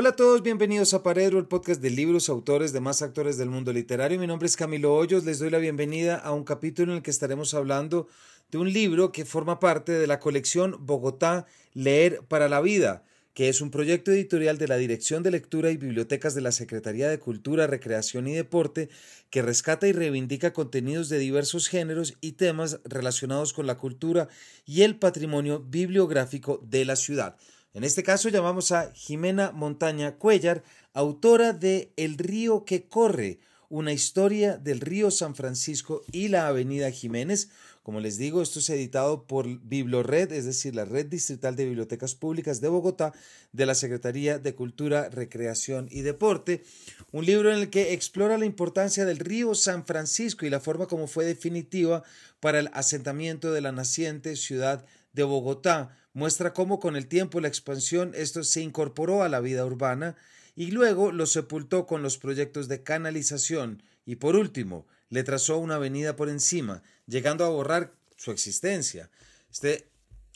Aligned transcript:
Hola 0.00 0.10
a 0.10 0.16
todos, 0.16 0.44
bienvenidos 0.44 0.94
a 0.94 1.02
Paredro, 1.02 1.40
el 1.40 1.46
podcast 1.46 1.82
de 1.82 1.90
libros, 1.90 2.28
autores, 2.28 2.72
demás 2.72 3.02
actores 3.02 3.36
del 3.36 3.50
mundo 3.50 3.72
literario. 3.72 4.20
Mi 4.20 4.28
nombre 4.28 4.46
es 4.46 4.56
Camilo 4.56 4.94
Hoyos, 4.94 5.24
les 5.24 5.40
doy 5.40 5.50
la 5.50 5.58
bienvenida 5.58 6.14
a 6.14 6.30
un 6.30 6.44
capítulo 6.44 6.92
en 6.92 6.98
el 6.98 7.02
que 7.02 7.10
estaremos 7.10 7.52
hablando 7.52 8.06
de 8.52 8.58
un 8.58 8.72
libro 8.72 9.10
que 9.10 9.24
forma 9.24 9.58
parte 9.58 9.90
de 9.90 10.06
la 10.06 10.20
colección 10.20 10.76
Bogotá, 10.78 11.46
Leer 11.74 12.20
para 12.28 12.48
la 12.48 12.60
Vida, 12.60 13.02
que 13.34 13.48
es 13.48 13.60
un 13.60 13.72
proyecto 13.72 14.12
editorial 14.12 14.56
de 14.56 14.68
la 14.68 14.76
Dirección 14.76 15.24
de 15.24 15.32
Lectura 15.32 15.72
y 15.72 15.76
Bibliotecas 15.76 16.36
de 16.36 16.42
la 16.42 16.52
Secretaría 16.52 17.08
de 17.08 17.18
Cultura, 17.18 17.66
Recreación 17.66 18.28
y 18.28 18.34
Deporte, 18.34 18.90
que 19.30 19.42
rescata 19.42 19.88
y 19.88 19.92
reivindica 19.92 20.52
contenidos 20.52 21.08
de 21.08 21.18
diversos 21.18 21.66
géneros 21.66 22.14
y 22.20 22.32
temas 22.32 22.78
relacionados 22.84 23.52
con 23.52 23.66
la 23.66 23.78
cultura 23.78 24.28
y 24.64 24.82
el 24.82 24.94
patrimonio 24.94 25.58
bibliográfico 25.58 26.60
de 26.62 26.84
la 26.84 26.94
ciudad. 26.94 27.36
En 27.74 27.84
este 27.84 28.02
caso 28.02 28.30
llamamos 28.30 28.72
a 28.72 28.92
Jimena 28.94 29.52
Montaña 29.52 30.16
Cuellar, 30.16 30.64
autora 30.94 31.52
de 31.52 31.92
El 31.96 32.16
río 32.16 32.64
que 32.64 32.88
corre, 32.88 33.40
una 33.68 33.92
historia 33.92 34.56
del 34.56 34.80
río 34.80 35.10
San 35.10 35.34
Francisco 35.34 36.02
y 36.10 36.28
la 36.28 36.48
avenida 36.48 36.90
Jiménez. 36.90 37.50
Como 37.82 38.00
les 38.00 38.16
digo, 38.16 38.40
esto 38.40 38.60
es 38.60 38.70
editado 38.70 39.26
por 39.26 39.46
Biblored, 39.46 40.32
es 40.32 40.46
decir, 40.46 40.74
la 40.74 40.86
Red 40.86 41.06
Distrital 41.06 41.56
de 41.56 41.66
Bibliotecas 41.66 42.14
Públicas 42.14 42.62
de 42.62 42.68
Bogotá, 42.68 43.12
de 43.52 43.66
la 43.66 43.74
Secretaría 43.74 44.38
de 44.38 44.54
Cultura, 44.54 45.10
Recreación 45.10 45.88
y 45.90 46.00
Deporte. 46.00 46.64
Un 47.12 47.26
libro 47.26 47.52
en 47.52 47.58
el 47.58 47.70
que 47.70 47.92
explora 47.92 48.38
la 48.38 48.46
importancia 48.46 49.04
del 49.04 49.18
río 49.18 49.54
San 49.54 49.84
Francisco 49.84 50.46
y 50.46 50.50
la 50.50 50.60
forma 50.60 50.86
como 50.86 51.06
fue 51.06 51.26
definitiva 51.26 52.02
para 52.40 52.60
el 52.60 52.70
asentamiento 52.72 53.52
de 53.52 53.60
la 53.60 53.72
naciente 53.72 54.36
ciudad 54.36 54.86
de 55.12 55.24
Bogotá 55.24 55.94
muestra 56.18 56.52
cómo 56.52 56.80
con 56.80 56.96
el 56.96 57.06
tiempo 57.06 57.40
la 57.40 57.46
expansión 57.46 58.10
esto 58.16 58.42
se 58.42 58.60
incorporó 58.60 59.22
a 59.22 59.28
la 59.28 59.38
vida 59.38 59.64
urbana 59.64 60.16
y 60.56 60.72
luego 60.72 61.12
lo 61.12 61.26
sepultó 61.26 61.86
con 61.86 62.02
los 62.02 62.18
proyectos 62.18 62.66
de 62.66 62.82
canalización 62.82 63.84
y 64.04 64.16
por 64.16 64.34
último 64.34 64.84
le 65.10 65.22
trazó 65.22 65.58
una 65.58 65.76
avenida 65.76 66.16
por 66.16 66.28
encima, 66.28 66.82
llegando 67.06 67.44
a 67.44 67.50
borrar 67.50 67.94
su 68.16 68.32
existencia. 68.32 69.10
Este, 69.48 69.86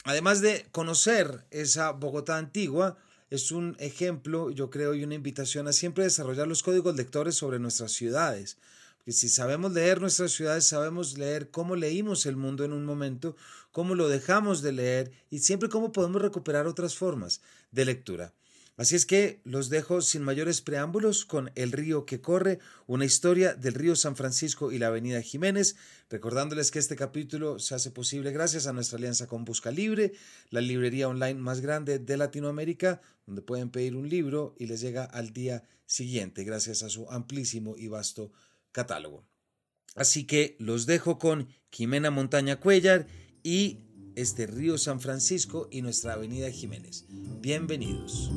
además 0.05 0.39
de 0.39 0.65
conocer 0.71 1.43
esa 1.51 1.91
Bogotá 1.91 2.37
antigua, 2.37 2.97
es 3.29 3.51
un 3.51 3.75
ejemplo, 3.77 4.51
yo 4.51 4.69
creo, 4.69 4.95
y 4.95 5.03
una 5.03 5.15
invitación 5.15 5.67
a 5.67 5.73
siempre 5.73 6.05
desarrollar 6.05 6.47
los 6.47 6.63
códigos 6.63 6.95
lectores 6.95 7.35
sobre 7.35 7.59
nuestras 7.59 7.91
ciudades, 7.91 8.57
que 9.05 9.11
si 9.11 9.27
sabemos 9.29 9.73
leer 9.73 9.99
nuestras 9.99 10.31
ciudades, 10.31 10.65
sabemos 10.65 11.17
leer 11.17 11.49
cómo 11.49 11.75
leímos 11.75 12.25
el 12.25 12.37
mundo 12.37 12.63
en 12.63 12.73
un 12.73 12.85
momento, 12.85 13.35
cómo 13.71 13.95
lo 13.95 14.07
dejamos 14.07 14.61
de 14.61 14.71
leer 14.71 15.11
y 15.29 15.39
siempre 15.39 15.69
cómo 15.69 15.91
podemos 15.91 16.21
recuperar 16.21 16.67
otras 16.67 16.95
formas 16.95 17.41
de 17.71 17.85
lectura. 17.85 18.33
Así 18.75 18.95
es 18.95 19.05
que 19.05 19.39
los 19.43 19.69
dejo 19.69 20.01
sin 20.01 20.23
mayores 20.23 20.61
preámbulos 20.61 21.25
con 21.25 21.51
El 21.53 21.71
río 21.71 22.07
que 22.07 22.21
corre, 22.21 22.57
una 22.87 23.05
historia 23.05 23.53
del 23.53 23.75
río 23.75 23.95
San 23.95 24.15
Francisco 24.15 24.71
y 24.71 24.79
la 24.79 24.87
avenida 24.87 25.21
Jiménez, 25.21 25.75
recordándoles 26.09 26.71
que 26.71 26.79
este 26.79 26.95
capítulo 26.95 27.59
se 27.59 27.75
hace 27.75 27.91
posible 27.91 28.31
gracias 28.31 28.65
a 28.65 28.73
nuestra 28.73 28.97
alianza 28.97 29.27
con 29.27 29.45
Busca 29.45 29.69
Libre, 29.69 30.13
la 30.49 30.59
librería 30.59 31.07
online 31.07 31.39
más 31.39 31.61
grande 31.61 31.99
de 31.99 32.17
Latinoamérica, 32.17 32.99
donde 33.27 33.43
pueden 33.43 33.69
pedir 33.69 33.95
un 33.95 34.09
libro 34.09 34.55
y 34.57 34.65
les 34.65 34.81
llega 34.81 35.03
al 35.03 35.33
día 35.33 35.63
siguiente 35.85 36.43
gracias 36.43 36.81
a 36.81 36.89
su 36.89 37.07
amplísimo 37.11 37.75
y 37.77 37.89
vasto 37.89 38.31
catálogo. 38.73 39.25
Así 39.95 40.25
que 40.25 40.57
los 40.59 40.85
dejo 40.85 41.17
con 41.17 41.47
Jimena 41.71 42.11
Montaña 42.11 42.59
Cuellar 42.59 43.07
y 43.43 43.85
este 44.15 44.47
río 44.47 44.77
San 44.77 44.99
Francisco 44.99 45.69
y 45.71 45.81
nuestra 45.81 46.13
avenida 46.13 46.51
Jiménez. 46.51 47.05
Bienvenidos. 47.39 48.31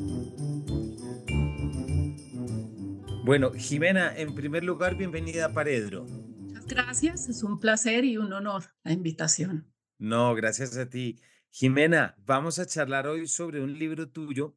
Bueno, 3.24 3.52
Jimena, 3.52 4.16
en 4.16 4.34
primer 4.34 4.62
lugar, 4.62 4.96
bienvenida 4.96 5.46
a 5.46 5.52
Paredro. 5.52 6.04
Muchas 6.04 6.66
gracias, 6.66 7.28
es 7.28 7.42
un 7.42 7.58
placer 7.58 8.04
y 8.04 8.18
un 8.18 8.32
honor 8.32 8.64
la 8.84 8.92
invitación. 8.92 9.72
No, 9.98 10.34
gracias 10.34 10.76
a 10.76 10.88
ti. 10.88 11.18
Jimena, 11.50 12.14
vamos 12.24 12.58
a 12.58 12.66
charlar 12.66 13.08
hoy 13.08 13.26
sobre 13.26 13.62
un 13.62 13.78
libro 13.78 14.10
tuyo 14.10 14.56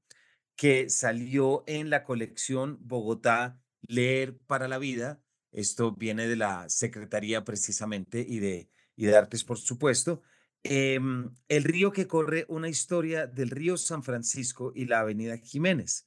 que 0.56 0.90
salió 0.90 1.64
en 1.66 1.90
la 1.90 2.04
colección 2.04 2.78
Bogotá 2.82 3.62
Leer 3.82 4.38
para 4.38 4.68
la 4.68 4.78
Vida 4.78 5.24
esto 5.52 5.94
viene 5.94 6.28
de 6.28 6.36
la 6.36 6.70
Secretaría 6.70 7.44
precisamente 7.44 8.26
y 8.28 8.40
de, 8.40 8.70
y 8.96 9.06
de 9.06 9.18
Artes, 9.18 9.44
por 9.44 9.58
supuesto. 9.58 10.22
Em, 10.64 11.34
el 11.48 11.64
río 11.64 11.92
que 11.92 12.08
corre 12.08 12.46
una 12.50 12.70
historia 12.70 13.28
del 13.28 13.50
río 13.50 13.78
San 13.78 14.04
Francisco 14.04 14.74
y 14.76 14.86
la 14.86 15.00
Avenida 15.00 15.38
Jiménez, 15.38 16.06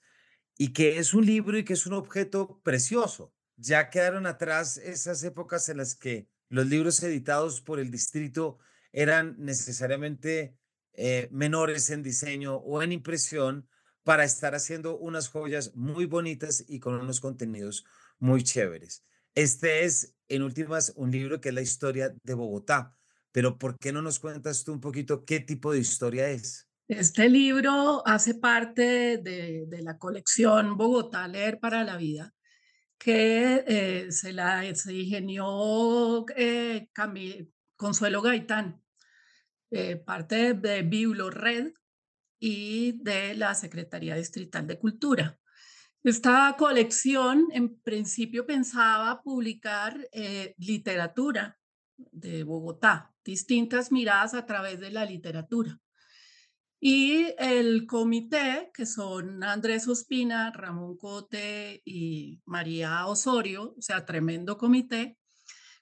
y 0.58 0.72
que 0.72 0.98
es 0.98 1.14
un 1.14 1.25
libro 1.25 1.56
y 1.56 1.64
que 1.64 1.72
es 1.72 1.86
un 1.86 1.94
objeto 1.94 2.60
precioso. 2.62 3.34
Ya 3.56 3.91
quedaron 3.91 4.26
atrás 4.26 4.76
esas 4.76 5.22
épocas 5.25 5.69
en 5.69 5.78
las 5.78 5.94
que 5.94 6.28
los 6.48 6.66
libros 6.66 7.03
editados 7.03 7.62
por 7.62 7.80
el 7.80 7.91
distrito 7.91 8.59
eran 8.92 9.36
necesariamente 9.38 10.59
eh, 10.92 11.28
menores 11.32 11.88
en 11.88 12.03
diseño 12.03 12.56
o 12.56 12.82
en 12.82 12.92
impresión 12.92 13.66
para 14.04 14.24
estar 14.24 14.54
haciendo 14.54 14.98
unas 14.98 15.28
joyas 15.28 15.74
muy 15.74 16.04
bonitas 16.04 16.64
y 16.69 16.80
con 16.80 16.94
unos 16.94 17.20
contenidos 17.20 17.84
muy 18.19 18.42
chéveres. 18.42 19.04
Este 19.34 19.84
es, 19.84 20.15
en 20.28 20.43
últimas, 20.43 20.93
un 20.97 21.10
libro 21.10 21.41
que 21.41 21.48
es 21.48 21.54
la 21.54 21.62
historia 21.62 22.15
de 22.22 22.34
Bogotá. 22.34 22.97
Pero 23.32 23.59
¿por 23.59 23.78
qué 23.78 23.93
no 23.93 24.03
nos 24.03 24.19
cuentas 24.19 24.62
tú 24.62 24.72
un 24.72 24.81
poquito 24.81 25.25
qué 25.25 25.41
tipo 25.41 25.72
de 25.72 25.78
historia 25.78 26.28
es? 26.28 26.69
Este 26.87 27.31
libro 27.31 28.06
hace 28.06 28.34
parte 28.34 29.16
de, 29.16 29.66
la 29.81 29.97
colección 29.97 30.76
Bogotá 30.76 31.26
Leer 31.26 31.59
para 31.59 31.84
la 31.84 31.97
Vida, 31.97 32.34
que 32.98 33.65
eh, 33.66 34.12
se 34.12 34.34
la 34.34 34.62
se 34.75 34.92
ingenió 34.92 36.26
eh, 36.37 36.88
Consuelo 37.76 38.21
Gaitán, 38.21 38.82
eh, 39.71 39.97
parte 39.97 40.53
de, 40.53 40.82
de 40.82 41.31
Red 41.31 41.72
y 42.38 43.03
de 43.03 43.34
la 43.34 43.54
Secretaría 43.54 44.16
Distrital 44.16 44.66
de 44.66 44.78
Cultura. 44.78 45.38
Esta 46.05 46.57
colección 46.59 47.47
en 47.53 47.79
principio 47.81 48.45
pensaba 48.45 49.23
publicar 49.23 50.09
eh, 50.11 50.55
literatura 50.59 51.61
de 51.97 52.43
Bogotá, 52.43 53.15
distintas 53.25 53.93
miradas 53.93 54.35
a 54.35 54.45
través 54.45 54.81
de 54.81 54.91
la 54.91 55.05
literatura. 55.05 55.81
Y 56.81 57.33
el 57.39 57.87
comité, 57.87 58.73
que 58.75 58.85
son 58.85 59.45
Andrés 59.45 59.87
Ospina, 59.87 60.51
Ramón 60.51 60.97
Cote 60.97 61.81
y 61.85 62.43
María 62.47 63.07
Osorio, 63.07 63.77
o 63.79 63.81
sea, 63.81 64.05
tremendo 64.05 64.59
comité, 64.59 65.17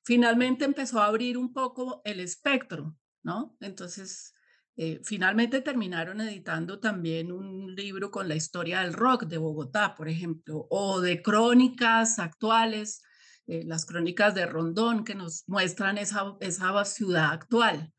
finalmente 0.05 0.67
empezó 0.67 1.01
a 1.01 1.07
abrir 1.07 1.39
un 1.39 1.55
poco 1.55 2.03
el 2.05 2.21
espectro, 2.21 2.95
¿no? 3.23 3.57
Entonces, 3.61 4.35
eh, 4.83 4.99
finalmente 5.05 5.61
terminaron 5.61 6.23
editando 6.23 6.81
también 6.81 7.33
un 7.33 7.75
libro 7.75 8.11
con 8.11 8.29
la 8.29 8.35
historia 8.35 8.81
del 8.81 8.95
rock 8.95 9.25
de 9.25 9.37
Bogotá, 9.37 9.95
por 9.95 10.09
ejemplo, 10.09 10.67
o 10.71 11.03
de 11.03 11.21
crónicas 11.21 12.19
actuales, 12.19 13.03
eh, 13.47 13.63
las 13.67 13.85
crónicas 13.85 14.35
de 14.35 14.47
Rondón 14.47 15.05
que 15.05 15.15
nos 15.15 15.45
muestran 15.47 15.99
esa, 15.99 16.35
esa 16.41 16.83
ciudad 16.87 17.31
actual. 17.31 17.93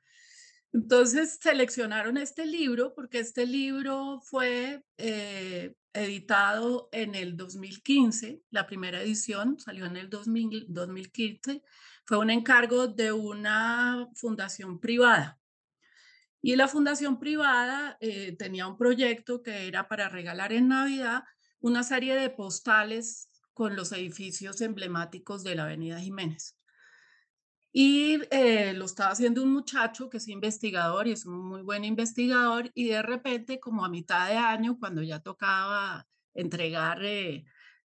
Entonces 0.74 1.38
seleccionaron 1.40 2.18
este 2.18 2.48
libro 2.48 2.96
porque 2.96 3.20
este 3.20 3.46
libro 3.46 4.20
fue 4.24 4.84
eh, 4.98 5.76
editado 5.94 6.90
en 6.92 7.14
el 7.14 7.38
2015, 7.38 8.42
la 8.50 8.66
primera 8.66 9.04
edición 9.04 9.60
salió 9.60 9.86
en 9.86 9.98
el 9.98 10.10
2015, 10.10 11.62
fue 12.06 12.18
un 12.18 12.32
encargo 12.32 12.88
de 12.88 13.12
una 13.12 14.08
fundación 14.16 14.80
privada 14.80 15.38
y 16.42 16.56
la 16.56 16.68
fundación 16.68 17.20
privada 17.20 17.98
eh, 18.00 18.36
tenía 18.38 18.68
un 18.68 18.78
proyecto 18.78 19.44
que 19.44 19.68
era 19.68 19.88
para 19.88 20.10
regalar 20.10 20.52
en 20.52 20.70
Navidad 20.70 21.24
una 21.60 21.84
serie 21.84 22.16
de 22.16 22.32
postales 22.32 23.30
con 23.54 23.76
los 23.76 23.92
edificios 23.92 24.60
emblemáticos 24.62 25.44
de 25.44 25.56
la 25.56 25.64
Avenida 25.64 26.00
Jiménez. 26.00 26.58
Y 27.72 28.20
eh, 28.32 28.74
lo 28.74 28.86
estaba 28.86 29.12
haciendo 29.12 29.44
un 29.44 29.54
muchacho 29.54 30.10
que 30.10 30.18
es 30.18 30.28
investigador 30.28 31.08
y 31.08 31.12
es 31.12 31.26
un 31.26 31.48
muy 31.48 31.62
buen 31.62 31.86
investigador 31.86 32.72
y 32.74 32.88
de 32.88 33.02
repente 33.02 33.60
como 33.60 33.86
a 33.86 33.90
mitad 33.90 34.28
de 34.28 34.36
año, 34.36 34.78
cuando 34.80 35.04
ya 35.04 35.20
tocaba 35.20 36.08
entregar 36.34 37.06
eh, 37.06 37.46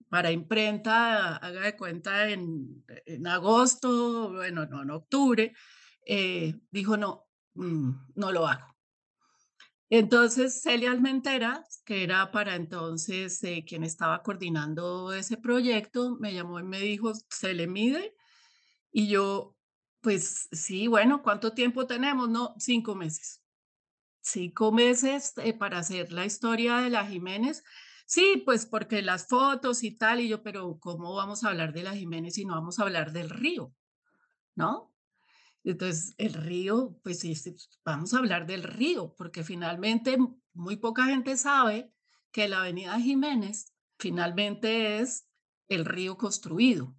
para 0.09 0.31
imprenta, 0.31 1.37
haga 1.37 1.63
de 1.63 1.77
cuenta 1.77 2.31
en, 2.31 2.85
en 3.05 3.27
agosto, 3.27 4.31
bueno, 4.31 4.65
no, 4.67 4.83
en 4.83 4.91
octubre, 4.91 5.53
dijo, 6.71 6.97
no, 6.97 7.24
no 7.55 8.33
lo 8.33 8.47
hago. 8.47 8.75
Entonces, 9.91 10.63
Celia 10.63 10.91
Almentera, 10.91 11.65
que 11.85 12.03
era 12.03 12.31
para 12.33 12.57
entonces 12.57 13.43
eh, 13.45 13.65
quien 13.67 13.85
estaba 13.85 14.23
coordinando 14.23 15.13
ese 15.13 15.37
proyecto, 15.37 16.17
me 16.19 16.35
llamó 16.35 16.59
y 16.59 16.65
me 16.65 16.81
dijo, 16.81 17.13
¿se 17.29 17.55
le 17.55 17.67
mide? 17.67 18.17
Y 18.91 19.09
yo, 19.09 19.57
pues 20.01 20.49
sí, 20.53 20.87
bueno, 20.89 21.23
¿cuánto 21.23 21.53
tiempo 21.53 21.87
tenemos? 21.87 22.29
No, 22.29 22.55
cinco 22.59 22.95
meses. 22.95 23.43
Cinco 24.21 24.73
meses 24.73 25.35
eh, 25.37 25.53
para 25.53 25.79
hacer 25.79 26.13
la 26.13 26.25
historia 26.25 26.79
de 26.79 26.91
la 26.91 27.07
Jiménez. 27.07 27.63
Sí, 28.07 28.43
pues 28.45 28.67
porque 28.67 29.03
las 29.03 29.29
fotos 29.29 29.83
y 29.83 29.97
tal, 29.97 30.21
y 30.21 30.29
yo, 30.29 30.43
pero 30.43 30.79
¿cómo 30.81 31.15
vamos 31.15 31.45
a 31.45 31.49
hablar 31.51 31.73
de 31.73 31.83
la 31.83 31.95
Jiménez 31.95 32.35
si 32.35 32.45
no 32.45 32.55
vamos 32.55 32.79
a 32.79 32.83
hablar 32.85 33.13
del 33.13 33.31
río? 33.31 33.75
¿No? 34.55 34.94
Entonces, 35.65 36.15
el 36.19 36.35
río, 36.35 36.99
pues 37.03 37.21
sí, 37.21 37.35
vamos 37.85 38.13
a 38.13 38.19
hablar 38.19 38.47
del 38.47 38.63
río, 38.63 39.15
porque 39.17 39.43
finalmente 39.43 40.19
muy 40.53 40.77
poca 40.77 41.07
gente 41.07 41.37
sabe 41.37 41.91
que 42.31 42.49
la 42.49 42.61
Avenida 42.61 43.01
Jiménez 43.01 43.73
finalmente 43.99 44.99
es 44.99 45.27
el 45.69 45.85
río 45.85 46.19
construido 46.19 46.95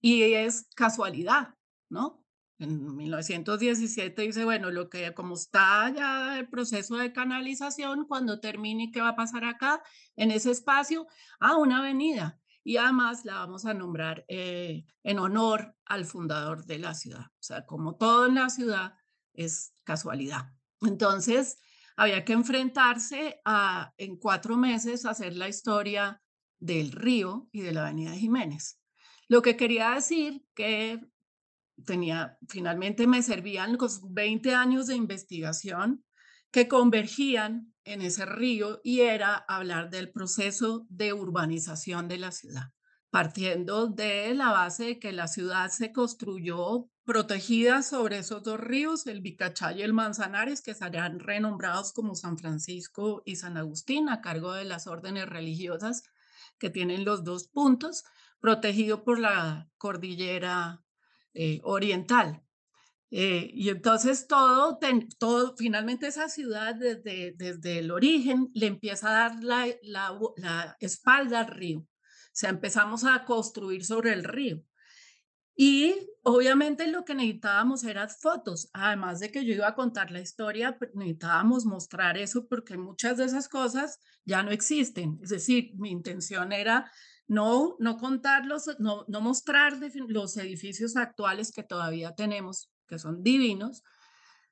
y 0.00 0.22
es 0.22 0.68
casualidad, 0.74 1.54
¿no? 1.90 2.24
En 2.58 2.96
1917 2.96 4.22
dice, 4.22 4.44
bueno, 4.44 4.70
lo 4.70 4.88
que 4.88 5.12
como 5.12 5.34
está 5.34 5.92
ya 5.94 6.38
el 6.38 6.48
proceso 6.48 6.96
de 6.96 7.12
canalización, 7.12 8.06
cuando 8.06 8.40
termine, 8.40 8.90
¿qué 8.90 9.02
va 9.02 9.10
a 9.10 9.16
pasar 9.16 9.44
acá? 9.44 9.82
En 10.16 10.30
ese 10.30 10.52
espacio, 10.52 11.06
ah, 11.38 11.56
una 11.56 11.80
avenida. 11.80 12.40
Y 12.66 12.78
además 12.78 13.24
la 13.24 13.34
vamos 13.34 13.64
a 13.64 13.74
nombrar 13.74 14.24
eh, 14.26 14.84
en 15.04 15.20
honor 15.20 15.76
al 15.84 16.04
fundador 16.04 16.66
de 16.66 16.80
la 16.80 16.94
ciudad. 16.94 17.26
O 17.26 17.42
sea, 17.42 17.64
como 17.64 17.94
todo 17.94 18.26
en 18.26 18.34
la 18.34 18.50
ciudad 18.50 18.94
es 19.34 19.72
casualidad. 19.84 20.52
Entonces, 20.80 21.58
había 21.96 22.24
que 22.24 22.32
enfrentarse 22.32 23.40
a, 23.44 23.94
en 23.98 24.16
cuatro 24.16 24.56
meses, 24.56 25.06
hacer 25.06 25.36
la 25.36 25.48
historia 25.48 26.20
del 26.58 26.90
río 26.90 27.48
y 27.52 27.60
de 27.60 27.70
la 27.70 27.82
avenida 27.82 28.10
Jiménez. 28.14 28.80
Lo 29.28 29.42
que 29.42 29.56
quería 29.56 29.92
decir 29.92 30.44
que 30.52 31.00
tenía, 31.84 32.36
finalmente 32.48 33.06
me 33.06 33.22
servían 33.22 33.76
los 33.78 34.12
20 34.12 34.56
años 34.56 34.88
de 34.88 34.96
investigación 34.96 36.04
que 36.50 36.66
convergían 36.66 37.75
en 37.86 38.02
ese 38.02 38.26
río 38.26 38.80
y 38.84 39.00
era 39.00 39.34
hablar 39.34 39.88
del 39.90 40.10
proceso 40.10 40.86
de 40.90 41.12
urbanización 41.12 42.08
de 42.08 42.18
la 42.18 42.32
ciudad, 42.32 42.72
partiendo 43.10 43.86
de 43.86 44.34
la 44.34 44.50
base 44.50 44.84
de 44.84 44.98
que 44.98 45.12
la 45.12 45.28
ciudad 45.28 45.70
se 45.70 45.92
construyó 45.92 46.90
protegida 47.04 47.82
sobre 47.82 48.18
esos 48.18 48.42
dos 48.42 48.58
ríos, 48.58 49.06
el 49.06 49.20
Bicachá 49.20 49.72
y 49.72 49.82
el 49.82 49.92
Manzanares, 49.92 50.60
que 50.60 50.74
serán 50.74 51.20
renombrados 51.20 51.92
como 51.92 52.16
San 52.16 52.36
Francisco 52.36 53.22
y 53.24 53.36
San 53.36 53.56
Agustín 53.56 54.08
a 54.08 54.20
cargo 54.20 54.52
de 54.52 54.64
las 54.64 54.88
órdenes 54.88 55.28
religiosas 55.28 56.02
que 56.58 56.68
tienen 56.68 57.04
los 57.04 57.22
dos 57.22 57.46
puntos, 57.48 58.04
protegido 58.40 59.04
por 59.04 59.20
la 59.20 59.70
cordillera 59.78 60.82
eh, 61.32 61.60
oriental. 61.62 62.42
Eh, 63.10 63.50
y 63.52 63.68
entonces 63.68 64.26
todo, 64.26 64.78
todo, 65.18 65.56
finalmente 65.56 66.08
esa 66.08 66.28
ciudad 66.28 66.74
desde, 66.74 67.34
desde 67.36 67.78
el 67.78 67.90
origen 67.90 68.50
le 68.54 68.66
empieza 68.66 69.08
a 69.08 69.30
dar 69.30 69.44
la, 69.44 69.66
la, 69.82 70.18
la 70.36 70.76
espalda 70.80 71.40
al 71.40 71.46
río. 71.46 71.80
O 71.80 72.38
sea, 72.38 72.50
empezamos 72.50 73.04
a 73.04 73.24
construir 73.24 73.84
sobre 73.84 74.12
el 74.12 74.24
río. 74.24 74.62
Y 75.58 75.94
obviamente 76.22 76.86
lo 76.86 77.04
que 77.06 77.14
necesitábamos 77.14 77.82
eran 77.84 78.10
fotos, 78.10 78.68
además 78.74 79.20
de 79.20 79.30
que 79.30 79.42
yo 79.42 79.54
iba 79.54 79.68
a 79.68 79.74
contar 79.74 80.10
la 80.10 80.20
historia, 80.20 80.76
pues, 80.78 80.90
necesitábamos 80.94 81.64
mostrar 81.64 82.18
eso 82.18 82.46
porque 82.46 82.76
muchas 82.76 83.16
de 83.16 83.24
esas 83.24 83.48
cosas 83.48 83.98
ya 84.26 84.42
no 84.42 84.50
existen. 84.50 85.18
Es 85.22 85.30
decir, 85.30 85.72
mi 85.76 85.90
intención 85.90 86.52
era 86.52 86.92
no, 87.26 87.76
no 87.80 87.96
contarlos, 87.96 88.68
no, 88.78 89.06
no 89.08 89.20
mostrar 89.22 89.78
los 90.08 90.36
edificios 90.36 90.94
actuales 90.96 91.52
que 91.52 91.62
todavía 91.62 92.14
tenemos, 92.14 92.70
que 92.86 92.98
son 92.98 93.22
divinos, 93.22 93.82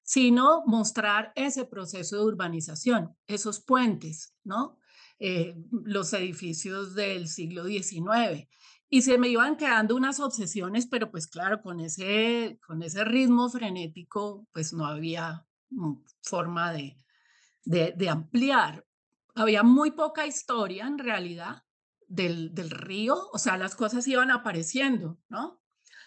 sino 0.03 0.65
mostrar 0.67 1.33
ese 1.35 1.65
proceso 1.65 2.17
de 2.17 2.25
urbanización, 2.25 3.17
esos 3.27 3.61
puentes, 3.61 4.35
¿no? 4.45 4.79
Eh, 5.19 5.57
los 5.71 6.13
edificios 6.13 6.95
del 6.95 7.29
siglo 7.29 7.65
XIX. 7.65 8.49
Y 8.91 9.03
se 9.03 9.17
me 9.17 9.29
iban 9.29 9.57
quedando 9.57 9.97
unas 9.97 10.21
obsesiones, 10.21 10.87
pero 10.87 11.11
pues 11.11 11.27
claro, 11.27 11.63
con 11.63 11.81
ese, 11.81 12.59
con 12.67 12.83
ese 12.83 13.05
ritmo 13.05 13.49
frenético, 13.49 14.47
pues 14.53 14.73
no 14.73 14.87
había 14.87 15.47
mm, 15.71 15.95
forma 16.23 16.73
de, 16.73 16.97
de, 17.65 17.95
de 17.97 18.09
ampliar. 18.09 18.85
Había 19.35 19.63
muy 19.63 19.93
poca 19.93 20.27
historia 20.27 20.87
en 20.87 20.99
realidad, 20.99 21.65
del, 22.09 22.71
río, 22.71 23.17
o 23.33 23.39
sea, 23.39 23.57
las 23.57 23.75
cosas 23.75 24.07
iban 24.07 24.31
apareciendo, 24.31 25.19
¿no? 25.29 25.61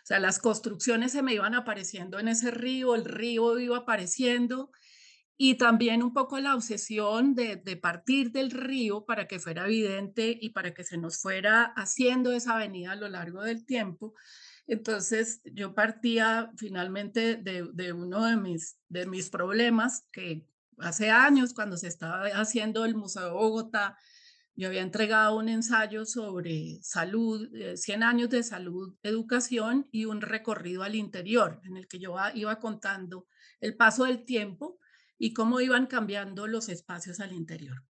O 0.07 0.13
sea, 0.15 0.21
las 0.21 0.39
construcciones 0.39 1.11
se 1.11 1.21
me 1.21 1.33
iban 1.33 1.53
apareciendo 1.53 2.17
en 2.17 2.29
ese 2.29 2.49
río, 2.49 2.95
el 2.95 3.03
río 3.03 3.59
iba 3.59 3.79
apareciendo 3.79 4.71
y 5.35 5.55
también 5.55 6.01
un 6.01 6.13
poco 6.13 6.39
la 6.39 6.55
obsesión 6.55 7.35
de, 7.35 7.57
partir 7.75 8.31
del 8.31 8.51
río 8.51 9.03
para 9.03 9.27
que 9.27 9.37
fuera 9.37 9.65
evidente 9.65 10.37
y 10.39 10.51
para 10.51 10.73
que 10.73 10.85
se 10.85 10.97
nos 10.97 11.21
fuera 11.21 11.73
haciendo 11.75 12.31
esa 12.31 12.55
avenida 12.55 12.93
a 12.93 12.95
lo 12.95 13.09
largo 13.09 13.43
del 13.43 13.65
tiempo. 13.65 14.13
Entonces 14.65 15.41
yo 15.43 15.75
partía 15.75 16.53
finalmente 16.55 17.35
de, 17.35 17.67
de 17.73 17.91
uno 17.91 18.23
de 18.27 18.37
mis, 18.37 18.77
de 18.87 19.07
mis 19.07 19.29
problemas 19.29 20.07
que 20.13 20.47
hace 20.77 21.11
años 21.11 21.53
cuando 21.53 21.75
se 21.75 21.89
estaba 21.89 22.27
haciendo 22.27 22.85
el 22.85 22.95
Museo 22.95 23.25
de 23.25 23.31
Bogotá, 23.31 23.97
yo 24.57 24.69
había 24.69 24.81
entregado 24.81 25.37
un 25.37 25.49
ensayo 25.49 26.03
sobre 26.05 26.79
salud, 26.81 27.47
100 27.75 28.01
eh, 28.01 28.05
años 28.05 28.29
de 28.29 28.41
salud, 28.41 28.95
educación 29.03 29.87
y 29.91 30.05
un 30.05 30.19
recorrido 30.19 30.81
al 30.81 30.95
interior, 30.95 31.61
en 31.63 31.77
el 31.77 31.87
que 31.87 31.99
yo 31.99 32.15
iba 32.33 32.59
contando 32.59 33.27
el 33.61 33.77
paso 33.77 34.05
del 34.05 34.25
tiempo 34.25 34.79
y 35.19 35.33
cómo 35.33 35.61
iban 35.61 35.85
cambiando 35.85 36.47
los 36.47 36.69
espacios 36.69 37.19
al 37.19 37.33
interior. 37.33 37.83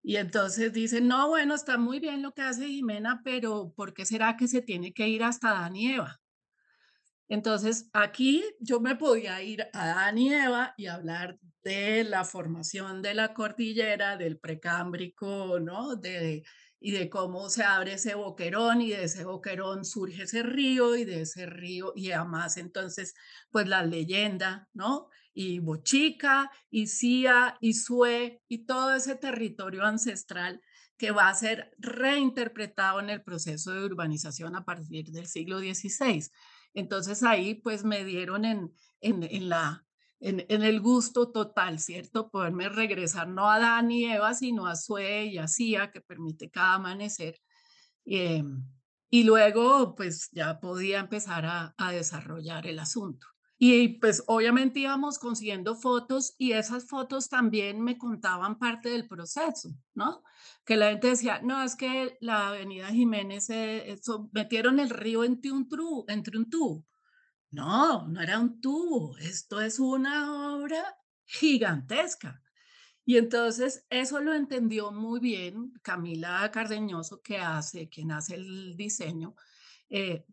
Y 0.00 0.16
entonces 0.16 0.72
dicen, 0.72 1.08
no, 1.08 1.28
bueno, 1.28 1.56
está 1.56 1.76
muy 1.76 1.98
bien 1.98 2.22
lo 2.22 2.32
que 2.32 2.42
hace 2.42 2.68
Jimena, 2.68 3.22
pero 3.24 3.72
¿por 3.74 3.92
qué 3.92 4.06
será 4.06 4.36
que 4.36 4.46
se 4.46 4.62
tiene 4.62 4.92
que 4.92 5.08
ir 5.08 5.24
hasta 5.24 5.50
Danieva? 5.54 6.20
Entonces, 7.28 7.90
aquí 7.92 8.44
yo 8.60 8.80
me 8.80 8.96
podía 8.96 9.42
ir 9.42 9.66
a 9.72 9.86
Dan 9.88 10.18
y 10.18 10.30
y 10.76 10.86
hablar 10.86 11.38
de 11.64 12.04
la 12.04 12.24
formación 12.24 13.02
de 13.02 13.14
la 13.14 13.34
cordillera, 13.34 14.16
del 14.16 14.38
precámbrico, 14.38 15.58
¿no? 15.58 15.96
De, 15.96 16.44
y 16.78 16.92
de 16.92 17.10
cómo 17.10 17.48
se 17.48 17.64
abre 17.64 17.94
ese 17.94 18.14
boquerón 18.14 18.80
y 18.80 18.90
de 18.90 19.04
ese 19.04 19.24
boquerón 19.24 19.84
surge 19.84 20.22
ese 20.24 20.42
río 20.44 20.94
y 20.94 21.04
de 21.04 21.22
ese 21.22 21.46
río 21.46 21.92
y 21.96 22.12
además 22.12 22.56
entonces 22.58 23.14
pues 23.50 23.66
la 23.66 23.82
leyenda, 23.82 24.68
¿no? 24.72 25.08
Y 25.34 25.58
Bochica 25.58 26.50
y 26.70 26.86
Cia 26.86 27.58
y 27.60 27.74
Sue 27.74 28.40
y 28.48 28.66
todo 28.66 28.94
ese 28.94 29.16
territorio 29.16 29.84
ancestral 29.84 30.62
que 30.96 31.10
va 31.10 31.28
a 31.28 31.34
ser 31.34 31.74
reinterpretado 31.78 33.00
en 33.00 33.10
el 33.10 33.22
proceso 33.22 33.72
de 33.72 33.84
urbanización 33.84 34.54
a 34.56 34.64
partir 34.64 35.10
del 35.10 35.26
siglo 35.26 35.58
XVI. 35.58 36.30
Entonces 36.76 37.22
ahí 37.22 37.54
pues 37.54 37.84
me 37.84 38.04
dieron 38.04 38.44
en, 38.44 38.72
en, 39.00 39.48
la, 39.48 39.86
en, 40.20 40.44
el 40.62 40.80
gusto 40.80 41.32
total, 41.32 41.80
¿cierto? 41.80 42.30
Poderme 42.30 42.68
regresar 42.68 43.28
no 43.28 43.50
a 43.50 43.58
Dan 43.58 43.90
y 43.90 44.04
Eva, 44.04 44.34
sino 44.34 44.66
a 44.66 44.76
Sue 44.76 45.24
y 45.24 45.38
a 45.38 45.48
Cia, 45.48 45.90
que 45.90 46.02
permite 46.02 46.50
cada 46.50 46.74
amanecer. 46.74 47.40
Em, 48.04 48.62
y 49.08 49.24
luego 49.24 49.94
pues 49.94 50.28
ya 50.32 50.60
podía 50.60 51.00
empezar 51.00 51.46
a, 51.46 51.74
a 51.78 51.92
desarrollar 51.92 52.66
el 52.66 52.78
asunto. 52.78 53.26
Y 53.58 54.00
pues 54.00 54.22
obviamente 54.26 54.80
íbamos 54.80 55.18
consiguiendo 55.18 55.74
fotos 55.76 56.34
y 56.36 56.52
esas 56.52 56.86
fotos 56.86 57.28
también 57.30 57.80
me 57.80 57.96
contaban 57.96 58.58
parte 58.58 58.90
del 58.90 59.08
proceso, 59.08 59.70
¿no? 59.94 60.22
Que 60.64 60.76
la 60.76 60.90
gente 60.90 61.08
decía, 61.08 61.40
no, 61.42 61.62
es 61.62 61.74
que 61.74 62.18
la 62.20 62.48
avenida 62.48 62.88
Jiménez, 62.88 63.48
eh, 63.48 63.98
metieron 64.32 64.78
el 64.78 64.90
río 64.90 65.24
entre 65.24 65.52
un, 65.52 65.68
tru, 65.68 66.04
entre 66.08 66.36
un 66.36 66.50
tubo. 66.50 66.84
No, 67.50 68.06
no 68.08 68.20
era 68.20 68.38
un 68.38 68.60
tubo, 68.60 69.16
esto 69.18 69.60
es 69.62 69.78
una 69.78 70.54
obra 70.54 70.98
gigantesca. 71.24 72.42
Y 73.06 73.16
entonces 73.16 73.86
eso 73.88 74.20
lo 74.20 74.34
entendió 74.34 74.90
muy 74.92 75.20
bien 75.20 75.72
Camila 75.80 76.50
Cardeñoso, 76.50 77.22
que 77.22 77.38
hace, 77.38 77.88
quien 77.88 78.10
hace 78.10 78.34
el 78.34 78.76
diseño, 78.76 79.34
eh, 79.88 80.26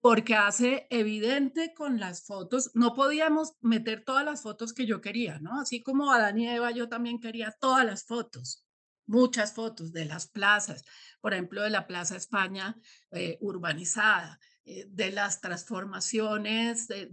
porque 0.00 0.36
hace 0.36 0.86
evidente 0.90 1.74
con 1.74 1.98
las 1.98 2.24
fotos, 2.24 2.70
no 2.74 2.94
podíamos 2.94 3.54
meter 3.60 4.04
todas 4.04 4.24
las 4.24 4.42
fotos 4.42 4.72
que 4.72 4.86
yo 4.86 5.00
quería, 5.00 5.38
¿no? 5.40 5.60
Así 5.60 5.82
como 5.82 6.12
Adán 6.12 6.38
y 6.38 6.48
Eva, 6.48 6.70
yo 6.70 6.88
también 6.88 7.20
quería 7.20 7.54
todas 7.60 7.84
las 7.84 8.04
fotos, 8.04 8.64
muchas 9.06 9.54
fotos 9.54 9.92
de 9.92 10.04
las 10.04 10.28
plazas, 10.28 10.84
por 11.20 11.32
ejemplo, 11.32 11.62
de 11.62 11.70
la 11.70 11.86
Plaza 11.86 12.16
España 12.16 12.76
eh, 13.10 13.38
urbanizada, 13.40 14.38
eh, 14.64 14.86
de 14.88 15.10
las 15.10 15.40
transformaciones 15.40 16.86
de, 16.86 17.10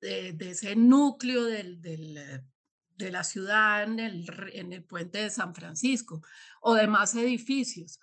ese 0.00 0.76
núcleo 0.76 1.44
del, 1.44 1.80
eh, 1.84 2.40
de 2.96 3.10
la 3.10 3.24
ciudad 3.24 3.82
en 3.82 4.00
el, 4.00 4.50
en 4.54 4.72
el, 4.72 4.84
puente 4.84 5.18
de 5.18 5.30
San 5.30 5.54
Francisco 5.54 6.22
o 6.62 6.74
demás 6.74 7.14
edificios, 7.16 8.00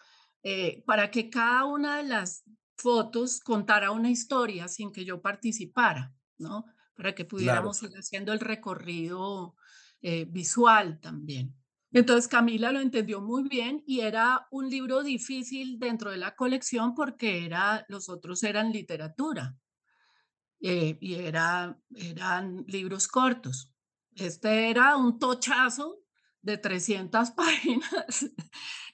para 0.86 1.12
que 1.12 1.30
cada 1.30 1.66
una 1.66 1.98
de 1.98 2.04
las 2.04 2.44
fotos 2.82 3.40
contara 3.40 3.92
una 3.92 4.10
historia 4.10 4.68
sin 4.68 4.92
que 4.92 5.06
yo 5.06 5.22
participara, 5.22 6.14
¿no? 6.38 6.66
Para 6.96 7.14
que 7.16 7.26
pudiéramos 7.26 7.82
ir 7.84 7.92
haciendo 7.94 8.34
el 8.34 8.40
recorrido 8.40 9.56
eh, 10.02 10.26
visual 10.26 11.00
también. 11.00 11.56
Entonces 11.94 12.28
Camila 12.28 12.72
lo 12.72 12.80
entendió 12.80 13.22
muy 13.22 13.48
bien 13.48 13.84
y 13.86 14.00
era 14.00 14.48
un 14.50 14.70
libro 14.70 15.04
difícil 15.04 15.78
dentro 15.78 16.10
de 16.10 16.18
la 16.18 16.36
colección 16.36 16.96
porque 16.96 17.46
era, 17.46 17.86
los 17.90 18.08
otros 18.08 18.44
eran 18.44 18.72
literatura 18.72 19.58
eh, 20.62 20.98
y 21.02 21.16
era, 21.16 21.78
eran 21.96 22.64
libros 22.68 23.08
cortos. 23.08 23.74
Este 24.16 24.70
era 24.70 24.96
un 24.96 25.20
tochazo 25.20 26.00
de 26.42 26.58
300 26.58 27.32
páginas 27.36 28.26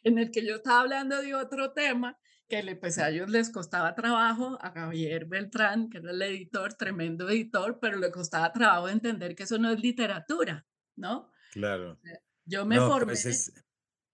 en 0.04 0.18
el 0.18 0.32
que 0.32 0.46
yo 0.46 0.56
estaba 0.56 0.82
hablando 0.82 1.22
de 1.22 1.36
otro 1.36 1.74
tema 1.74 2.18
que 2.48 2.64
le, 2.64 2.76
pues 2.76 2.98
a 2.98 3.10
ellos 3.10 3.30
les 3.30 3.50
costaba 3.50 3.96
trabajo, 3.96 4.58
a 4.62 4.72
Javier 4.72 5.26
Beltrán, 5.26 5.90
que 5.90 5.98
era 5.98 6.12
el 6.12 6.22
editor, 6.22 6.74
tremendo 6.74 7.30
editor, 7.30 7.80
pero 7.80 7.98
le 7.98 8.12
costaba 8.12 8.52
trabajo 8.54 8.90
entender 8.90 9.36
que 9.36 9.44
eso 9.44 9.58
no 9.58 9.72
es 9.72 9.80
literatura, 9.82 10.66
¿no? 10.96 11.30
Claro. 11.52 12.00
Yo 12.46 12.66
me 12.66 12.78
No, 12.78 12.88
formé, 12.88 13.06
pues 13.06 13.26
es... 13.26 13.54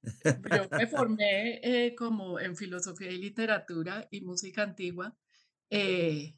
yo 0.51 0.67
me 0.71 0.87
formé 0.87 1.59
eh, 1.63 1.95
como 1.95 2.39
en 2.39 2.55
filosofía 2.55 3.11
y 3.11 3.17
literatura 3.19 4.07
y 4.11 4.21
música 4.21 4.63
antigua. 4.63 5.15
Eh, 5.69 6.35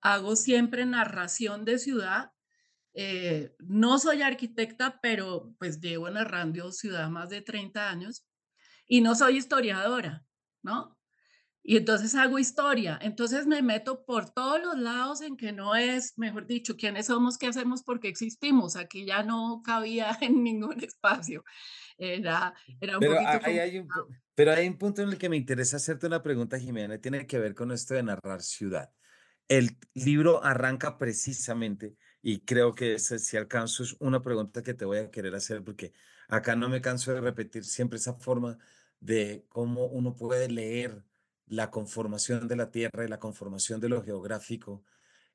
hago 0.00 0.36
siempre 0.36 0.86
narración 0.86 1.64
de 1.64 1.78
ciudad. 1.78 2.32
Eh, 2.94 3.54
no 3.60 3.98
soy 3.98 4.22
arquitecta, 4.22 5.00
pero 5.00 5.54
pues 5.58 5.80
llevo 5.80 6.10
narrando 6.10 6.72
ciudad 6.72 7.08
más 7.08 7.30
de 7.30 7.42
30 7.42 7.88
años 7.88 8.26
y 8.86 9.00
no 9.00 9.14
soy 9.14 9.36
historiadora, 9.36 10.26
¿no? 10.62 10.97
Y 11.68 11.76
entonces 11.76 12.14
hago 12.14 12.38
historia. 12.38 12.98
Entonces 13.02 13.46
me 13.46 13.60
meto 13.60 14.02
por 14.06 14.30
todos 14.30 14.58
los 14.58 14.78
lados 14.78 15.20
en 15.20 15.36
que 15.36 15.52
no 15.52 15.76
es, 15.76 16.16
mejor 16.16 16.46
dicho, 16.46 16.78
quiénes 16.78 17.08
somos, 17.08 17.36
qué 17.36 17.46
hacemos, 17.46 17.82
por 17.82 18.00
qué 18.00 18.08
existimos. 18.08 18.74
Aquí 18.74 19.04
ya 19.04 19.22
no 19.22 19.60
cabía 19.62 20.16
en 20.22 20.42
ningún 20.42 20.82
espacio. 20.82 21.44
Era, 21.98 22.54
era 22.80 22.94
un 22.94 23.00
Pero 23.00 23.16
poquito 23.16 23.40
hay, 23.42 23.58
hay 23.58 23.78
un, 23.80 23.88
pero 24.34 24.52
hay 24.52 24.66
un 24.66 24.78
punto 24.78 25.02
en 25.02 25.10
el 25.10 25.18
que 25.18 25.28
me 25.28 25.36
interesa 25.36 25.76
hacerte 25.76 26.06
una 26.06 26.22
pregunta, 26.22 26.58
Jimena, 26.58 26.94
y 26.94 27.00
tiene 27.00 27.26
que 27.26 27.38
ver 27.38 27.54
con 27.54 27.70
esto 27.70 27.92
de 27.92 28.02
narrar 28.02 28.40
ciudad. 28.40 28.90
El 29.46 29.76
libro 29.92 30.42
arranca 30.42 30.96
precisamente, 30.96 31.96
y 32.22 32.46
creo 32.46 32.74
que 32.74 32.94
ese, 32.94 33.18
si 33.18 33.36
alcanzo 33.36 33.82
es 33.82 33.94
una 34.00 34.22
pregunta 34.22 34.62
que 34.62 34.72
te 34.72 34.86
voy 34.86 34.98
a 35.00 35.10
querer 35.10 35.34
hacer, 35.34 35.62
porque 35.62 35.92
acá 36.28 36.56
no 36.56 36.70
me 36.70 36.80
canso 36.80 37.12
de 37.12 37.20
repetir 37.20 37.62
siempre 37.62 37.98
esa 37.98 38.14
forma 38.14 38.56
de 39.00 39.44
cómo 39.50 39.84
uno 39.84 40.16
puede 40.16 40.48
leer 40.48 41.04
la 41.48 41.70
conformación 41.70 42.48
de 42.48 42.56
la 42.56 42.70
tierra 42.70 43.04
y 43.04 43.08
la 43.08 43.18
conformación 43.18 43.80
de 43.80 43.88
lo 43.88 44.02
geográfico, 44.02 44.84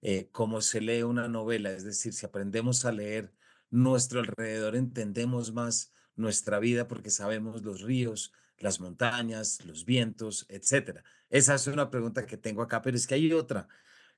eh, 0.01 0.29
como 0.31 0.61
se 0.61 0.81
lee 0.81 1.03
una 1.03 1.27
novela, 1.27 1.71
es 1.71 1.83
decir, 1.83 2.13
si 2.13 2.25
aprendemos 2.25 2.85
a 2.85 2.91
leer 2.91 3.33
nuestro 3.69 4.19
alrededor, 4.19 4.75
entendemos 4.75 5.53
más 5.53 5.93
nuestra 6.15 6.59
vida 6.59 6.87
porque 6.87 7.09
sabemos 7.09 7.63
los 7.63 7.81
ríos, 7.81 8.33
las 8.57 8.79
montañas, 8.79 9.65
los 9.65 9.85
vientos, 9.85 10.45
etcétera. 10.49 11.03
Esa 11.29 11.55
es 11.55 11.67
una 11.67 11.89
pregunta 11.89 12.25
que 12.25 12.37
tengo 12.37 12.61
acá, 12.61 12.81
pero 12.81 12.97
es 12.97 13.07
que 13.07 13.15
hay 13.15 13.31
otra. 13.33 13.67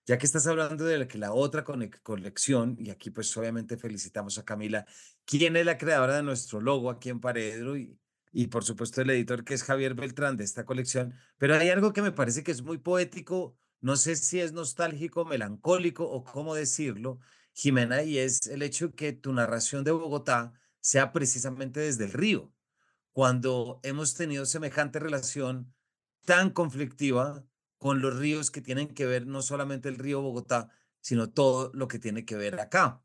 Ya 0.05 0.17
que 0.17 0.25
estás 0.25 0.45
hablando 0.47 0.85
de 0.85 0.99
la 0.99 1.07
que 1.07 1.17
la 1.17 1.33
otra 1.33 1.63
colección, 1.63 2.77
y 2.79 2.91
aquí 2.91 3.09
pues 3.09 3.35
obviamente 3.37 3.77
felicitamos 3.77 4.37
a 4.37 4.45
Camila, 4.45 4.85
quien 5.25 5.55
es 5.55 5.65
la 5.65 5.77
creadora 5.77 6.17
de 6.17 6.23
nuestro 6.23 6.61
logo 6.61 6.89
aquí 6.91 7.09
en 7.09 7.19
Paredro 7.19 7.75
y, 7.77 7.97
y 8.37 8.47
por 8.47 8.65
supuesto 8.65 9.01
el 9.01 9.09
editor 9.11 9.45
que 9.45 9.53
es 9.53 9.63
Javier 9.63 9.93
Beltrán 9.93 10.35
de 10.35 10.43
esta 10.43 10.65
colección, 10.65 11.13
pero 11.37 11.55
hay 11.55 11.69
algo 11.69 11.93
que 11.93 12.01
me 12.01 12.11
parece 12.11 12.43
que 12.43 12.51
es 12.51 12.63
muy 12.63 12.77
poético, 12.77 13.57
no 13.79 13.95
sé 13.95 14.17
si 14.17 14.41
es 14.41 14.51
nostálgico, 14.51 15.23
melancólico 15.23 16.03
o 16.03 16.25
cómo 16.25 16.53
decirlo, 16.53 17.19
Jimena, 17.53 18.03
y 18.03 18.17
es 18.17 18.47
el 18.47 18.61
hecho 18.61 18.93
que 18.93 19.13
tu 19.13 19.31
narración 19.31 19.85
de 19.85 19.91
Bogotá 19.91 20.51
sea 20.81 21.13
precisamente 21.13 21.79
desde 21.79 22.03
el 22.03 22.11
río, 22.11 22.53
cuando 23.13 23.79
hemos 23.83 24.15
tenido 24.15 24.45
semejante 24.45 24.99
relación 24.99 25.73
tan 26.25 26.49
conflictiva 26.49 27.45
con 27.77 28.01
los 28.01 28.17
ríos 28.17 28.51
que 28.51 28.59
tienen 28.59 28.89
que 28.89 29.05
ver 29.05 29.27
no 29.27 29.43
solamente 29.43 29.87
el 29.87 29.97
río 29.97 30.21
Bogotá, 30.21 30.71
sino 30.99 31.31
todo 31.31 31.71
lo 31.73 31.87
que 31.87 31.99
tiene 31.99 32.25
que 32.25 32.35
ver 32.35 32.59
acá. 32.59 33.01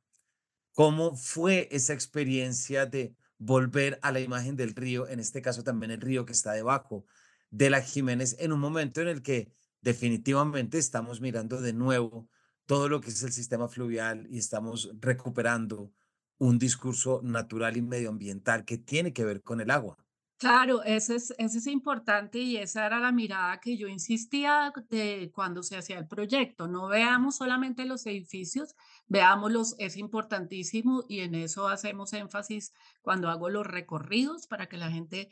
¿Cómo 0.72 1.14
fue 1.14 1.68
esa 1.70 1.92
experiencia 1.92 2.84
de 2.86 3.14
volver 3.40 3.98
a 4.02 4.12
la 4.12 4.20
imagen 4.20 4.54
del 4.54 4.76
río, 4.76 5.08
en 5.08 5.18
este 5.18 5.40
caso 5.42 5.64
también 5.64 5.90
el 5.90 6.00
río 6.00 6.26
que 6.26 6.32
está 6.32 6.52
debajo 6.52 7.06
de 7.50 7.70
la 7.70 7.80
Jiménez, 7.80 8.36
en 8.38 8.52
un 8.52 8.60
momento 8.60 9.00
en 9.00 9.08
el 9.08 9.22
que 9.22 9.50
definitivamente 9.80 10.78
estamos 10.78 11.20
mirando 11.20 11.60
de 11.60 11.72
nuevo 11.72 12.28
todo 12.66 12.88
lo 12.88 13.00
que 13.00 13.10
es 13.10 13.22
el 13.22 13.32
sistema 13.32 13.66
fluvial 13.68 14.26
y 14.30 14.38
estamos 14.38 14.90
recuperando 15.00 15.90
un 16.38 16.58
discurso 16.58 17.20
natural 17.24 17.76
y 17.76 17.82
medioambiental 17.82 18.64
que 18.64 18.78
tiene 18.78 19.12
que 19.12 19.24
ver 19.24 19.42
con 19.42 19.60
el 19.60 19.70
agua? 19.70 19.96
Claro, 20.40 20.82
ese 20.84 21.16
es, 21.16 21.34
ese 21.36 21.58
es 21.58 21.66
importante 21.66 22.38
y 22.38 22.56
esa 22.56 22.86
era 22.86 22.98
la 22.98 23.12
mirada 23.12 23.60
que 23.60 23.76
yo 23.76 23.88
insistía 23.88 24.72
de 24.88 25.30
cuando 25.34 25.62
se 25.62 25.76
hacía 25.76 25.98
el 25.98 26.08
proyecto. 26.08 26.66
No 26.66 26.88
veamos 26.88 27.36
solamente 27.36 27.84
los 27.84 28.06
edificios, 28.06 28.74
veámoslos, 29.06 29.74
es 29.78 29.98
importantísimo 29.98 31.04
y 31.10 31.20
en 31.20 31.34
eso 31.34 31.68
hacemos 31.68 32.14
énfasis 32.14 32.72
cuando 33.02 33.28
hago 33.28 33.50
los 33.50 33.66
recorridos 33.66 34.46
para 34.46 34.66
que 34.66 34.78
la 34.78 34.90
gente 34.90 35.30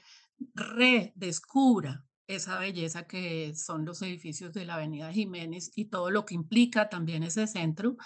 redescubra 0.55 2.05
esa 2.27 2.59
belleza 2.59 3.07
que 3.07 3.55
son 3.57 3.87
los 3.87 4.03
edificios 4.03 4.53
de 4.53 4.67
la 4.67 4.75
Avenida 4.75 5.11
Jiménez 5.11 5.73
y 5.75 5.87
todo 5.87 6.11
lo 6.11 6.27
que 6.27 6.35
implica 6.35 6.91
también 6.91 7.23
ese 7.23 7.47
centro, 7.47 7.97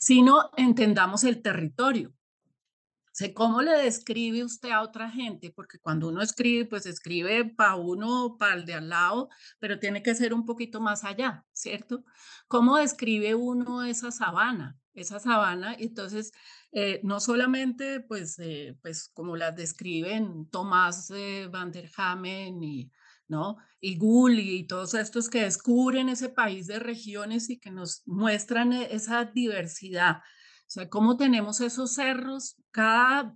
sino 0.00 0.50
entendamos 0.56 1.22
el 1.22 1.40
territorio 1.40 2.17
sé 3.18 3.34
cómo 3.34 3.62
le 3.62 3.72
describe 3.72 4.44
usted 4.44 4.70
a 4.70 4.82
otra 4.82 5.10
gente, 5.10 5.50
porque 5.50 5.80
cuando 5.80 6.06
uno 6.08 6.22
escribe, 6.22 6.66
pues 6.66 6.86
escribe 6.86 7.44
para 7.46 7.74
uno, 7.74 8.36
para 8.38 8.54
el 8.54 8.64
de 8.64 8.74
al 8.74 8.88
lado, 8.90 9.28
pero 9.58 9.80
tiene 9.80 10.04
que 10.04 10.14
ser 10.14 10.32
un 10.32 10.44
poquito 10.46 10.80
más 10.80 11.02
allá, 11.02 11.44
¿cierto? 11.52 12.04
¿Cómo 12.46 12.76
describe 12.76 13.34
uno 13.34 13.82
esa 13.82 14.12
sabana? 14.12 14.78
Esa 14.94 15.18
sabana, 15.18 15.74
entonces, 15.78 16.32
eh, 16.70 17.00
no 17.02 17.18
solamente, 17.18 18.00
pues, 18.00 18.38
eh, 18.38 18.78
pues 18.82 19.08
como 19.12 19.36
las 19.36 19.56
describen 19.56 20.48
Tomás 20.50 21.10
eh, 21.10 21.48
Van 21.50 21.72
der 21.72 21.90
Hamen 21.96 22.62
y, 22.62 22.92
¿no? 23.26 23.56
Y 23.80 23.96
Gulli 23.96 24.58
y 24.58 24.66
todos 24.68 24.94
estos 24.94 25.28
que 25.28 25.42
descubren 25.42 26.08
ese 26.08 26.28
país 26.28 26.68
de 26.68 26.78
regiones 26.78 27.50
y 27.50 27.58
que 27.58 27.70
nos 27.72 28.02
muestran 28.06 28.72
e- 28.72 28.94
esa 28.94 29.24
diversidad 29.24 30.18
o 30.68 30.70
sea, 30.70 30.90
cómo 30.90 31.16
tenemos 31.16 31.62
esos 31.62 31.94
cerros, 31.94 32.56
cada, 32.70 33.34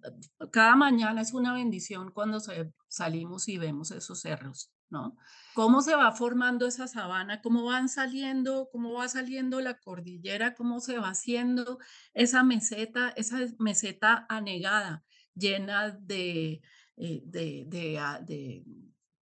cada 0.51 0.77
mañana 0.77 1.23
es 1.23 1.33
una 1.33 1.55
bendición 1.55 2.11
cuando 2.11 2.41
salimos 2.89 3.49
y 3.49 3.57
vemos 3.57 3.91
esos 3.91 4.21
cerros, 4.21 4.71
¿no? 4.91 5.17
Cómo 5.55 5.81
se 5.81 5.95
va 5.95 6.13
formando 6.13 6.67
esa 6.67 6.89
sabana, 6.89 7.41
cómo 7.41 7.65
van 7.65 7.89
saliendo, 7.89 8.69
cómo 8.71 8.93
va 8.93 9.09
saliendo 9.09 9.63
la 9.63 9.79
cordillera, 9.79 10.55
cómo 10.55 10.81
se 10.81 10.99
va 10.99 11.09
haciendo 11.09 11.79
esa 12.13 12.43
meseta, 12.43 13.09
esa 13.17 13.39
meseta 13.59 14.27
anegada, 14.29 15.03
llena 15.35 15.91
de, 15.91 16.61
eh, 16.99 17.23
de, 17.25 17.65
de, 17.67 17.99
ah, 17.99 18.21
de 18.21 18.63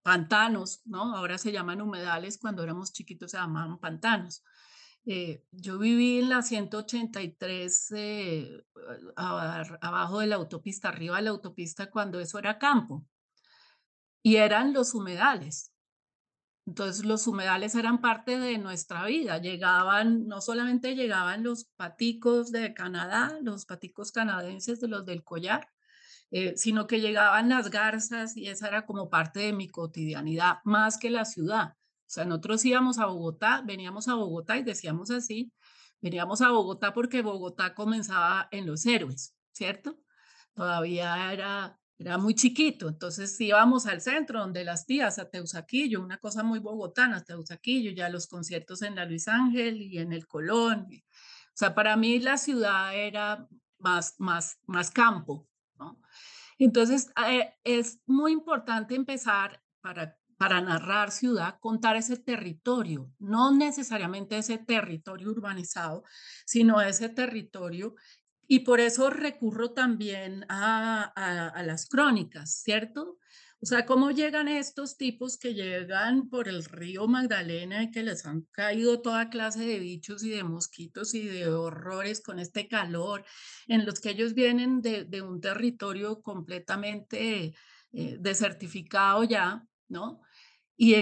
pantanos, 0.02 0.82
¿no? 0.84 1.14
Ahora 1.14 1.38
se 1.38 1.52
llaman 1.52 1.80
humedales, 1.80 2.38
cuando 2.38 2.64
éramos 2.64 2.92
chiquitos 2.92 3.30
se 3.30 3.36
llamaban 3.36 3.78
pantanos 3.78 4.42
eh, 5.12 5.44
yo 5.50 5.76
viví 5.76 6.20
en 6.20 6.28
la 6.28 6.40
183 6.40 7.92
eh, 7.96 8.62
abajo 9.16 10.20
de 10.20 10.28
la 10.28 10.36
autopista, 10.36 10.90
arriba 10.90 11.16
de 11.16 11.22
la 11.22 11.30
autopista, 11.30 11.90
cuando 11.90 12.20
eso 12.20 12.38
era 12.38 12.60
campo, 12.60 13.04
y 14.22 14.36
eran 14.36 14.72
los 14.72 14.94
humedales. 14.94 15.72
Entonces 16.64 17.04
los 17.04 17.26
humedales 17.26 17.74
eran 17.74 18.00
parte 18.00 18.38
de 18.38 18.58
nuestra 18.58 19.04
vida. 19.06 19.38
Llegaban, 19.38 20.28
no 20.28 20.40
solamente 20.40 20.94
llegaban 20.94 21.42
los 21.42 21.64
paticos 21.64 22.52
de 22.52 22.72
Canadá, 22.72 23.36
los 23.42 23.66
paticos 23.66 24.12
canadienses 24.12 24.78
de 24.78 24.86
los 24.86 25.04
del 25.04 25.24
collar, 25.24 25.66
eh, 26.30 26.56
sino 26.56 26.86
que 26.86 27.00
llegaban 27.00 27.48
las 27.48 27.70
garzas 27.70 28.36
y 28.36 28.46
esa 28.46 28.68
era 28.68 28.86
como 28.86 29.10
parte 29.10 29.40
de 29.40 29.52
mi 29.54 29.68
cotidianidad, 29.68 30.58
más 30.62 30.98
que 30.98 31.10
la 31.10 31.24
ciudad. 31.24 31.74
O 32.10 32.12
sea, 32.12 32.24
nosotros 32.24 32.64
íbamos 32.64 32.98
a 32.98 33.06
Bogotá, 33.06 33.62
veníamos 33.64 34.08
a 34.08 34.14
Bogotá 34.14 34.58
y 34.58 34.64
decíamos 34.64 35.12
así, 35.12 35.52
veníamos 36.00 36.40
a 36.40 36.50
Bogotá 36.50 36.92
porque 36.92 37.22
Bogotá 37.22 37.72
comenzaba 37.72 38.48
en 38.50 38.66
los 38.66 38.84
héroes, 38.84 39.36
¿cierto? 39.52 39.96
Todavía 40.52 41.32
era, 41.32 41.78
era 41.98 42.18
muy 42.18 42.34
chiquito, 42.34 42.88
entonces 42.88 43.40
íbamos 43.40 43.86
al 43.86 44.00
centro 44.00 44.40
donde 44.40 44.64
las 44.64 44.86
tías, 44.86 45.20
a 45.20 45.30
Teusaquillo, 45.30 46.02
una 46.02 46.18
cosa 46.18 46.42
muy 46.42 46.58
bogotana, 46.58 47.22
Teusaquillo, 47.22 47.92
ya 47.92 48.08
los 48.08 48.26
conciertos 48.26 48.82
en 48.82 48.96
la 48.96 49.04
Luis 49.04 49.28
Ángel 49.28 49.80
y 49.80 49.98
en 49.98 50.12
el 50.12 50.26
Colón. 50.26 50.88
O 50.90 51.54
sea, 51.54 51.76
para 51.76 51.94
mí 51.96 52.18
la 52.18 52.38
ciudad 52.38 52.92
era 52.92 53.46
más, 53.78 54.16
más, 54.18 54.58
más 54.66 54.90
campo, 54.90 55.46
¿no? 55.78 56.02
Entonces, 56.58 57.12
eh, 57.28 57.54
es 57.62 58.00
muy 58.04 58.32
importante 58.32 58.96
empezar 58.96 59.62
para, 59.80 60.18
para 60.40 60.62
narrar 60.62 61.10
ciudad, 61.10 61.58
contar 61.60 61.96
ese 61.96 62.16
territorio, 62.16 63.12
no 63.18 63.54
necesariamente 63.54 64.38
ese 64.38 64.56
territorio 64.56 65.28
urbanizado, 65.28 66.02
sino 66.46 66.80
ese 66.80 67.10
territorio 67.10 67.94
Y 68.48 68.60
por 68.60 68.80
eso 68.80 69.10
recurro 69.10 69.72
también 69.72 70.46
a, 70.48 71.12
las 71.66 71.86
crónicas, 71.86 72.62
¿cierto? 72.62 73.18
O 73.60 73.66
sea, 73.66 73.84
¿cómo 73.84 74.12
llegan 74.12 74.48
estos 74.48 74.96
tipos 74.96 75.36
que 75.36 75.52
llegan 75.52 76.30
por 76.30 76.48
el 76.48 76.64
río 76.64 77.06
Magdalena 77.06 77.82
y 77.82 77.90
que 77.90 78.02
les 78.02 78.24
han 78.24 78.46
caído 78.50 79.02
toda 79.02 79.28
clase 79.28 79.66
de 79.66 79.78
bichos 79.78 80.24
y 80.24 80.30
de 80.30 80.42
mosquitos 80.42 81.14
y 81.14 81.28
de 81.28 81.48
horrores 81.48 82.22
con 82.22 82.38
este 82.38 82.66
calor, 82.66 83.26
en 83.68 83.84
los 83.84 84.00
que 84.00 84.10
ellos 84.12 84.32
vienen 84.32 84.80
de, 84.80 85.20
un 85.20 85.38
territorio 85.42 86.22
completamente 86.22 87.54
eh, 87.92 88.16
desertificado 88.18 89.24
ya, 89.24 89.66
¿no? 89.88 90.22
Y, 90.82 90.94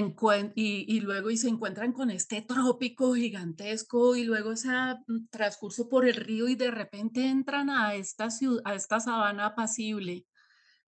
y, 0.56 1.00
luego 1.02 1.30
y 1.30 1.36
se 1.36 1.48
encuentran 1.48 1.92
con 1.92 2.10
este 2.10 2.42
trópico 2.42 3.14
gigantesco 3.14 4.16
y 4.16 4.24
luego 4.24 4.50
ese 4.50 4.70
mm, 4.70 5.28
transcurso 5.30 5.88
por 5.88 6.04
el 6.04 6.16
río 6.16 6.48
y 6.48 6.56
de 6.56 6.72
repente 6.72 7.24
entran 7.28 7.70
a 7.70 7.94
esta, 7.94 8.28
ciudad, 8.28 8.60
a 8.64 8.74
esta 8.74 8.98
sabana 8.98 9.46
apacible, 9.46 10.26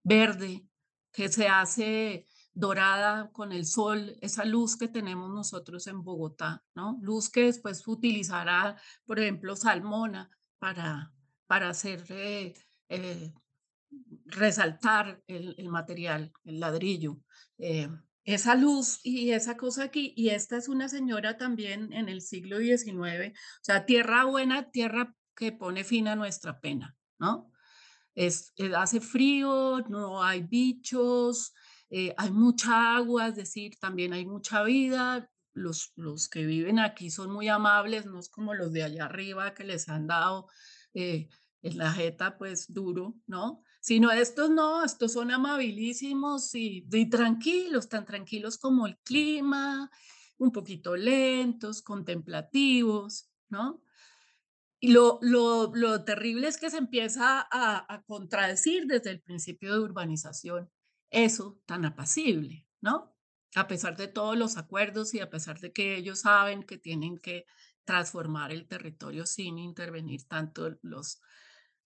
verde, 0.02 0.66
que 1.12 1.30
se 1.30 1.48
hace 1.48 2.26
dorada 2.52 3.30
con 3.32 3.52
el 3.52 3.68
sol, 3.68 4.18
esa 4.22 4.44
luz 4.44 4.76
que 4.76 4.88
tenemos 4.88 5.30
nosotros 5.30 5.86
en 5.86 6.04
Bogotá, 6.04 6.64
¿no? 6.74 6.98
Luz 7.04 7.30
que 7.30 7.44
después 7.44 7.88
utilizará, 7.88 8.76
por 9.06 9.20
ejemplo, 9.20 9.56
Salmona 9.56 10.32
para, 10.58 11.14
para 11.46 11.70
hacer, 11.70 12.06
eh, 12.10 12.56
eh, 12.90 13.34
resaltar 14.26 15.22
el, 15.28 15.70
material, 15.70 16.34
el 16.44 16.60
ladrillo. 16.60 17.20
Eh, 17.60 17.88
esa 18.34 18.56
luz 18.56 19.00
y 19.04 19.32
esa 19.32 19.58
cosa 19.58 19.84
aquí, 19.86 20.14
y 20.16 20.30
esta 20.30 20.58
es 20.58 20.68
una 20.68 20.90
señora 20.90 21.38
también 21.38 21.94
en 21.94 22.10
el 22.10 22.22
siglo 22.22 22.60
XIX, 22.60 23.32
o 23.32 23.64
sea, 23.64 23.86
tierra 23.86 24.26
buena, 24.26 24.70
tierra 24.72 25.16
que 25.36 25.52
pone 25.52 25.84
fin 25.84 26.08
a 26.08 26.16
nuestra 26.16 26.60
pena, 26.60 26.96
¿no? 27.18 27.52
Es, 28.14 28.54
eh, 28.58 28.72
hace 28.76 29.00
frío, 29.00 29.80
no 29.90 30.22
hay 30.22 30.44
bichos, 30.44 31.54
eh, 31.90 32.14
hay 32.18 32.32
mucha 32.32 32.98
agua, 32.98 33.30
es 33.30 33.36
decir, 33.36 33.78
también 33.80 34.14
hay 34.14 34.26
mucha 34.26 34.64
vida. 34.64 35.30
Los, 35.54 35.94
los 35.96 36.30
que 36.30 36.46
viven 36.46 36.80
aquí 36.80 37.10
son 37.10 37.32
muy 37.32 37.48
amables, 37.48 38.06
no 38.06 38.20
es 38.20 38.30
como 38.30 38.54
los 38.54 38.72
de 38.72 38.84
allá 38.84 39.06
arriba 39.06 39.54
que 39.54 39.64
les 39.64 39.90
han 39.90 40.08
dado 40.08 40.48
eh, 40.94 41.30
en 41.62 41.78
la 41.78 41.92
jeta, 41.92 42.38
pues 42.38 42.72
duro, 42.72 43.16
¿no? 43.26 43.64
Sino 43.80 44.12
estos 44.12 44.50
no, 44.50 44.84
estos 44.84 45.14
son 45.14 45.32
amabilísimos 45.32 46.54
y, 46.54 46.86
y 46.92 47.10
tranquilos, 47.10 47.88
tan 47.88 48.06
tranquilos 48.06 48.58
como 48.58 48.88
el 48.88 48.98
clima, 49.00 49.90
un 50.38 50.52
poquito 50.52 50.96
lentos, 50.96 51.82
contemplativos, 51.82 53.30
¿no? 53.50 53.82
Y 54.82 54.94
lo, 54.94 55.20
lo, 55.22 55.72
lo, 55.76 56.04
terrible 56.06 56.48
es 56.48 56.58
que 56.58 56.70
se 56.70 56.78
empieza 56.78 57.42
a, 57.52 57.94
a, 57.94 58.02
contradecir 58.04 58.86
desde 58.86 59.12
el 59.12 59.22
principio 59.22 59.74
de 59.74 59.80
urbanización 59.80 60.72
eso 61.10 61.62
tan 61.66 61.84
apacible, 61.84 62.66
¿no? 62.80 63.14
A 63.56 63.68
pesar 63.68 63.98
de 63.98 64.08
todos 64.08 64.38
los 64.38 64.56
acuerdos 64.56 65.14
y 65.14 65.20
a 65.20 65.30
pesar 65.30 65.60
de 65.60 65.74
que 65.74 65.98
ellos 65.98 66.22
saben 66.22 66.64
que 66.64 66.78
tienen 66.78 67.18
que 67.18 67.46
transformar 67.84 68.52
el 68.52 68.68
territorio 68.68 69.26
sin 69.26 69.58
intervenir 69.58 70.28
tanto 70.28 70.78
los, 70.82 71.20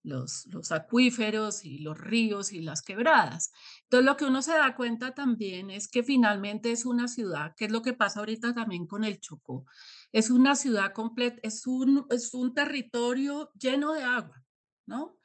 los, 0.04 0.46
los 0.48 0.72
acuíferos 0.72 1.66
y 1.66 1.80
los 1.80 1.98
ríos 1.98 2.52
y 2.52 2.62
las 2.62 2.82
quebradas. 2.82 3.52
Entonces, 3.84 4.06
lo 4.06 4.18
que 4.18 4.26
uno 4.26 4.42
se 4.42 4.52
da 4.52 4.76
cuenta 4.76 5.14
también 5.14 5.70
es 5.70 5.88
que 5.88 6.04
finalmente 6.04 6.72
es 6.72 6.86
una 6.86 7.08
ciudad, 7.08 7.56
que 7.56 7.66
es 7.66 7.72
lo 7.72 7.82
que 7.82 7.94
pasa 7.94 8.20
ahorita 8.20 8.54
también 8.54 8.86
con 8.86 9.04
el 9.04 9.20
Chocó, 9.20 9.66
es 10.12 10.30
una 10.30 10.56
ciudad 10.56 10.94
completa, 10.94 11.40
es 11.44 11.66
un, 11.66 12.06
es 12.10 12.34
un 12.34 12.54
territorio 12.54 13.52
lleno 13.60 13.94
de 13.94 14.04
agua, 14.04 14.44
¿no? 14.86 15.18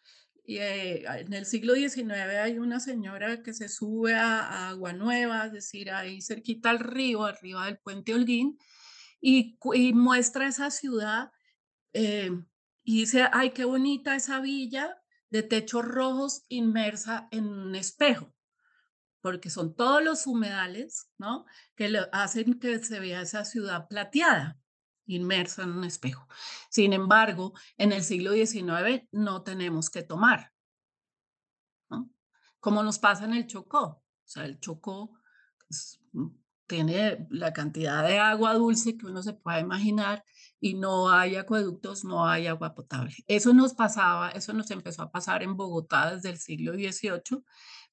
Y 0.44 0.58
eh, 0.58 1.04
en 1.04 1.34
el 1.34 1.44
siglo 1.44 1.74
XIX 1.74 2.10
hay 2.42 2.58
una 2.58 2.80
señora 2.80 3.42
que 3.42 3.52
se 3.52 3.68
sube 3.68 4.14
a, 4.14 4.70
Agua 4.70 4.94
Nueva, 4.94 5.46
es 5.46 5.52
decir, 5.52 5.90
ahí 5.90 6.22
cerquita 6.22 6.70
al 6.70 6.78
río, 6.78 7.24
arriba 7.24 7.66
del 7.66 7.78
puente 7.78 8.14
Holguín, 8.14 8.58
y, 9.20 9.58
y 9.74 9.92
muestra 9.92 10.48
esa 10.48 10.70
ciudad 10.70 11.32
eh, 11.92 12.30
y 12.88 13.00
dice, 13.00 13.28
ay, 13.32 13.50
qué 13.50 13.66
bonita 13.66 14.16
esa 14.16 14.40
villa 14.40 14.98
de 15.28 15.42
techos 15.42 15.84
rojos 15.84 16.46
inmersa 16.48 17.28
en 17.30 17.46
un 17.46 17.74
espejo, 17.74 18.34
porque 19.20 19.50
son 19.50 19.76
todos 19.76 20.02
los 20.02 20.26
humedales, 20.26 21.10
¿no? 21.18 21.44
Que 21.76 21.90
le 21.90 22.08
hacen 22.12 22.58
que 22.58 22.82
se 22.82 22.98
vea 22.98 23.20
esa 23.20 23.44
ciudad 23.44 23.88
plateada, 23.88 24.58
inmersa 25.04 25.64
en 25.64 25.72
un 25.72 25.84
espejo. 25.84 26.26
Sin 26.70 26.94
embargo, 26.94 27.52
en 27.76 27.92
el 27.92 28.02
siglo 28.02 28.32
XIX 28.32 29.06
no 29.12 29.42
tenemos 29.42 29.90
que 29.90 30.02
tomar, 30.02 30.54
¿no? 31.90 32.08
Como 32.58 32.82
nos 32.82 32.98
pasa 32.98 33.26
en 33.26 33.34
el 33.34 33.46
Chocó. 33.46 33.84
O 33.84 34.02
sea, 34.24 34.46
el 34.46 34.60
Chocó 34.60 35.12
pues, 35.58 36.00
tiene 36.66 37.26
la 37.28 37.52
cantidad 37.52 38.02
de 38.02 38.18
agua 38.18 38.54
dulce 38.54 38.96
que 38.96 39.04
uno 39.04 39.22
se 39.22 39.34
puede 39.34 39.60
imaginar 39.60 40.24
y 40.60 40.74
no 40.74 41.10
hay 41.10 41.36
acueductos, 41.36 42.04
no 42.04 42.26
hay 42.26 42.46
agua 42.46 42.74
potable. 42.74 43.14
Eso 43.26 43.52
nos 43.52 43.74
pasaba, 43.74 44.30
eso 44.30 44.52
nos 44.52 44.70
empezó 44.70 45.02
a 45.02 45.10
pasar 45.10 45.42
en 45.42 45.56
Bogotá 45.56 46.14
desde 46.14 46.30
el 46.30 46.38
siglo 46.38 46.72
XVIII. 46.74 47.44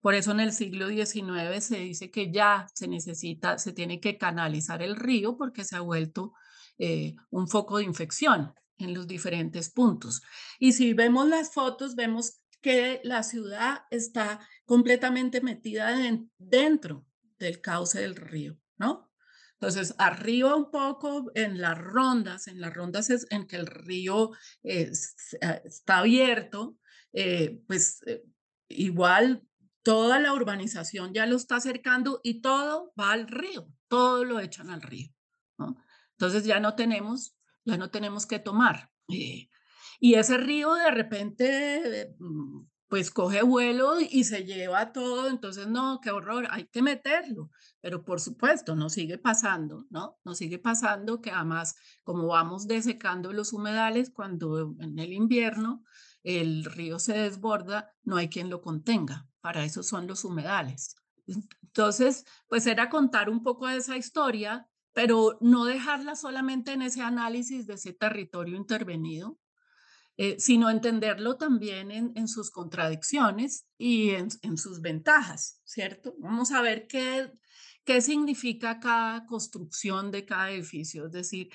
Por 0.02 0.14
eso 0.14 0.32
en 0.32 0.40
el 0.40 0.52
siglo 0.52 0.88
XIX 0.88 1.64
se 1.64 1.78
dice 1.78 2.12
que 2.12 2.32
ya 2.32 2.68
se 2.74 2.88
necesita, 2.88 3.58
se 3.58 3.74
tiene 3.74 4.00
que 4.00 4.18
canalizar 4.18 4.82
el 4.82 4.96
río 4.96 5.38
porque 5.38 5.64
se 5.64 5.76
ha 5.76 5.82
vuelto 5.82 6.34
eh, 6.78 7.16
un 7.30 7.48
foco 7.48 7.78
de 7.78 7.86
infección 7.86 8.54
en 8.78 8.94
los 8.94 9.08
diferentes 9.08 9.70
puntos. 9.70 10.22
Y 10.60 10.74
si 10.74 10.94
vemos 10.94 11.28
las 11.28 11.54
fotos, 11.54 11.96
vemos 11.96 12.42
que 12.62 13.00
la 13.04 13.24
ciudad 13.24 13.84
está 13.90 14.40
completamente 14.66 15.42
metida 15.42 15.96
dentro 16.38 17.06
del 17.38 17.62
cauce 17.62 18.02
del 18.02 18.16
río. 18.16 18.58
¿no? 18.78 19.10
Entonces, 19.60 19.96
arriba 19.98 20.56
un 20.56 20.70
poco 20.70 21.32
en 21.34 21.62
las 21.62 21.78
rondas, 21.78 22.48
en 22.48 22.60
las 22.60 22.74
rondas 22.74 23.10
es 23.10 23.26
en 23.30 23.48
que 23.48 23.56
el 23.56 23.68
río 23.68 24.32
eh, 24.64 24.92
está 25.64 26.00
abierto, 26.00 26.78
eh, 27.14 27.62
pues 27.68 28.02
eh, 28.06 28.24
igual 28.68 29.48
toda 29.82 30.20
la 30.20 30.34
urbanización 30.34 31.14
ya 31.14 31.26
lo 31.26 31.38
está 31.38 31.56
acercando 31.56 32.20
y 32.24 32.42
todo 32.42 32.94
va 33.00 33.14
al 33.14 33.28
río, 33.28 33.68
todo 33.88 34.26
lo 34.26 34.40
echan 34.40 34.70
al 34.70 34.82
río. 34.82 35.10
Entonces 36.18 36.44
ya 36.44 36.60
no 36.60 36.76
tenemos, 36.76 37.38
ya 37.64 37.78
no 37.78 37.90
tenemos 37.90 38.26
que 38.26 38.40
tomar. 38.40 38.92
y 39.08 40.16
ese 40.16 40.38
río 40.38 40.74
de 40.74 40.92
repente 40.92 42.16
mm, 42.20 42.66
pues 42.88 43.10
coge 43.12 43.42
vuelo 43.42 44.00
y 44.00 44.24
se 44.26 44.44
lleva 44.44 44.92
todo, 44.92 45.28
entonces 45.28 45.68
no, 45.68 46.00
qué 46.02 46.12
horror, 46.12 46.48
hay 46.52 46.68
que 46.68 46.82
meterlo, 46.82 47.50
pero 47.82 48.04
por 48.04 48.20
supuesto, 48.20 48.76
no 48.76 48.90
sigue 48.90 49.18
pasando, 49.18 49.86
¿no? 49.90 50.20
Nos 50.24 50.38
sigue 50.38 50.60
pasando 50.60 51.22
que 51.22 51.32
además, 51.32 51.76
como 52.04 52.28
vamos 52.28 52.68
desecando 52.68 53.34
los 53.34 53.54
humedales, 53.54 54.12
cuando 54.12 54.76
en 54.80 55.00
el 55.00 55.14
invierno 55.14 55.84
el 56.24 56.66
río 56.66 57.00
se 57.00 57.14
desborda, 57.14 57.92
no 58.04 58.18
hay 58.18 58.30
quien 58.30 58.50
lo 58.50 58.62
contenga, 58.62 59.28
para 59.42 59.64
eso 59.64 59.84
son 59.84 60.08
los 60.08 60.24
humedales. 60.24 60.96
Entonces, 61.64 62.26
pues 62.48 62.68
era 62.68 62.90
contar 62.90 63.30
un 63.30 63.44
poco 63.44 63.68
de 63.68 63.78
esa 63.78 63.98
historia, 63.98 64.68
pero 64.94 65.38
no 65.42 65.66
dejarla 65.66 66.16
solamente 66.16 66.72
en 66.72 66.82
ese 66.82 67.02
análisis 67.02 67.68
de 67.68 67.74
ese 67.74 67.94
territorio 67.94 68.56
intervenido, 68.56 69.38
eh, 70.18 70.38
sino 70.40 70.70
entenderlo 70.70 71.36
también 71.36 71.92
en, 71.92 72.28
sus 72.30 72.50
contradicciones 72.50 73.68
y 73.78 74.12
en, 74.12 74.58
sus 74.58 74.80
ventajas, 74.80 75.62
¿cierto? 75.66 76.16
Vamos 76.20 76.52
a 76.52 76.62
ver 76.62 76.88
qué, 76.88 77.32
qué 77.84 78.00
significa 78.00 78.80
cada 78.80 79.26
construcción 79.26 80.12
de 80.12 80.26
cada 80.26 80.52
edificio, 80.52 81.08
es 81.08 81.12
decir, 81.12 81.50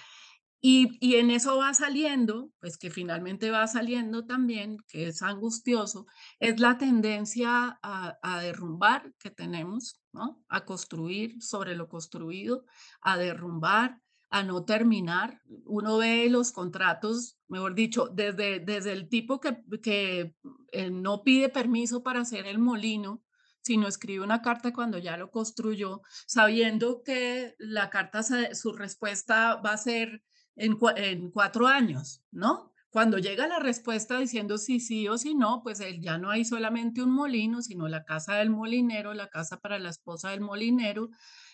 y, 0.62 0.98
y, 1.00 1.14
en 1.14 1.30
eso 1.30 1.56
va 1.56 1.72
saliendo, 1.72 2.50
pues 2.60 2.76
que 2.76 2.90
finalmente 2.90 3.50
va 3.50 3.66
saliendo 3.66 4.26
también, 4.26 4.76
que 4.88 5.08
es 5.08 5.22
angustioso, 5.22 6.06
es 6.38 6.60
la 6.60 6.76
tendencia 6.76 7.78
a, 7.82 8.18
a 8.22 8.42
derrumbar 8.42 9.14
que 9.18 9.30
tenemos, 9.30 10.02
¿no? 10.12 10.44
A 10.50 10.66
construir 10.66 11.40
sobre 11.40 11.74
lo 11.76 11.88
construido, 11.88 12.66
a 13.00 13.16
derrumbar, 13.16 14.02
a 14.30 14.42
no 14.42 14.64
terminar. 14.64 15.42
Uno 15.66 15.98
ve 15.98 16.28
los 16.30 16.52
contratos, 16.52 17.36
mejor 17.48 17.74
dicho, 17.74 18.08
desde, 18.08 18.60
desde 18.60 18.92
el 18.92 19.08
tipo 19.08 19.40
que, 19.40 19.62
que 19.82 20.34
eh, 20.72 20.90
no 20.90 21.22
pide 21.22 21.48
permiso 21.48 22.02
para 22.02 22.20
hacer 22.20 22.46
el 22.46 22.58
molino, 22.58 23.22
sino 23.62 23.88
escribe 23.88 24.24
una 24.24 24.40
carta 24.40 24.72
cuando 24.72 24.98
ya 24.98 25.16
lo 25.16 25.30
construyó, 25.30 26.02
sabiendo 26.26 27.02
que 27.02 27.54
la 27.58 27.90
carta, 27.90 28.22
su 28.54 28.72
respuesta 28.72 29.56
va 29.56 29.72
a 29.72 29.76
ser 29.76 30.22
en, 30.56 30.78
en 30.96 31.30
cuatro 31.30 31.66
años, 31.66 32.22
¿no? 32.30 32.72
Cuando 32.90 33.18
llega 33.18 33.46
la 33.46 33.60
respuesta 33.60 34.18
diciendo 34.18 34.58
si 34.58 34.80
sí 34.80 35.06
o 35.06 35.16
si 35.16 35.34
no, 35.34 35.62
pues 35.62 35.78
él 35.78 36.00
ya 36.00 36.18
no 36.18 36.30
hay 36.30 36.44
solamente 36.44 37.02
un 37.02 37.12
molino, 37.12 37.62
sino 37.62 37.86
la 37.86 38.04
casa 38.04 38.34
del 38.34 38.50
molinero, 38.50 39.14
la 39.14 39.28
casa 39.28 39.60
para 39.60 39.78
la 39.78 39.90
esposa 39.90 40.30
del 40.30 40.40
molinero, 40.40 41.10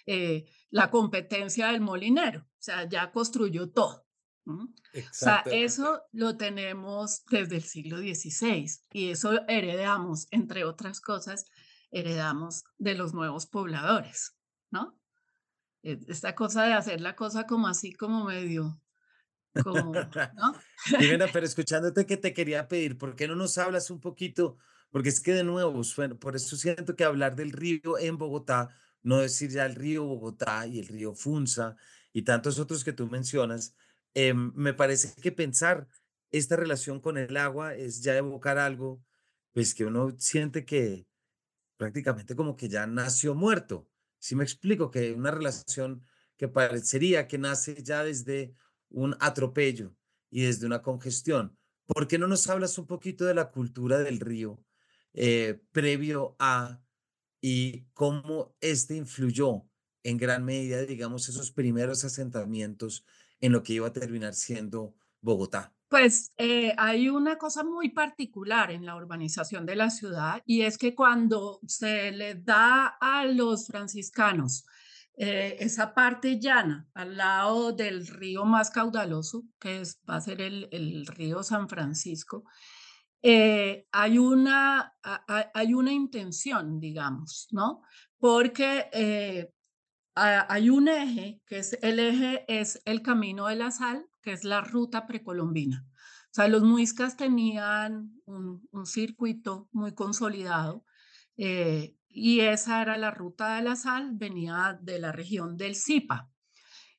eh, 0.06 0.46
la 0.70 0.90
competencia 0.90 1.68
del 1.68 1.80
molinero, 1.80 2.40
o 2.42 2.48
sea, 2.58 2.88
ya 2.88 3.10
construyó 3.12 3.70
todo, 3.70 4.06
O 4.44 4.68
sea, 5.12 5.42
eso 5.50 6.02
lo 6.12 6.36
tenemos 6.36 7.24
desde 7.26 7.56
el 7.56 7.64
siglo 7.64 7.98
XVI 7.98 8.84
y 8.92 9.10
eso 9.10 9.40
heredamos, 9.48 10.28
entre 10.30 10.64
otras 10.64 11.00
cosas, 11.00 11.46
heredamos 11.90 12.64
de 12.78 12.94
los 12.94 13.12
nuevos 13.14 13.46
pobladores, 13.46 14.36
¿no? 14.70 14.98
E- 15.82 16.00
Esta 16.08 16.34
cosa 16.34 16.64
de 16.64 16.74
hacer 16.74 17.00
la 17.00 17.16
cosa 17.16 17.46
como 17.46 17.68
así, 17.68 17.92
como 17.92 18.24
medio, 18.24 18.80
como, 19.62 19.92
¿no? 20.34 20.54
Jimena, 20.98 21.26
pero 21.32 21.46
escuchándote 21.46 22.06
que 22.06 22.16
te 22.16 22.32
quería 22.32 22.68
pedir, 22.68 22.98
¿por 22.98 23.16
qué 23.16 23.28
no 23.28 23.36
nos 23.36 23.58
hablas 23.58 23.90
un 23.90 24.00
poquito? 24.00 24.58
Porque 24.90 25.08
es 25.08 25.20
que 25.20 25.32
de 25.32 25.44
nuevo, 25.44 25.82
por 26.20 26.36
eso 26.36 26.56
siento 26.56 26.94
que 26.96 27.04
hablar 27.04 27.36
del 27.36 27.52
río 27.52 27.98
en 27.98 28.18
Bogotá, 28.18 28.70
no 29.02 29.18
decir 29.18 29.50
ya 29.50 29.66
el 29.66 29.74
río 29.74 30.04
Bogotá 30.04 30.66
y 30.66 30.80
el 30.80 30.88
río 30.88 31.14
Funza 31.14 31.76
y 32.12 32.22
tantos 32.22 32.58
otros 32.58 32.84
que 32.84 32.92
tú 32.92 33.08
mencionas, 33.08 33.74
em, 34.14 34.52
me 34.54 34.74
parece 34.74 35.20
que 35.20 35.32
pensar 35.32 35.88
esta 36.30 36.56
relación 36.56 37.00
con 37.00 37.18
el 37.18 37.36
agua 37.36 37.74
es 37.74 38.02
ya 38.02 38.16
evocar 38.16 38.58
algo, 38.58 39.02
pues 39.52 39.74
que 39.74 39.84
uno 39.84 40.14
siente 40.18 40.64
que 40.64 41.06
prácticamente 41.76 42.34
como 42.34 42.56
que 42.56 42.68
ya 42.68 42.86
nació 42.86 43.34
muerto. 43.34 43.88
Si 44.18 44.34
me 44.34 44.44
explico? 44.44 44.90
Que 44.90 45.12
una 45.12 45.30
relación 45.30 46.02
que 46.36 46.48
parecería 46.48 47.28
que 47.28 47.38
nace 47.38 47.82
ya 47.82 48.04
desde 48.04 48.54
un 48.90 49.16
atropello 49.20 49.94
y 50.30 50.42
desde 50.42 50.66
una 50.66 50.82
congestión. 50.82 51.56
¿Por 51.86 52.08
qué 52.08 52.18
no 52.18 52.26
nos 52.26 52.48
hablas 52.48 52.78
un 52.78 52.86
poquito 52.86 53.24
de 53.24 53.34
la 53.34 53.50
cultura 53.50 53.98
del 53.98 54.20
río 54.20 54.62
eh, 55.14 55.60
previo 55.72 56.36
a 56.38 56.82
y 57.48 57.86
cómo 57.94 58.56
este 58.60 58.96
influyó 58.96 59.62
en 60.02 60.16
gran 60.16 60.44
medida, 60.44 60.82
digamos, 60.82 61.28
esos 61.28 61.52
primeros 61.52 62.02
asentamientos 62.02 63.06
en 63.38 63.52
lo 63.52 63.62
que 63.62 63.74
iba 63.74 63.86
a 63.86 63.92
terminar 63.92 64.34
siendo 64.34 64.96
Bogotá? 65.20 65.72
Pues 65.88 66.32
eh, 66.38 66.74
hay 66.76 67.08
una 67.08 67.38
cosa 67.38 67.62
muy 67.62 67.90
particular 67.90 68.72
en 68.72 68.84
la 68.84 68.96
urbanización 68.96 69.64
de 69.64 69.76
la 69.76 69.90
ciudad 69.90 70.42
y 70.44 70.62
es 70.62 70.76
que 70.76 70.96
cuando 70.96 71.60
se 71.68 72.10
le 72.10 72.34
da 72.34 72.96
a 73.00 73.24
los 73.26 73.68
franciscanos 73.68 74.66
eh, 75.16 75.56
esa 75.60 75.94
parte 75.94 76.40
llana 76.40 76.88
al 76.94 77.16
lado 77.16 77.70
del 77.70 78.08
río 78.08 78.44
más 78.44 78.70
caudaloso, 78.70 79.44
que 79.60 79.82
es, 79.82 80.00
va 80.10 80.16
a 80.16 80.20
ser 80.20 80.40
el, 80.40 80.68
el 80.72 81.06
río 81.06 81.44
San 81.44 81.68
Francisco, 81.68 82.42
eh, 83.28 83.86
hay, 83.92 84.18
una, 84.18 84.94
hay 85.54 85.74
una 85.74 85.92
intención, 85.92 86.78
digamos, 86.80 87.48
¿no? 87.50 87.82
Porque 88.18 88.88
eh, 88.92 89.52
ha- 90.14 90.46
hay 90.52 90.70
un 90.70 90.88
eje, 90.88 91.42
que 91.46 91.58
es 91.58 91.78
el 91.82 91.98
eje 92.00 92.44
es 92.48 92.80
el 92.84 93.02
Camino 93.02 93.46
de 93.48 93.56
la 93.56 93.70
Sal, 93.70 94.06
que 94.22 94.32
es 94.32 94.44
la 94.44 94.60
ruta 94.60 95.06
precolombina. 95.06 95.86
O 96.32 96.34
sea, 96.36 96.48
los 96.48 96.62
muiscas 96.62 97.16
tenían 97.16 98.12
un, 98.26 98.66
un 98.70 98.86
circuito 98.86 99.68
muy 99.72 99.94
consolidado 99.94 100.84
eh, 101.36 101.96
y 102.08 102.40
esa 102.40 102.82
era 102.82 102.96
la 102.98 103.10
ruta 103.10 103.56
de 103.56 103.62
la 103.62 103.76
sal, 103.76 104.10
venía 104.14 104.78
de 104.82 104.98
la 104.98 105.12
región 105.12 105.56
del 105.56 105.74
Zipa. 105.76 106.30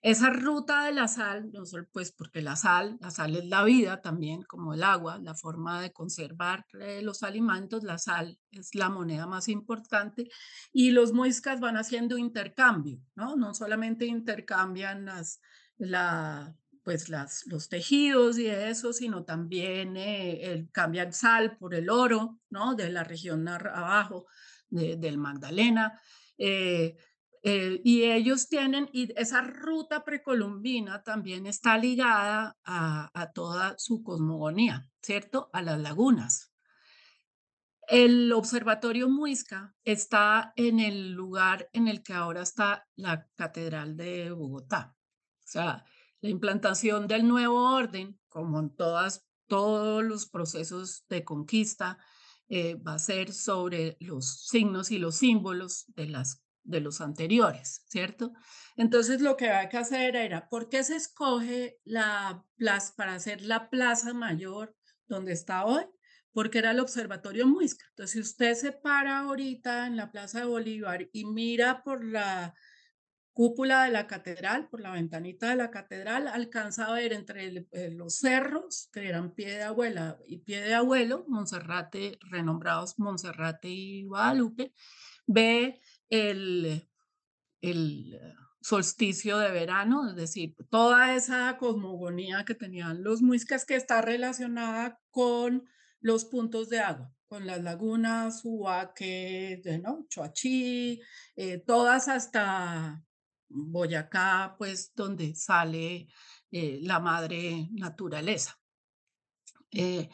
Esa 0.02 0.30
ruta 0.30 0.86
de 0.86 0.94
la 0.94 1.08
sal, 1.08 1.52
no 1.52 1.66
solo 1.66 1.88
pues 1.92 2.12
porque 2.12 2.42
la 2.42 2.56
sal, 2.56 2.98
la 3.02 3.10
sal 3.10 3.36
es 3.36 3.46
la 3.46 3.64
vida 3.64 4.02
también, 4.02 4.44
como 4.44 4.74
el 4.74 4.84
agua, 4.84 5.18
la 5.18 5.34
forma 5.34 5.82
de 5.82 5.92
conservar 5.92 6.66
eh, 6.80 7.02
los 7.02 7.24
alimentos, 7.24 7.84
la 7.84 7.98
sal 7.98 8.38
es 8.52 8.76
la 8.76 8.90
moneda 8.90 9.26
más 9.26 9.50
importante 9.50 10.30
y 10.72 10.92
los 10.92 11.14
muiscas 11.14 11.60
van 11.60 11.78
haciendo 11.78 12.18
intercambio, 12.18 13.02
¿no? 13.16 13.36
No 13.36 13.56
solamente 13.56 14.06
intercambian 14.06 15.06
las, 15.06 15.42
la, 15.78 16.56
pues 16.84 17.10
las, 17.10 17.46
los 17.48 17.68
tejidos 17.68 18.38
y 18.38 18.48
eso, 18.48 18.94
sino 18.94 19.26
también 19.26 19.98
eh, 19.98 20.52
el, 20.52 20.70
cambian 20.72 21.12
sal 21.12 21.58
por 21.58 21.74
el 21.74 21.90
oro, 21.90 22.40
¿no? 22.52 22.76
De 22.76 22.90
la 22.90 23.04
región 23.04 23.48
abajo 23.48 24.28
de, 24.70 24.96
del 24.96 25.18
Magdalena. 25.18 26.00
Eh, 26.38 26.96
eh, 27.50 27.80
y 27.82 28.04
ellos 28.04 28.50
tienen, 28.50 28.90
y 28.92 29.18
esa 29.18 29.40
ruta 29.40 30.04
precolombina 30.04 31.02
también 31.02 31.48
está 31.48 31.78
ligada 31.78 32.58
a, 32.66 33.32
toda 33.34 33.74
su 33.78 34.04
cosmogonía, 34.04 34.90
¿cierto? 35.02 35.50
A 35.54 35.62
las 35.62 35.80
lagunas. 35.80 36.52
El 37.88 38.34
Observatorio 38.34 39.08
Muisca 39.08 39.74
está 39.86 40.52
en 40.58 40.82
el 40.82 41.14
lugar 41.14 41.70
en 41.72 41.88
el 41.88 42.04
que 42.04 42.12
ahora 42.12 42.42
está 42.42 42.86
la 42.98 43.30
Catedral 43.38 43.96
de 43.96 44.30
Bogotá. 44.32 44.98
O 45.40 45.48
sea, 45.48 45.86
la 46.20 46.30
implantación 46.30 47.08
del 47.08 47.26
nuevo 47.26 47.74
orden, 47.78 48.20
como 48.28 48.60
en 48.60 48.76
todas, 48.76 49.26
todos 49.48 50.04
los 50.04 50.28
procesos 50.28 51.06
de 51.08 51.24
conquista, 51.24 51.98
eh, 52.50 52.76
va 52.76 52.96
a 52.96 53.00
ser 53.00 53.32
sobre 53.32 53.96
los 54.02 54.48
signos 54.48 54.92
y 54.92 54.98
los 54.98 55.16
símbolos 55.16 55.86
de, 55.96 56.08
las, 56.08 56.44
de 56.68 56.82
los 56.82 57.02
anteriores, 57.02 57.84
¿cierto? 57.88 58.34
Entonces 58.76 59.22
lo 59.22 59.38
que 59.38 59.50
hay 59.50 59.70
que 59.70 59.78
hacer 59.78 60.16
era, 60.16 60.50
¿por 60.50 60.70
qué 60.70 60.84
se 60.84 60.96
escoge 60.96 61.80
la 61.84 62.46
plaza 62.56 62.94
para 62.96 63.16
hacer 63.16 63.42
la 63.42 63.70
plaza 63.70 64.14
mayor 64.14 64.76
donde 65.08 65.34
está 65.34 65.66
hoy? 65.66 65.86
porque 66.34 66.60
era 66.60 66.70
el 66.70 66.80
Observatorio 66.80 67.48
Muisca. 67.48 67.84
Entonces, 67.90 68.12
si 68.12 68.20
usted 68.20 68.54
se 68.54 68.72
para 68.72 69.22
ahorita 69.22 69.88
en 69.88 69.98
la 69.98 70.12
Plaza 70.12 70.42
de 70.42 70.46
Bolívar 70.46 71.10
y 71.12 71.26
mira 71.26 71.82
por 71.82 72.06
la 72.06 72.54
cúpula 73.34 73.86
de 73.86 73.92
la 73.92 74.06
catedral, 74.06 74.68
por 74.70 74.82
la 74.82 74.92
ventanita 74.92 75.50
de 75.50 75.56
la 75.56 75.72
catedral, 75.72 76.28
alcanza 76.28 76.86
a 76.86 76.94
ver 76.94 77.14
entre 77.14 77.68
eh, 77.72 77.90
los 77.92 78.18
cerros, 78.18 78.90
que 78.92 79.08
eran 79.08 79.34
pie 79.34 79.58
de 79.58 79.64
abuela 79.64 80.20
y 80.28 80.38
pie 80.38 80.62
de 80.62 80.76
abuelo, 80.76 81.26
Monserrate, 81.28 82.20
renombrados 82.30 83.00
Monserrate 83.00 83.70
y 83.70 84.06
Guadalupe, 84.06 84.74
ve 85.26 85.80
el, 86.10 86.90
solsticio 88.62 89.38
de 89.38 89.52
verano, 89.52 90.10
es 90.10 90.16
decir, 90.16 90.56
toda 90.70 91.16
esa 91.16 91.58
cosmogonía 91.58 92.44
que 92.44 92.54
tenían 92.54 93.02
los 93.02 93.22
muiscas 93.22 93.66
que 93.66 93.76
está 93.76 94.02
relacionada 94.02 95.00
con 95.10 95.70
los 96.02 96.26
puntos 96.26 96.68
de 96.68 96.80
agua, 96.80 97.14
con 97.28 97.48
las 97.48 97.62
lagunas, 97.64 98.42
Huaque, 98.44 99.62
¿no? 99.82 100.06
Choachí, 100.10 101.02
eh, 101.38 101.60
todas 101.66 102.10
hasta 102.10 103.06
Boyacá, 103.48 104.56
pues 104.58 104.94
donde 104.94 105.34
sale 105.36 106.08
eh, 106.52 106.80
la 106.82 107.00
madre 107.00 107.70
naturaleza. 107.72 108.60
Eh, 109.72 110.10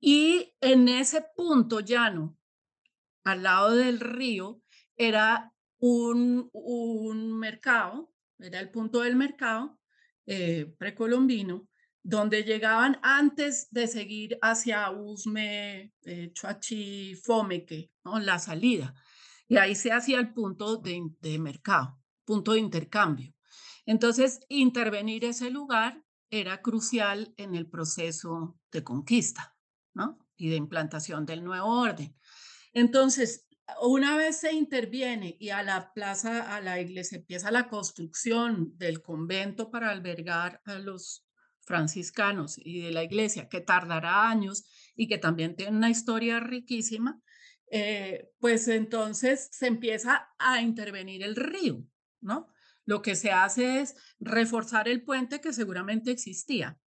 y 0.00 0.54
en 0.60 0.88
ese 0.88 1.24
punto 1.34 1.80
llano, 1.80 2.36
al 3.24 3.42
lado 3.42 3.72
del 3.72 4.00
río, 4.00 4.60
era 4.96 5.52
un, 5.78 6.48
un 6.52 7.38
mercado, 7.38 8.12
era 8.38 8.60
el 8.60 8.70
punto 8.70 9.00
del 9.00 9.16
mercado 9.16 9.78
eh, 10.26 10.74
precolombino, 10.78 11.68
donde 12.02 12.42
llegaban 12.44 12.98
antes 13.02 13.68
de 13.70 13.86
seguir 13.86 14.38
hacia 14.42 14.90
Usme, 14.90 15.92
eh, 16.02 16.30
Chuachi, 16.32 17.14
Fomeque, 17.14 17.90
¿no? 18.04 18.18
la 18.18 18.38
salida. 18.38 18.94
Y 19.48 19.56
ahí 19.56 19.74
se 19.74 19.92
hacía 19.92 20.20
el 20.20 20.32
punto 20.32 20.76
de, 20.76 21.02
de 21.20 21.38
mercado, 21.38 21.98
punto 22.24 22.52
de 22.52 22.60
intercambio. 22.60 23.34
Entonces, 23.86 24.40
intervenir 24.48 25.24
ese 25.24 25.50
lugar 25.50 26.02
era 26.30 26.62
crucial 26.62 27.32
en 27.36 27.54
el 27.54 27.68
proceso 27.68 28.58
de 28.72 28.82
conquista 28.82 29.56
¿no? 29.94 30.18
y 30.36 30.48
de 30.48 30.56
implantación 30.56 31.26
del 31.26 31.44
nuevo 31.44 31.80
orden. 31.80 32.16
Entonces, 32.72 33.46
una 33.80 34.16
vez 34.16 34.40
se 34.40 34.52
interviene 34.52 35.36
y 35.38 35.50
a 35.50 35.62
la 35.62 35.92
plaza, 35.92 36.54
a 36.54 36.60
la 36.60 36.80
iglesia 36.80 37.18
empieza 37.18 37.50
la 37.50 37.68
construcción 37.68 38.76
del 38.76 39.02
convento 39.02 39.70
para 39.70 39.90
albergar 39.90 40.60
a 40.64 40.74
los 40.74 41.26
franciscanos 41.62 42.56
y 42.58 42.82
de 42.82 42.90
la 42.90 43.02
iglesia, 43.02 43.48
que 43.48 43.60
tardará 43.60 44.28
años 44.28 44.64
y 44.94 45.08
que 45.08 45.18
también 45.18 45.56
tiene 45.56 45.76
una 45.76 45.90
historia 45.90 46.40
riquísima, 46.40 47.20
eh, 47.70 48.30
pues 48.38 48.68
entonces 48.68 49.48
se 49.50 49.66
empieza 49.66 50.28
a 50.38 50.60
intervenir 50.60 51.22
el 51.22 51.34
río, 51.34 51.84
¿no? 52.20 52.48
Lo 52.84 53.00
que 53.00 53.16
se 53.16 53.32
hace 53.32 53.80
es 53.80 53.96
reforzar 54.20 54.88
el 54.88 55.02
puente 55.02 55.40
que 55.40 55.54
seguramente 55.54 56.10
existía. 56.10 56.78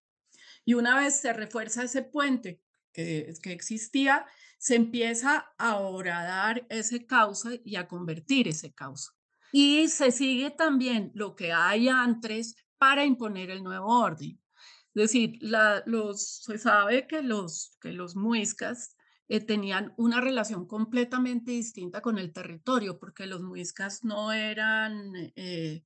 Y 0.63 0.75
una 0.75 0.99
vez 0.99 1.19
se 1.19 1.33
refuerza 1.33 1.83
ese 1.83 2.03
puente 2.03 2.61
que, 2.93 3.33
que 3.41 3.51
existía, 3.51 4.27
se 4.57 4.75
empieza 4.75 5.53
a 5.57 5.77
horadar 5.77 6.65
ese 6.69 7.05
cauce 7.05 7.61
y 7.63 7.75
a 7.75 7.87
convertir 7.87 8.47
ese 8.47 8.73
cauce. 8.73 9.11
Y 9.51 9.87
se 9.87 10.11
sigue 10.11 10.51
también 10.51 11.11
lo 11.13 11.35
que 11.35 11.53
hay 11.53 11.87
antes 11.89 12.55
para 12.77 13.05
imponer 13.05 13.49
el 13.49 13.63
nuevo 13.63 13.87
orden. 13.87 14.39
Es 14.93 15.11
decir, 15.11 15.37
los, 15.85 16.41
se 16.43 16.57
sabe 16.57 17.07
que 17.07 17.21
los, 17.21 17.77
que 17.79 17.91
los 17.91 18.15
muiscas 18.15 18.95
eh, 19.27 19.41
tenían 19.41 19.93
una 19.97 20.21
relación 20.21 20.65
completamente 20.65 21.51
distinta 21.51 22.01
con 22.01 22.17
el 22.17 22.33
territorio, 22.33 22.97
porque 22.97 23.27
los 23.27 23.43
muiscas 23.43 24.03
no 24.03 24.31
eran, 24.31 25.11
eh, 25.35 25.83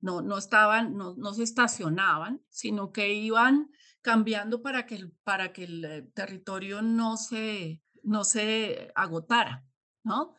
no, 0.00 0.22
no 0.22 0.38
estaban, 0.38 0.96
no, 0.96 1.14
no 1.16 1.34
se 1.34 1.42
estacionaban, 1.42 2.40
sino 2.48 2.90
que 2.90 3.12
iban 3.12 3.70
cambiando 4.00 4.62
para 4.62 4.86
que, 4.86 5.10
para 5.24 5.52
que 5.52 5.64
el 5.64 5.84
eh, 5.84 6.02
territorio 6.14 6.82
no 6.82 7.16
se, 7.16 7.82
no 8.04 8.24
se 8.24 8.92
agotara, 8.94 9.66
¿no? 10.02 10.34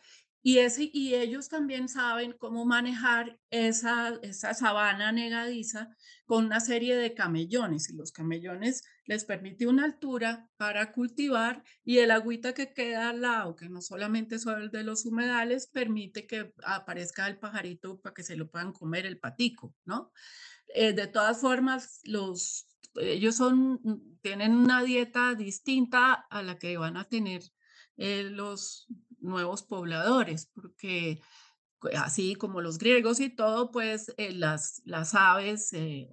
Y, 0.47 0.59
ese, 0.59 0.91
y 0.93 1.15
ellos 1.15 1.49
también 1.49 1.89
saben 1.89 2.33
cómo 2.33 2.65
manejar 2.65 3.39
esa, 3.49 4.13
esa 4.21 4.53
sabana 4.53 5.11
negadiza 5.11 5.89
con 6.27 6.45
una 6.45 6.59
serie 6.59 6.95
de 6.95 7.15
camellones. 7.15 7.89
Y 7.89 7.95
los 7.95 8.11
camellones 8.11 8.83
les 9.05 9.25
permite 9.25 9.65
una 9.65 9.85
altura 9.85 10.47
para 10.57 10.91
cultivar 10.91 11.63
y 11.83 11.97
el 11.97 12.11
agüita 12.11 12.53
que 12.53 12.73
queda 12.73 13.09
al 13.09 13.21
lado, 13.21 13.55
que 13.55 13.69
no 13.69 13.81
solamente 13.81 14.35
es 14.35 14.45
el 14.45 14.69
de 14.69 14.83
los 14.83 15.07
humedales, 15.07 15.65
permite 15.65 16.27
que 16.27 16.53
aparezca 16.63 17.25
el 17.25 17.39
pajarito 17.39 17.99
para 17.99 18.13
que 18.13 18.21
se 18.21 18.35
lo 18.35 18.47
puedan 18.47 18.71
comer 18.71 19.07
el 19.07 19.17
patico, 19.17 19.73
¿no? 19.83 20.11
Eh, 20.75 20.93
de 20.93 21.07
todas 21.07 21.41
formas, 21.41 22.01
los, 22.03 22.67
ellos 22.95 23.35
son, 23.35 24.19
tienen 24.21 24.55
una 24.55 24.83
dieta 24.83 25.35
distinta 25.35 26.13
a 26.13 26.41
la 26.41 26.57
que 26.57 26.77
van 26.77 26.97
a 26.97 27.05
tener 27.05 27.43
eh, 27.97 28.23
los 28.23 28.87
nuevos 29.19 29.63
pobladores, 29.63 30.51
porque 30.53 31.21
así 31.95 32.35
como 32.35 32.61
los 32.61 32.77
griegos 32.77 33.19
y 33.19 33.29
todo, 33.29 33.71
pues 33.71 34.13
eh, 34.17 34.33
las, 34.33 34.81
las 34.85 35.13
aves 35.15 35.73
eh, 35.73 36.09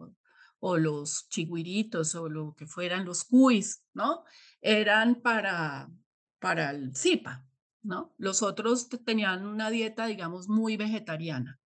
o, 0.58 0.76
los 0.76 1.28
chigüiritos 1.28 2.14
o 2.14 2.28
lo 2.28 2.54
que 2.54 2.66
fueran 2.66 3.04
los 3.04 3.24
cuis, 3.24 3.84
¿no? 3.94 4.24
Eran 4.60 5.16
para, 5.16 5.90
para 6.38 6.70
el 6.70 6.94
zipa, 6.96 7.46
¿no? 7.82 8.14
Los 8.18 8.42
otros 8.42 8.88
tenían 9.04 9.46
una 9.46 9.70
dieta, 9.70 10.06
digamos, 10.06 10.48
muy 10.48 10.76
vegetariana. 10.76 11.61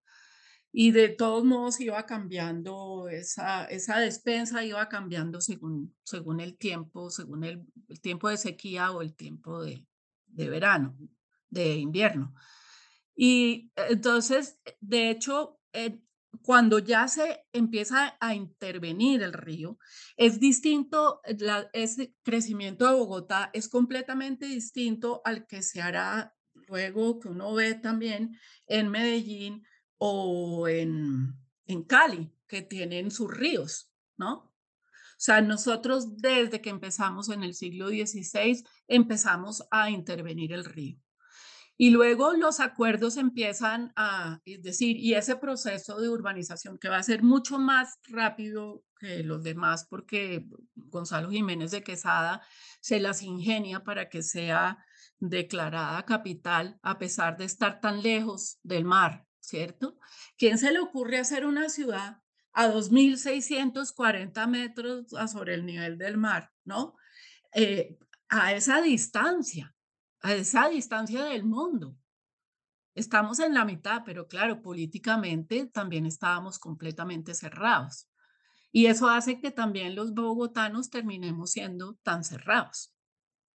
Y 0.79 0.91
de 0.91 1.09
todos 1.09 1.43
modos 1.43 1.79
iba 1.79 2.05
cambiando, 2.05 3.09
esa, 3.09 3.65
esa 3.65 3.97
despensa 3.97 4.63
iba 4.63 4.87
cambiando 4.87 5.41
según, 5.41 5.95
según 6.03 6.39
el 6.39 6.55
tiempo, 6.55 7.09
según 7.09 7.45
el, 7.45 7.65
tiempo 7.99 8.29
de 8.29 8.37
sequía 8.37 8.91
o 8.91 9.01
el 9.01 9.15
tiempo 9.15 9.63
de, 9.63 9.87
de 10.27 10.49
verano 10.49 10.95
de 11.49 11.77
invierno. 11.77 12.35
Y 13.15 13.71
eh, 13.75 13.87
entonces, 13.89 14.59
de 14.79 15.09
hecho, 15.09 15.59
eh, 15.73 15.99
cuando 16.43 16.77
ya 16.77 17.07
se 17.07 17.43
empieza 17.53 18.15
a 18.19 18.35
intervenir 18.35 19.23
el 19.23 19.33
río, 19.33 19.79
es 20.15 20.39
distinto, 20.39 21.21
eh, 21.23 21.37
ese 21.73 22.13
crecimiento 22.21 22.85
de 22.85 22.93
Bogotá 22.93 23.49
es 23.51 23.67
completamente 23.67 24.45
distinto 24.45 25.23
al 25.25 25.47
que 25.47 25.63
se 25.63 25.81
hará 25.81 26.35
luego 26.67 27.19
que 27.19 27.29
uno 27.29 27.51
ve 27.55 27.73
también 27.73 28.37
en 28.67 28.89
Medellín 28.89 29.63
o 29.97 30.67
en, 30.67 31.33
en 31.65 31.83
Cali, 31.83 32.31
que 32.47 32.61
tienen 32.61 33.11
sus 33.11 33.31
ríos, 33.31 33.91
¿no? 34.17 34.33
O 34.37 35.19
sea, 35.19 35.41
nosotros 35.41 36.17
desde 36.17 36.61
que 36.61 36.69
empezamos 36.69 37.29
en 37.29 37.43
el 37.43 37.55
siglo 37.55 37.89
XVI 37.89 38.63
empezamos 38.87 39.67
a 39.71 39.89
intervenir 39.89 40.53
el 40.53 40.63
río. 40.63 40.99
Y 41.79 41.91
luego 41.91 42.33
los 42.33 42.59
acuerdos 42.59 43.17
empiezan 43.17 43.93
a, 43.95 44.41
es 44.45 44.63
decir, 44.63 44.97
y 44.97 45.13
ese 45.13 45.35
proceso 45.35 45.99
de 45.99 46.09
urbanización 46.09 46.79
que 46.79 46.89
va 46.89 46.97
a 46.97 47.03
ser 47.03 47.21
mucho 47.21 47.59
más 47.59 47.99
rápido 48.07 48.83
que 48.99 49.23
los 49.23 49.43
demás 49.43 49.85
porque 49.87 50.47
Gonzalo 50.73 51.29
Jiménez 51.29 51.69
de 51.69 51.83
Quesada 51.83 52.41
se 52.81 52.99
las 52.99 53.21
ingenia 53.21 53.83
para 53.83 54.09
que 54.09 54.23
sea 54.23 54.83
declarada 55.19 56.03
capital 56.03 56.79
a 56.81 56.97
pesar 56.97 57.37
de 57.37 57.45
estar 57.45 57.79
tan 57.79 58.01
lejos 58.01 58.57
del 58.63 58.83
mar, 58.83 59.26
¿cierto? 59.47 59.97
¿Quién 60.37 60.57
se 60.57 60.71
le 60.71 60.79
ocurre 60.79 61.19
hacer 61.19 61.45
una 61.45 61.69
ciudad 61.69 62.21
a 62.53 62.67
2.640 62.67 64.47
metros 64.47 65.07
sobre 65.31 65.53
el 65.53 65.65
nivel 65.65 65.97
del 65.97 66.17
mar, 66.17 66.51
¿no? 66.65 66.95
Eh, 67.53 67.97
a 68.29 68.53
esa 68.53 68.81
distancia 68.81 69.73
a 70.21 70.33
esa 70.33 70.67
distancia 70.69 71.23
del 71.25 71.43
mundo. 71.43 71.95
Estamos 72.95 73.39
en 73.39 73.53
la 73.53 73.65
mitad, 73.65 74.01
pero 74.05 74.27
claro, 74.27 74.61
políticamente 74.61 75.67
también 75.67 76.05
estábamos 76.05 76.57
completamente 76.57 77.33
cerrados. 77.33 78.09
Y 78.71 78.87
eso 78.87 79.07
hace 79.07 79.39
que 79.39 79.51
también 79.51 79.95
los 79.95 80.13
bogotanos 80.13 80.89
terminemos 80.89 81.51
siendo 81.51 81.95
tan 82.03 82.23
cerrados, 82.23 82.93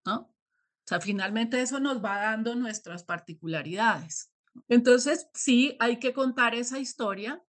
¿no? 0.05 0.15
O 0.21 0.85
sea, 0.85 0.99
finalmente 0.99 1.61
eso 1.61 1.79
nos 1.79 2.03
va 2.03 2.17
dando 2.19 2.55
nuestras 2.55 3.03
particularidades. 3.03 4.32
Entonces, 4.67 5.27
sí, 5.33 5.75
hay 5.79 5.99
que 5.99 6.13
contar 6.13 6.55
esa 6.55 6.79
historia, 6.79 7.43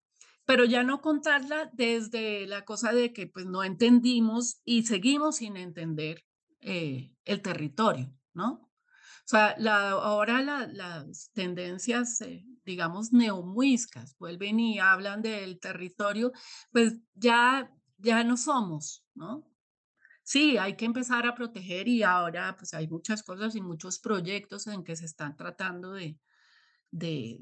pero 0.45 0.65
ya 0.65 0.83
no 0.83 1.01
contarla 1.01 1.71
desde 1.73 2.47
la 2.47 2.65
cosa 2.65 2.93
de 2.93 3.13
que 3.13 3.27
pues 3.27 3.47
no 3.47 3.63
entendimos 3.63 4.61
y 4.65 4.85
seguimos 4.85 5.37
sin 5.37 5.57
entender 5.57 6.25
eh, 6.61 7.13
el 7.25 7.43
territorio, 7.43 8.13
¿no? 8.35 8.73
O 9.25 9.29
sea, 9.33 9.55
la, 9.59 9.91
ahora 9.91 10.43
las 10.43 11.31
tendencias, 11.33 12.21
eh, 12.23 12.45
digamos, 12.65 13.13
neomuiscas 13.13 14.17
vuelven 14.19 14.59
y 14.59 14.79
hablan 14.81 15.23
del 15.23 15.61
territorio, 15.61 16.33
pues 16.73 16.95
ya, 17.15 17.71
ya 17.99 18.25
no 18.25 18.37
somos, 18.37 19.05
¿no? 19.15 19.49
Sí, 20.25 20.57
hay 20.57 20.77
que 20.77 20.85
empezar 20.85 21.27
a 21.27 21.35
proteger 21.35 21.89
y 21.89 22.03
ahora 22.03 22.57
pues 22.57 22.75
hay 22.75 22.89
muchas 22.89 23.23
cosas 23.23 23.55
y 23.57 23.61
muchos 23.61 23.99
proyectos 23.99 24.67
en 24.67 24.85
que 24.85 24.97
se 24.97 25.05
están 25.05 25.37
tratando 25.37 25.93
de, 25.93 26.19
de, 26.93 27.41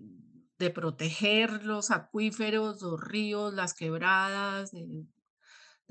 de 0.60 0.70
proteger 0.70 1.64
los 1.64 1.90
acuíferos, 1.90 2.80
los 2.82 3.00
ríos, 3.00 3.52
las 3.54 3.74
quebradas, 3.74 4.70
de, 4.72 5.06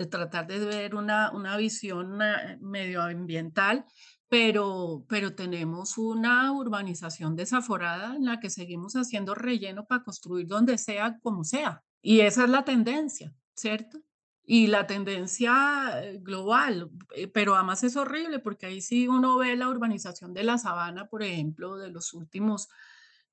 tratar 0.10 0.48
de 0.48 0.60
ver 0.60 0.95
una, 0.95 1.32
una 1.32 1.58
visión 1.58 2.22
eh, 2.22 2.58
medioambiental, 2.62 3.86
pero, 4.30 5.06
pero 5.10 5.34
tenemos 5.34 5.98
una 5.98 6.54
urbanización 6.54 7.36
desaforada 7.36 8.15
en 8.15 8.26
la 8.26 8.39
que 8.39 8.52
seguimos 8.52 8.93
haciendo 8.93 9.36
relleno 9.36 9.86
para 9.86 10.04
construir 10.04 10.48
donde 10.48 10.78
sea, 10.78 11.17
como 11.19 11.43
sea. 11.43 11.84
Y 12.02 12.22
esa 12.22 12.43
es 12.43 12.50
la 12.50 12.63
tendencia, 12.63 13.34
¿cierto? 13.56 14.00
Y 14.45 14.67
la 14.67 14.86
tendencia 14.86 16.00
eh, 16.04 16.19
global, 16.22 16.91
eh, 17.15 17.28
pero 17.28 17.56
además 17.56 17.84
es 17.84 17.98
horrible 17.98 18.38
porque 18.38 18.67
ahí 18.67 18.82
sí 18.82 19.08
uno 19.08 19.38
ve 19.38 19.56
la 19.56 19.67
urbanización 19.67 20.34
de 20.34 20.43
la 20.43 20.60
sabana, 20.60 21.08
por 21.08 21.24
ejemplo, 21.24 21.78
de 21.78 21.89
los 21.89 22.13
últimos 22.13 22.69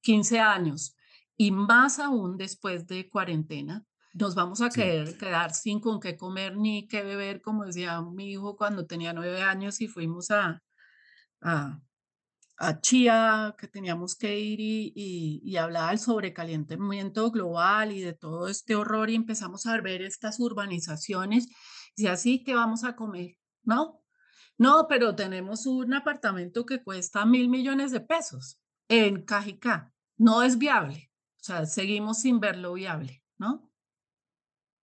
15 0.06 0.38
años 0.38 0.94
y 1.36 1.50
más 1.50 1.98
aún 1.98 2.36
después 2.36 2.86
de 2.86 3.10
cuarentena, 3.10 3.84
nos 4.14 4.36
vamos 4.36 4.60
a 4.60 4.70
quedar 4.70 5.52
sin 5.52 5.80
con 5.80 5.98
qué 5.98 6.16
comer 6.16 6.56
ni 6.56 6.86
qué 6.86 7.02
beber, 7.02 7.42
como 7.42 7.64
decía 7.64 8.00
mi 8.00 8.30
hijo 8.30 8.56
cuando 8.56 8.86
tenía 8.86 9.12
nueve 9.12 9.42
años 9.42 9.80
y 9.80 9.88
fuimos 9.88 10.30
a, 10.30 10.62
a, 11.42 11.80
a 12.56 12.80
Chía, 12.80 13.56
que 13.58 13.66
teníamos 13.66 14.14
que 14.14 14.38
ir 14.38 14.60
y, 14.60 14.92
y, 14.94 15.40
y 15.42 15.56
hablar 15.56 15.90
del 15.90 15.98
sobrecalentamiento 15.98 17.32
global 17.32 17.90
y 17.90 18.00
de 18.00 18.12
todo 18.12 18.46
este 18.46 18.76
horror 18.76 19.10
y 19.10 19.16
empezamos 19.16 19.66
a 19.66 19.80
ver 19.80 20.02
estas 20.02 20.38
urbanizaciones 20.38 21.48
y 21.96 22.06
así 22.06 22.44
que 22.44 22.54
vamos 22.54 22.84
a 22.84 22.94
comer, 22.94 23.38
¿no? 23.64 24.04
No, 24.56 24.86
pero 24.88 25.16
tenemos 25.16 25.66
un 25.66 25.94
apartamento 25.94 26.64
que 26.64 26.84
cuesta 26.84 27.26
mil 27.26 27.48
millones 27.48 27.90
de 27.90 28.00
pesos 28.00 28.60
en 28.88 29.24
Cajicá. 29.24 29.92
No 30.16 30.42
es 30.42 30.58
viable. 30.58 31.10
O 31.40 31.44
sea, 31.44 31.66
seguimos 31.66 32.20
sin 32.20 32.40
verlo 32.40 32.72
viable, 32.72 33.22
¿no? 33.38 33.70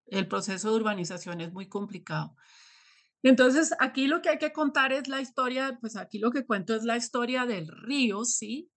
El 0.05 0.27
proceso 0.27 0.69
de 0.69 0.75
urbanización 0.75 1.41
es 1.41 1.51
muy 1.51 1.67
complicado. 1.67 2.35
Entonces, 3.23 3.73
aquí 3.79 4.07
lo 4.07 4.21
que 4.21 4.29
hay 4.29 4.37
que 4.37 4.51
contar 4.51 4.91
es 4.91 5.07
la 5.07 5.21
historia, 5.21 5.77
pues 5.79 5.95
aquí 5.95 6.19
lo 6.19 6.31
que 6.31 6.45
cuento 6.45 6.75
es 6.75 6.83
la 6.83 6.97
historia 6.97 7.45
del 7.45 7.69
río, 7.69 8.25
¿sí? 8.25 8.69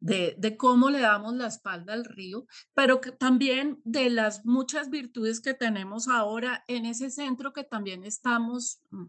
De, 0.00 0.56
cómo 0.58 0.90
le 0.90 1.00
damos 1.00 1.34
la 1.34 1.46
espalda 1.46 1.94
al 1.94 2.04
río, 2.04 2.46
pero 2.74 3.00
también 3.18 3.80
de 3.84 4.10
las 4.10 4.44
muchas 4.44 4.90
virtudes 4.90 5.40
que 5.40 5.54
tenemos 5.54 6.08
ahora 6.08 6.62
en 6.68 6.84
ese 6.84 7.08
centro 7.08 7.54
que 7.54 7.64
también 7.64 8.04
estamos, 8.04 8.82
mm, 8.90 9.06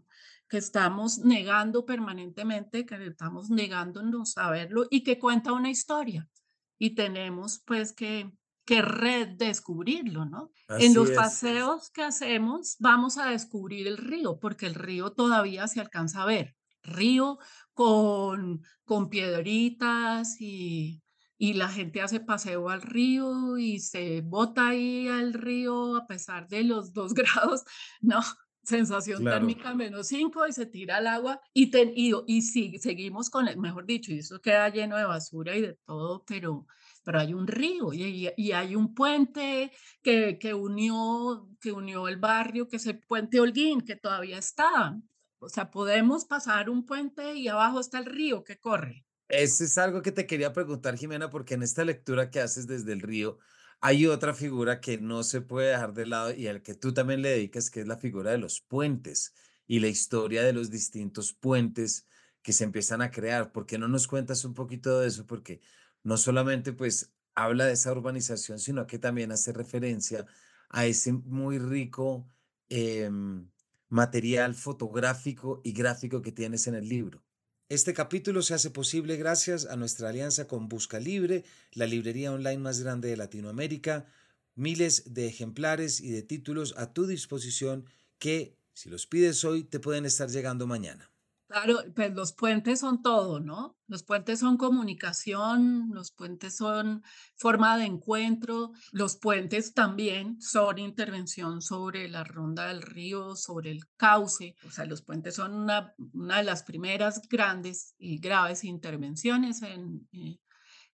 que 0.48 0.56
estamos 0.56 1.18
negando 1.18 1.84
permanentemente, 1.84 2.86
que 2.86 3.06
estamos 3.06 3.50
negándonos 3.50 4.38
a 4.38 4.50
verlo 4.50 4.86
y 4.88 5.02
que 5.02 5.18
cuenta 5.18 5.52
una 5.52 5.68
historia. 5.68 6.30
Y 6.78 6.94
tenemos 6.94 7.62
pues 7.66 7.92
que, 7.92 8.30
que 8.64 8.82
redescubrirlo, 8.82 10.24
¿no? 10.24 10.50
en 10.68 10.94
los 10.94 11.10
paseos 11.10 11.90
que 11.90 12.02
hacemos 12.02 12.76
vamos 12.78 13.18
a 13.18 13.30
descubrir 13.30 13.86
el 13.86 13.96
río, 13.96 14.38
porque 14.38 14.66
el 14.66 14.74
río 14.74 15.12
todavía 15.12 15.68
se 15.68 15.80
alcanza 15.80 16.22
a 16.22 16.26
ver. 16.26 16.56
Río 16.82 17.38
con, 17.72 18.62
con 18.84 19.08
piedritas 19.08 20.40
y, 20.40 21.02
y 21.38 21.54
la 21.54 21.68
gente 21.68 22.00
hace 22.00 22.20
paseo 22.20 22.68
al 22.68 22.82
río 22.82 23.58
y 23.58 23.80
se 23.80 24.22
bota 24.22 24.68
ahí 24.68 25.08
al 25.08 25.32
río 25.32 25.96
a 25.96 26.06
pesar 26.06 26.48
de 26.48 26.64
los 26.64 26.92
dos 26.92 27.14
grados, 27.14 27.64
¿no? 28.00 28.20
Sensación 28.66 29.24
térmica 29.24 29.74
menos 29.74 30.08
cinco 30.08 30.46
y 30.46 30.52
se 30.52 30.66
tira 30.66 30.96
al 30.96 31.06
agua 31.06 31.40
y, 31.54 31.70
y, 31.94 32.12
y 32.26 32.42
seguimos 32.78 33.30
con 33.30 33.46
el, 33.46 33.58
mejor 33.58 33.86
dicho, 33.86 34.12
y 34.12 34.18
eso 34.18 34.40
queda 34.40 34.68
lleno 34.68 34.96
de 34.96 35.04
basura 35.04 35.56
y 35.56 35.62
de 35.62 35.78
todo, 35.86 36.24
pero 36.26 36.66
pero 37.04 37.20
hay 37.20 37.34
un 37.34 37.46
río 37.46 37.92
y, 37.92 38.32
y 38.36 38.50
hay 38.50 38.74
un 38.74 38.92
puente 38.92 39.70
que, 40.02 40.38
que, 40.40 40.54
unió, 40.54 41.48
que 41.60 41.70
unió 41.70 42.08
el 42.08 42.16
barrio, 42.16 42.66
que 42.66 42.78
es 42.78 42.86
el 42.86 42.98
puente 42.98 43.38
Holguín, 43.38 43.82
que 43.82 43.94
todavía 43.94 44.38
está. 44.38 44.98
O 45.38 45.48
sea, 45.48 45.70
podemos 45.70 46.24
pasar 46.24 46.68
un 46.68 46.84
puente 46.84 47.36
y 47.36 47.46
abajo 47.46 47.78
está 47.78 48.00
el 48.00 48.06
río 48.06 48.42
que 48.42 48.58
corre. 48.58 49.06
Eso 49.28 49.62
es 49.62 49.78
algo 49.78 50.02
que 50.02 50.10
te 50.10 50.26
quería 50.26 50.52
preguntar, 50.52 50.96
Jimena, 50.96 51.30
porque 51.30 51.54
en 51.54 51.62
esta 51.62 51.84
lectura 51.84 52.28
que 52.28 52.40
haces 52.40 52.66
desde 52.66 52.92
el 52.92 53.00
río, 53.00 53.38
hay 53.80 54.06
otra 54.06 54.34
figura 54.34 54.80
que 54.80 54.98
no 54.98 55.22
se 55.22 55.40
puede 55.42 55.70
dejar 55.70 55.94
de 55.94 56.06
lado 56.06 56.32
y 56.34 56.48
al 56.48 56.62
que 56.62 56.74
tú 56.74 56.94
también 56.94 57.22
le 57.22 57.30
dedicas, 57.30 57.70
que 57.70 57.80
es 57.80 57.86
la 57.86 57.96
figura 57.98 58.30
de 58.32 58.38
los 58.38 58.60
puentes 58.60 59.34
y 59.66 59.80
la 59.80 59.88
historia 59.88 60.42
de 60.42 60.52
los 60.52 60.70
distintos 60.70 61.32
puentes 61.32 62.06
que 62.42 62.52
se 62.52 62.64
empiezan 62.64 63.02
a 63.02 63.10
crear. 63.10 63.52
¿Por 63.52 63.66
qué 63.66 63.78
no 63.78 63.88
nos 63.88 64.06
cuentas 64.08 64.44
un 64.44 64.54
poquito 64.54 65.00
de 65.00 65.08
eso? 65.08 65.26
Porque 65.26 65.60
no 66.02 66.16
solamente 66.16 66.72
pues 66.72 67.12
habla 67.34 67.66
de 67.66 67.74
esa 67.74 67.92
urbanización, 67.92 68.58
sino 68.58 68.86
que 68.86 68.98
también 68.98 69.32
hace 69.32 69.52
referencia 69.52 70.26
a 70.70 70.86
ese 70.86 71.12
muy 71.12 71.58
rico 71.58 72.28
em, 72.68 73.50
material 73.88 74.54
fotográfico 74.54 75.60
y 75.64 75.72
gráfico 75.72 76.22
que 76.22 76.32
tienes 76.32 76.66
en 76.66 76.74
el 76.76 76.88
libro. 76.88 77.25
Este 77.68 77.94
capítulo 77.94 78.42
se 78.42 78.54
hace 78.54 78.70
posible 78.70 79.16
gracias 79.16 79.66
a 79.66 79.74
nuestra 79.74 80.10
alianza 80.10 80.46
con 80.46 80.68
Busca 80.68 81.00
Libre, 81.00 81.42
la 81.72 81.86
librería 81.86 82.32
online 82.32 82.58
más 82.58 82.78
grande 82.78 83.08
de 83.08 83.16
Latinoamérica, 83.16 84.06
miles 84.54 85.12
de 85.14 85.26
ejemplares 85.26 86.00
y 86.00 86.12
de 86.12 86.22
títulos 86.22 86.74
a 86.76 86.92
tu 86.92 87.08
disposición 87.08 87.84
que, 88.20 88.56
si 88.72 88.88
los 88.88 89.08
pides 89.08 89.44
hoy, 89.44 89.64
te 89.64 89.80
pueden 89.80 90.06
estar 90.06 90.30
llegando 90.30 90.68
mañana. 90.68 91.10
Claro, 91.48 91.78
pues 91.94 92.12
los 92.12 92.32
puentes 92.32 92.80
son 92.80 93.02
todo, 93.02 93.38
¿no? 93.38 93.76
Los 93.86 94.02
puentes 94.02 94.40
son 94.40 94.56
comunicación, 94.56 95.90
los 95.94 96.10
puentes 96.10 96.56
son 96.56 97.04
forma 97.36 97.78
de 97.78 97.84
encuentro, 97.84 98.72
los 98.90 99.16
puentes 99.16 99.72
también 99.72 100.40
son 100.42 100.78
intervención 100.78 101.62
sobre 101.62 102.08
la 102.08 102.24
ronda 102.24 102.66
del 102.66 102.82
río, 102.82 103.36
sobre 103.36 103.70
el 103.70 103.82
cauce. 103.96 104.56
O 104.64 104.72
sea, 104.72 104.86
los 104.86 105.02
puentes 105.02 105.36
son 105.36 105.54
una, 105.54 105.94
una 106.14 106.38
de 106.38 106.42
las 106.44 106.64
primeras 106.64 107.20
grandes 107.28 107.94
y 107.96 108.18
graves 108.18 108.64
intervenciones 108.64 109.62
en, 109.62 110.08
eh, 110.12 110.40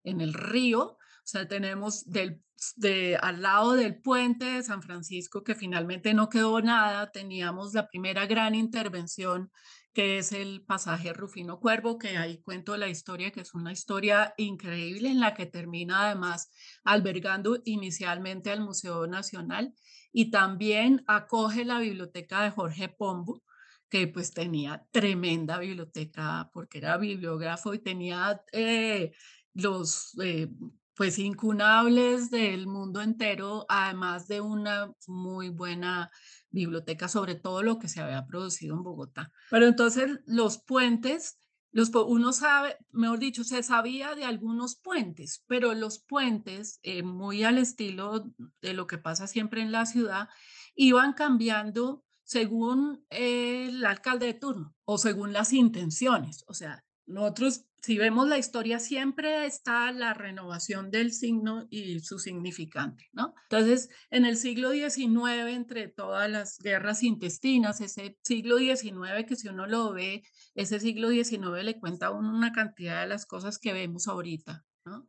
en 0.05 0.21
el 0.21 0.35
río. 0.35 0.83
O 0.83 0.99
sea, 1.25 1.49
tenemos 1.49 2.05
del, 2.11 2.43
de, 2.77 3.17
al 3.21 3.41
lado 3.43 3.73
del 3.73 4.01
puente 4.03 4.45
de 4.45 4.63
San 4.63 4.83
Francisco, 4.83 5.43
que 5.45 5.55
finalmente 5.55 6.13
no 6.15 6.29
quedó 6.29 6.61
nada, 6.61 7.11
teníamos 7.11 7.73
la 7.75 7.89
primera 7.89 8.27
gran 8.27 8.55
intervención 8.55 9.51
que 9.93 10.19
es 10.19 10.33
el 10.33 10.65
pasaje 10.65 11.13
Rufino 11.13 11.61
Cuervo, 11.61 11.99
que 11.99 12.17
ahí 12.17 12.41
cuento 12.43 12.77
la 12.77 12.89
historia, 12.89 13.31
que 13.31 13.41
es 13.41 13.55
una 13.55 13.73
historia 13.73 14.35
increíble 14.39 15.11
en 15.11 15.21
la 15.21 15.35
que 15.35 15.47
termina 15.47 16.07
además 16.07 16.51
albergando 16.85 17.59
inicialmente 17.65 18.51
al 18.51 18.61
Museo 18.61 19.07
Nacional 19.07 19.75
y 20.13 20.31
también 20.31 21.05
acoge 21.07 21.65
la 21.65 21.79
biblioteca 21.79 22.43
de 22.43 22.51
Jorge 22.51 22.89
Pombo, 22.89 23.43
que 23.89 24.09
pues 24.09 24.33
tenía 24.33 24.87
tremenda 24.91 25.59
biblioteca 25.59 26.51
porque 26.55 26.79
era 26.79 26.97
bibliógrafo 26.97 27.75
y 27.75 27.79
tenía 27.79 28.43
eh, 28.53 29.13
los 29.53 30.19
eh, 30.23 30.49
pues 30.95 31.19
incunables 31.19 32.31
del 32.31 32.67
mundo 32.67 33.01
entero, 33.01 33.65
además 33.69 34.29
de 34.29 34.41
una 34.41 34.93
muy 35.07 35.49
buena 35.49 36.11
biblioteca 36.51 37.09
sobre 37.09 37.35
todo 37.35 37.63
lo 37.63 37.79
que 37.79 37.89
se 37.89 38.01
había 38.01 38.27
producido 38.27 38.77
en 38.77 38.83
Bogotá. 38.83 39.33
Pero 39.51 39.67
entonces 39.67 40.21
los 40.27 40.63
puentes, 40.63 41.39
los, 41.71 41.91
uno 41.95 42.33
sabe, 42.33 42.77
mejor 42.91 43.19
dicho, 43.19 43.43
se 43.45 43.63
sabía 43.63 44.15
de 44.15 44.25
algunos 44.25 44.77
puentes, 44.77 45.43
pero 45.47 45.75
los 45.75 46.01
puentes, 46.01 46.79
eh, 46.83 47.03
muy 47.03 47.43
al 47.43 47.59
estilo 47.59 48.31
de 48.61 48.75
lo 48.75 48.87
que 48.87 48.99
pasa 48.99 49.27
siempre 49.27 49.63
en 49.63 49.73
la 49.73 49.87
ciudad, 49.87 50.29
iban 50.75 51.15
cambiando 51.15 52.05
según 52.25 53.05
el 53.11 53.85
alcalde 53.85 54.27
de 54.27 54.35
turno 54.35 54.75
o 54.85 54.99
según 54.99 55.33
las 55.33 55.53
intenciones. 55.53 56.45
O 56.47 56.55
sea, 56.55 56.85
nosotros, 57.07 57.67
si 57.83 57.99
vemos 57.99 58.29
la 58.29 58.39
historia, 58.39 58.79
siempre 58.79 59.45
está 59.45 59.91
la 59.91 60.15
renovación 60.15 60.93
del 60.93 61.13
signo 61.13 61.67
y 61.69 61.99
su 61.99 62.21
significante, 62.21 63.09
¿no? 63.13 63.35
Entonces, 63.51 63.91
en 64.11 64.25
el 64.25 64.37
siglo 64.37 64.71
XIX, 64.71 65.49
entre 65.49 65.89
todas 65.89 66.31
las 66.31 66.59
guerras 66.59 67.03
intestinas, 67.03 67.81
ese 67.81 68.17
siglo 68.23 68.59
XIX 68.59 69.27
que 69.27 69.35
si 69.35 69.49
uno 69.49 69.67
lo 69.67 69.93
ve, 69.93 70.23
ese 70.55 70.79
siglo 70.79 71.11
XIX 71.11 71.65
le 71.65 71.81
cuenta 71.81 72.07
a 72.07 72.11
una 72.13 72.53
cantidad 72.53 73.01
de 73.01 73.09
las 73.09 73.27
cosas 73.27 73.59
que 73.59 73.73
vemos 73.73 74.07
ahorita, 74.07 74.65
¿no? 74.85 75.09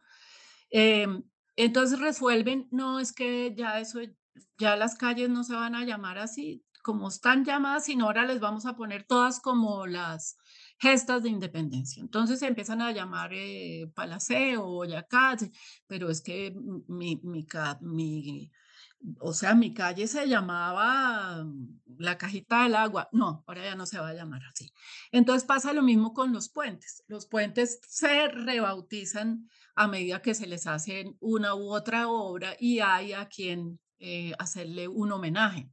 Em, 0.71 1.23
entonces 1.55 1.99
resuelven, 1.99 2.67
no, 2.71 2.99
es 2.99 3.13
que 3.13 3.53
ya 3.55 3.79
eso, 3.79 3.99
ya 4.57 4.75
las 4.75 4.95
calles 4.95 5.29
no 5.29 5.43
se 5.43 5.53
van 5.53 5.75
a 5.75 5.85
llamar 5.85 6.17
así, 6.17 6.65
como 6.81 7.09
están 7.09 7.45
llamadas, 7.45 7.85
sino 7.85 8.05
ahora 8.05 8.25
les 8.25 8.39
vamos 8.39 8.65
a 8.65 8.75
poner 8.75 9.03
todas 9.03 9.39
como 9.39 9.85
las 9.85 10.37
gestas 10.83 11.23
de 11.23 11.29
independencia. 11.29 12.01
Entonces 12.01 12.39
se 12.39 12.47
empiezan 12.47 12.81
a 12.81 12.91
llamar 12.91 13.31
eh, 13.33 13.89
Palaceo, 13.95 14.65
Boyacá, 14.65 15.37
pero 15.87 16.09
es 16.09 16.21
que 16.21 16.53
mi, 16.89 17.21
mi, 17.23 17.47
mi, 17.79 18.51
o 19.19 19.31
sea, 19.31 19.55
mi 19.55 19.73
calle 19.73 20.07
se 20.07 20.27
llamaba 20.27 21.45
la 21.97 22.17
cajita 22.17 22.63
del 22.63 22.75
agua. 22.75 23.07
No, 23.13 23.45
ahora 23.47 23.63
ya 23.63 23.75
no 23.75 23.85
se 23.85 23.97
va 23.97 24.09
a 24.09 24.13
llamar 24.13 24.41
así. 24.43 24.73
Entonces 25.13 25.45
pasa 25.45 25.71
lo 25.71 25.83
mismo 25.83 26.13
con 26.13 26.33
los 26.33 26.49
puentes. 26.49 27.05
Los 27.07 27.27
puentes 27.27 27.79
se 27.87 28.27
rebautizan 28.27 29.47
a 29.75 29.87
medida 29.87 30.21
que 30.21 30.35
se 30.35 30.47
les 30.47 30.67
hace 30.67 31.15
una 31.21 31.55
u 31.55 31.73
otra 31.73 32.09
obra 32.09 32.57
y 32.59 32.79
hay 32.79 33.13
a 33.13 33.29
quien 33.29 33.79
eh, 33.99 34.33
hacerle 34.37 34.89
un 34.89 35.13
homenaje. 35.13 35.69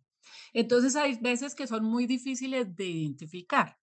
Entonces 0.53 0.94
hay 0.94 1.18
veces 1.20 1.57
que 1.57 1.66
son 1.66 1.85
muy 1.85 2.07
difíciles 2.07 2.77
de 2.77 2.87
identificar. 2.87 3.80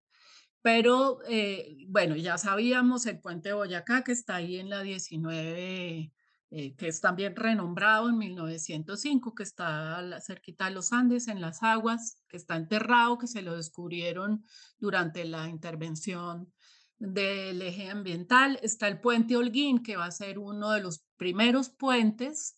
Pero 0.68 1.20
eh, 1.30 1.86
bueno, 1.88 2.18
ya 2.18 2.38
sabíamos 2.38 3.06
el 3.06 3.22
puente 3.22 3.54
Boyacá 3.54 4.04
que 4.04 4.12
está 4.12 4.36
ahí 4.36 4.58
en 4.58 4.70
la 4.70 4.82
19, 4.82 6.12
eh, 6.52 6.76
que 6.76 6.88
es 6.90 7.00
también 7.00 7.38
renombrado 7.38 8.10
en 8.10 8.18
1905, 8.18 9.34
que 9.34 9.44
está 9.44 10.20
cerquita 10.20 10.66
de 10.66 10.72
los 10.72 10.92
Andes, 10.92 11.30
en 11.30 11.40
las 11.40 11.64
aguas, 11.64 12.22
que 12.28 12.36
está 12.36 12.58
enterrado, 12.58 13.18
que 13.18 13.28
se 13.28 13.44
lo 13.44 13.56
descubrieron 13.56 14.44
durante 14.78 15.24
la 15.24 15.48
intervención 15.48 16.52
del 16.98 17.62
eje 17.62 17.90
ambiental. 17.90 18.60
Está 18.62 18.90
el 18.90 19.00
puente 19.00 19.38
Holguín, 19.38 19.82
que 19.82 19.96
va 19.96 20.08
a 20.08 20.12
ser 20.12 20.38
uno 20.38 20.72
de 20.72 20.82
los 20.82 21.06
primeros 21.16 21.70
puentes 21.70 22.58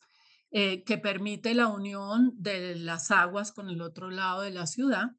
eh, 0.50 0.84
que 0.84 0.98
permite 0.98 1.54
la 1.54 1.67
unión 1.67 2.34
de 2.38 2.76
las 2.76 3.12
aguas 3.12 3.52
con 3.52 3.69
el 3.69 3.84
otro 3.84 4.10
lado 4.10 4.41
de 4.41 4.50
la 4.50 4.65
ciudad. 4.65 5.12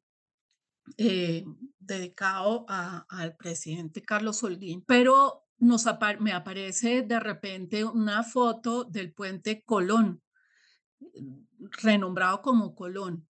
Eh, 0.97 1.45
dedicado 1.79 2.65
al 2.67 3.35
presidente 3.35 4.01
Carlos 4.01 4.43
Holguín, 4.43 4.83
pero 4.85 5.45
me 6.19 6.31
aparece 6.31 7.01
de 7.01 7.19
repente 7.19 7.83
una 7.83 8.23
foto 8.23 8.83
del 8.83 9.13
puente 9.13 9.63
Colón, 9.63 10.21
renombrado 11.83 12.41
como 12.41 12.73
Colón, 12.73 13.27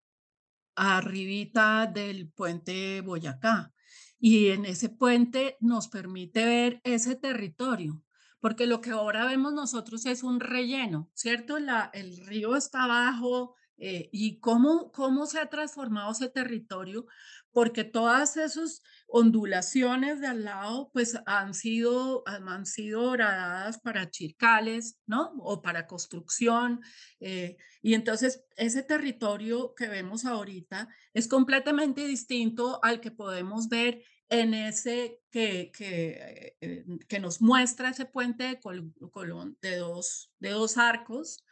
arribita 0.76 1.86
del 1.88 2.30
puente 2.30 3.02
Boyacá. 3.02 3.74
Y 4.20 4.50
en 4.50 4.66
ese 4.66 4.90
puente 4.90 5.58
nos 5.62 5.88
permite 5.88 6.46
ver 6.46 6.82
ese 6.84 7.16
territorio, 7.16 8.04
porque 8.42 8.68
lo 8.68 8.82
que 8.82 8.92
ahora 8.92 9.26
vemos 9.26 9.54
nosotros 9.54 10.06
es 10.06 10.24
un 10.24 10.40
relleno, 10.40 11.10
¿cierto? 11.14 11.58
El 11.94 12.18
río 12.26 12.56
está 12.56 12.84
abajo, 12.84 13.56
eh, 13.82 14.10
y 14.12 14.40
cómo, 14.40 14.92
cómo 14.92 15.26
se 15.26 15.40
ha 15.40 15.46
transformado 15.50 16.12
ese 16.12 16.28
territorio, 16.28 17.06
porque 17.52 17.84
todas 17.84 18.38
esas 18.38 18.82
ondulaciones 19.08 20.22
de 20.22 20.28
al 20.28 20.44
lado, 20.46 20.92
pues 20.94 21.18
han 21.26 21.54
sido, 21.54 22.24
han 22.28 22.66
sido 22.66 23.04
horadadas 23.04 23.80
para 23.80 24.10
chircales, 24.10 25.00
¿no? 25.08 25.34
O 25.40 25.62
para 25.62 25.88
construcción. 25.88 26.82
Eh, 27.20 27.58
y 27.82 27.96
entonces 27.96 28.44
ese 28.56 28.84
territorio 28.84 29.74
que 29.76 29.88
vemos 29.88 30.26
ahorita 30.26 30.90
es 31.14 31.28
completamente 31.28 32.06
distinto 32.06 32.80
al 32.84 33.02
que 33.02 33.12
podemos 33.12 33.68
ver 33.68 34.04
en 34.30 34.54
ese 34.54 35.20
que, 35.32 35.72
que, 35.76 36.56
eh, 36.62 36.86
que 37.08 37.20
nos 37.20 37.42
muestra 37.42 37.90
ese 37.90 38.06
puente 38.06 38.44
de 38.44 38.60
Colón 38.60 39.58
de 39.62 39.78
dos, 39.78 40.32
de 40.40 40.52
dos 40.52 40.78
arcos 40.78 41.44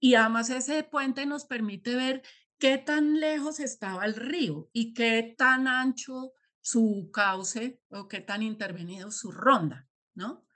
y 0.00 0.14
además 0.14 0.50
ese 0.50 0.82
puente 0.82 1.24
nos 1.24 1.44
permite 1.46 1.94
ver 1.94 2.22
qué 2.58 2.78
tan 2.78 3.20
lejos 3.20 3.60
estaba 3.60 4.04
el 4.04 4.14
río 4.14 4.68
y 4.72 4.94
qué 4.94 5.34
tan 5.36 5.68
ancho 5.68 6.32
su 6.60 7.10
cauce 7.12 7.80
o 7.90 8.08
qué 8.08 8.20
tan 8.20 8.42
intervenido 8.42 9.10
su 9.10 9.30
ronda, 9.30 9.88
¿no? 10.14 10.46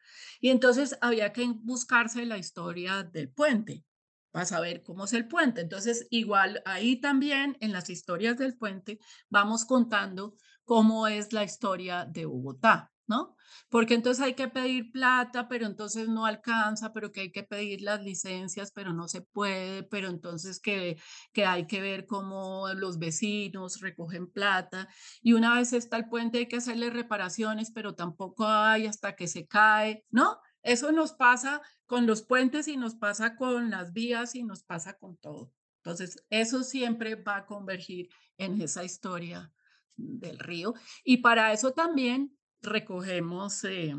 Y 0.41 0.49
entonces 0.51 0.97
había 1.01 1.33
que 1.33 1.47
buscarse 1.47 2.27
la 2.27 2.39
historia 2.39 3.03
del 3.05 3.31
puente 3.31 3.85
para 4.31 4.47
saber 4.47 4.83
cómo 4.83 5.05
es 5.05 5.13
el 5.13 5.29
puente. 5.29 5.61
Entonces, 5.61 6.07
igual 6.11 6.63
ahí 6.65 7.01
también 7.01 7.57
en 7.61 7.73
las 7.73 7.91
historias 7.91 8.39
del 8.39 8.57
puente 8.57 8.99
vamos 9.29 9.65
contando 9.65 10.37
cómo 10.65 11.07
es 11.09 11.33
la 11.33 11.45
historia 11.45 12.07
de 12.07 12.27
Bogotá. 12.27 12.90
¿No? 13.11 13.37
Porque 13.69 13.95
entonces 13.95 14.25
hay 14.25 14.35
que 14.35 14.47
pedir 14.47 14.93
plata, 14.93 15.49
pero 15.49 15.67
entonces 15.67 16.09
no 16.09 16.27
alcanza, 16.27 16.93
pero 16.93 17.11
que 17.11 17.23
hay 17.23 17.33
que 17.33 17.43
pedir 17.43 17.83
las 17.83 18.03
licencias, 18.05 18.71
pero 18.73 18.93
no 18.93 19.09
se 19.09 19.21
puede, 19.21 19.83
pero 19.83 20.09
entonces 20.09 20.61
que, 20.61 20.97
que 21.33 21.45
hay 21.45 21.67
que 21.67 21.81
ver 21.81 22.07
cómo 22.07 22.69
los 22.75 22.99
vecinos 23.01 23.81
recogen 23.81 24.31
plata. 24.31 24.89
Y 25.23 25.33
una 25.33 25.57
vez 25.57 25.73
está 25.73 25.97
el 25.97 26.09
puente 26.09 26.39
hay 26.39 26.47
que 26.47 26.59
hacerle 26.59 26.89
reparaciones, 26.91 27.73
pero 27.73 27.97
tampoco 27.97 28.47
hay 28.47 28.87
hasta 28.87 29.17
que 29.17 29.27
se 29.27 29.49
cae, 29.49 30.05
¿no? 30.11 30.39
Eso 30.63 30.93
nos 30.93 31.13
pasa 31.13 31.61
con 31.87 32.07
los 32.07 32.23
puentes 32.23 32.69
y 32.69 32.77
nos 32.77 32.95
pasa 32.95 33.35
con 33.35 33.71
las 33.71 33.93
vías 33.93 34.37
y 34.37 34.45
nos 34.45 34.63
pasa 34.63 34.97
con 34.99 35.17
todo. 35.17 35.53
Entonces, 35.83 36.25
eso 36.31 36.63
siempre 36.63 37.17
va 37.17 37.39
a 37.39 37.47
convergir 37.47 38.09
en 38.37 38.61
esa 38.61 38.85
historia 38.85 39.53
del 39.97 40.39
río. 40.39 40.75
Y 41.03 41.19
para 41.19 41.53
eso 41.53 41.73
también 41.73 42.37
recogemos 42.63 43.65
eh, 43.65 43.95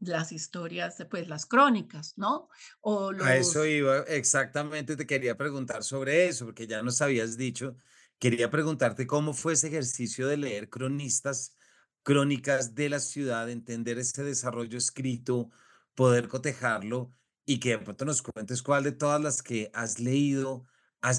las 0.00 0.32
historias, 0.32 1.04
pues 1.10 1.28
las 1.28 1.46
crónicas, 1.46 2.14
¿no? 2.16 2.48
O 2.80 3.10
A 3.10 3.36
eso 3.36 3.64
iba, 3.66 4.00
exactamente, 4.00 4.96
te 4.96 5.06
quería 5.06 5.36
preguntar 5.36 5.82
sobre 5.82 6.28
eso, 6.28 6.46
porque 6.46 6.66
ya 6.66 6.82
nos 6.82 7.00
habías 7.00 7.36
dicho, 7.36 7.76
quería 8.18 8.50
preguntarte 8.50 9.06
cómo 9.06 9.32
fue 9.32 9.54
ese 9.54 9.68
ejercicio 9.68 10.26
de 10.28 10.36
leer 10.36 10.68
cronistas, 10.68 11.56
crónicas 12.02 12.74
de 12.74 12.88
la 12.90 13.00
ciudad, 13.00 13.48
entender 13.50 13.98
ese 13.98 14.22
desarrollo 14.22 14.76
escrito, 14.76 15.50
poder 15.94 16.28
cotejarlo 16.28 17.14
y 17.46 17.60
que 17.60 17.70
de 17.70 17.78
pronto 17.78 18.04
nos 18.04 18.22
cuentes 18.22 18.62
cuál 18.62 18.84
de 18.84 18.92
todas 18.92 19.20
las 19.20 19.42
que 19.42 19.70
has 19.74 20.00
leído 20.00 20.64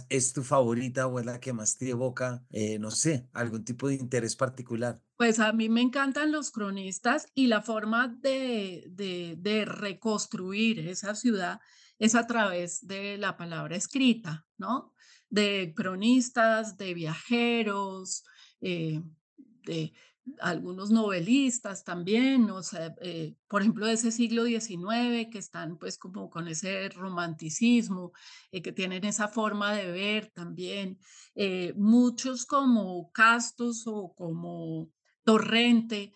es 0.09 0.33
tu 0.33 0.43
favorita 0.43 1.07
o 1.07 1.19
es 1.19 1.25
la 1.25 1.39
que 1.39 1.53
más 1.53 1.77
te 1.77 1.89
evoca, 1.89 2.43
eh, 2.49 2.79
no 2.79 2.91
sé, 2.91 3.29
algún 3.33 3.63
tipo 3.63 3.87
de 3.87 3.95
interés 3.95 4.35
particular? 4.35 5.01
Pues 5.17 5.39
a 5.39 5.53
mí 5.53 5.69
me 5.69 5.81
encantan 5.81 6.31
los 6.31 6.51
cronistas 6.51 7.27
y 7.33 7.47
la 7.47 7.61
forma 7.61 8.07
de, 8.07 8.85
de, 8.89 9.65
reconstruir 9.65 10.79
esa 10.79 11.15
ciudad 11.15 11.61
es 11.99 12.15
a 12.15 12.27
través 12.27 12.85
de 12.85 13.17
la 13.17 13.37
palabra 13.37 13.77
escrita, 13.77 14.45
¿no? 14.57 14.93
De 15.29 15.73
cronistas, 15.75 16.77
de 16.77 16.93
viajeros, 16.93 18.25
eh, 18.59 19.01
de 19.63 19.93
algunos 20.39 20.89
novelistas 20.89 21.83
también, 21.83 22.49
o 22.49 22.63
sea, 22.63 22.95
eh, 23.01 23.35
por 23.47 23.61
ejemplo, 23.61 23.85
de 23.85 23.93
ese 23.93 24.11
siglo 24.11 24.45
XIX, 24.45 25.29
que 25.31 25.37
están 25.37 25.77
pues 25.77 25.97
como 25.97 26.29
con 26.29 26.47
ese 26.47 26.89
romanticismo, 26.89 28.11
eh, 28.51 28.61
que 28.61 28.71
tienen 28.71 29.05
esa 29.05 29.27
forma 29.27 29.73
de 29.73 29.91
ver 29.91 30.31
también, 30.33 30.99
eh, 31.35 31.73
muchos 31.77 32.45
como 32.45 33.11
Castos 33.11 33.83
o 33.87 34.13
como 34.15 34.89
Torrente, 35.25 36.13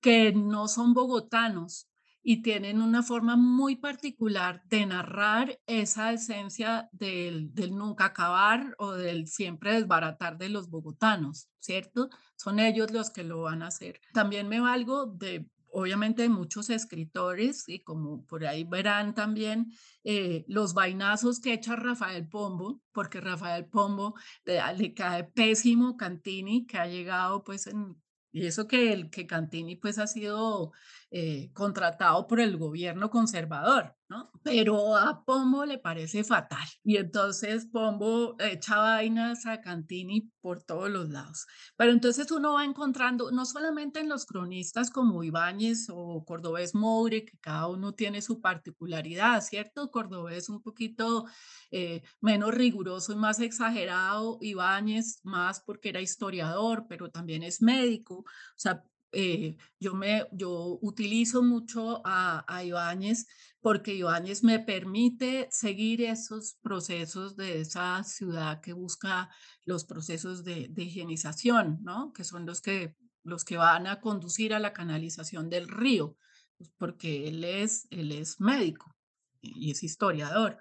que 0.00 0.32
no 0.32 0.68
son 0.68 0.94
bogotanos, 0.94 1.88
y 2.26 2.40
tienen 2.40 2.80
una 2.80 3.02
forma 3.02 3.36
muy 3.36 3.76
particular 3.76 4.62
de 4.70 4.86
narrar 4.86 5.60
esa 5.66 6.10
esencia 6.10 6.88
del, 6.90 7.52
nunca 7.72 8.06
acabar 8.06 8.74
o 8.78 8.92
del 8.92 9.28
siempre 9.28 9.74
desbaratar 9.74 10.38
de 10.38 10.48
los 10.48 10.70
bogotanos, 10.70 11.50
¿cierto? 11.60 12.08
Son 12.36 12.58
ellos 12.58 12.90
los 12.92 13.10
que 13.10 13.24
lo 13.24 13.42
van 13.42 13.62
a 13.62 13.66
hacer. 13.66 14.00
También 14.14 14.48
me 14.48 14.58
valgo 14.58 15.04
de 15.04 15.46
obviamente 15.70 16.26
muchos 16.30 16.70
escritores 16.70 17.68
y 17.68 17.80
como 17.80 18.24
por 18.24 18.46
ahí 18.46 18.64
verán 18.64 19.14
también 19.14 19.72
eh, 20.02 20.46
los 20.48 20.72
vainazos 20.72 21.40
que 21.40 21.52
echa 21.52 21.76
Rafael 21.76 22.26
Pombo, 22.26 22.80
porque 22.92 23.20
Rafael 23.20 23.66
Pombo 23.66 24.14
le, 24.46 24.60
le, 24.78 24.94
cae 24.94 25.24
pésimo 25.24 25.98
Cantini, 25.98 26.64
que 26.64 26.78
ha 26.78 26.86
llegado 26.86 27.44
pues 27.44 27.66
en, 27.66 27.96
y 28.34 28.46
eso 28.46 28.66
que 28.66 28.92
el 28.92 29.10
que 29.10 29.28
Cantini 29.28 29.76
pues 29.76 29.98
ha 30.00 30.08
sido 30.08 30.72
eh, 31.12 31.50
contratado 31.52 32.26
por 32.26 32.40
el 32.40 32.56
gobierno 32.56 33.08
conservador, 33.08 33.94
Pero 34.42 34.96
a 34.96 35.24
Pombo 35.24 35.64
le 35.64 35.78
parece 35.78 36.24
fatal. 36.24 36.66
Y 36.82 36.98
entonces 36.98 37.66
Pombo 37.66 38.36
echa 38.38 38.76
vainas 38.76 39.46
a 39.46 39.60
Cantini 39.60 40.30
por 40.40 40.62
todos 40.62 40.90
los 40.90 41.08
lados. 41.08 41.46
Pero 41.76 41.92
entonces 41.92 42.30
uno 42.30 42.54
va 42.54 42.64
encontrando, 42.64 43.30
no 43.30 43.46
solamente 43.46 44.00
en 44.00 44.08
los 44.08 44.26
cronistas 44.26 44.90
como 44.90 45.24
Ibáñez 45.24 45.88
o 45.90 46.24
Cordobés 46.24 46.74
Moure, 46.74 47.24
que 47.24 47.38
cada 47.38 47.68
uno 47.68 47.94
tiene 47.94 48.20
su 48.20 48.40
particularidad, 48.40 49.40
¿cierto? 49.40 49.90
Cordobés 49.90 50.48
un 50.48 50.62
poquito 50.62 51.24
eh, 51.70 52.02
menos 52.20 52.54
riguroso 52.54 53.12
y 53.12 53.16
más 53.16 53.40
exagerado, 53.40 54.38
Ibáñez 54.40 55.20
más 55.24 55.60
porque 55.60 55.88
era 55.88 56.00
historiador, 56.00 56.86
pero 56.88 57.10
también 57.10 57.42
es 57.42 57.62
médico. 57.62 58.18
O 58.18 58.24
sea, 58.56 58.84
eh, 59.14 59.56
yo, 59.80 59.94
me, 59.94 60.26
yo 60.32 60.78
utilizo 60.82 61.42
mucho 61.42 62.02
a, 62.04 62.44
a 62.48 62.64
Ibáñez 62.64 63.26
porque 63.60 63.94
Ibáñez 63.94 64.44
me 64.44 64.58
permite 64.58 65.48
seguir 65.50 66.02
esos 66.02 66.58
procesos 66.62 67.36
de 67.36 67.60
esa 67.60 68.02
ciudad 68.04 68.60
que 68.60 68.72
busca 68.72 69.30
los 69.64 69.84
procesos 69.84 70.44
de, 70.44 70.68
de 70.68 70.82
higienización, 70.82 71.78
¿no? 71.82 72.12
que 72.12 72.24
son 72.24 72.44
los 72.46 72.60
que, 72.60 72.96
los 73.22 73.44
que 73.44 73.56
van 73.56 73.86
a 73.86 74.00
conducir 74.00 74.52
a 74.52 74.58
la 74.58 74.72
canalización 74.72 75.48
del 75.48 75.68
río, 75.68 76.16
pues, 76.58 76.70
porque 76.76 77.28
él 77.28 77.44
es, 77.44 77.86
él 77.90 78.12
es 78.12 78.40
médico 78.40 78.94
y 79.40 79.70
es 79.70 79.82
historiador 79.82 80.58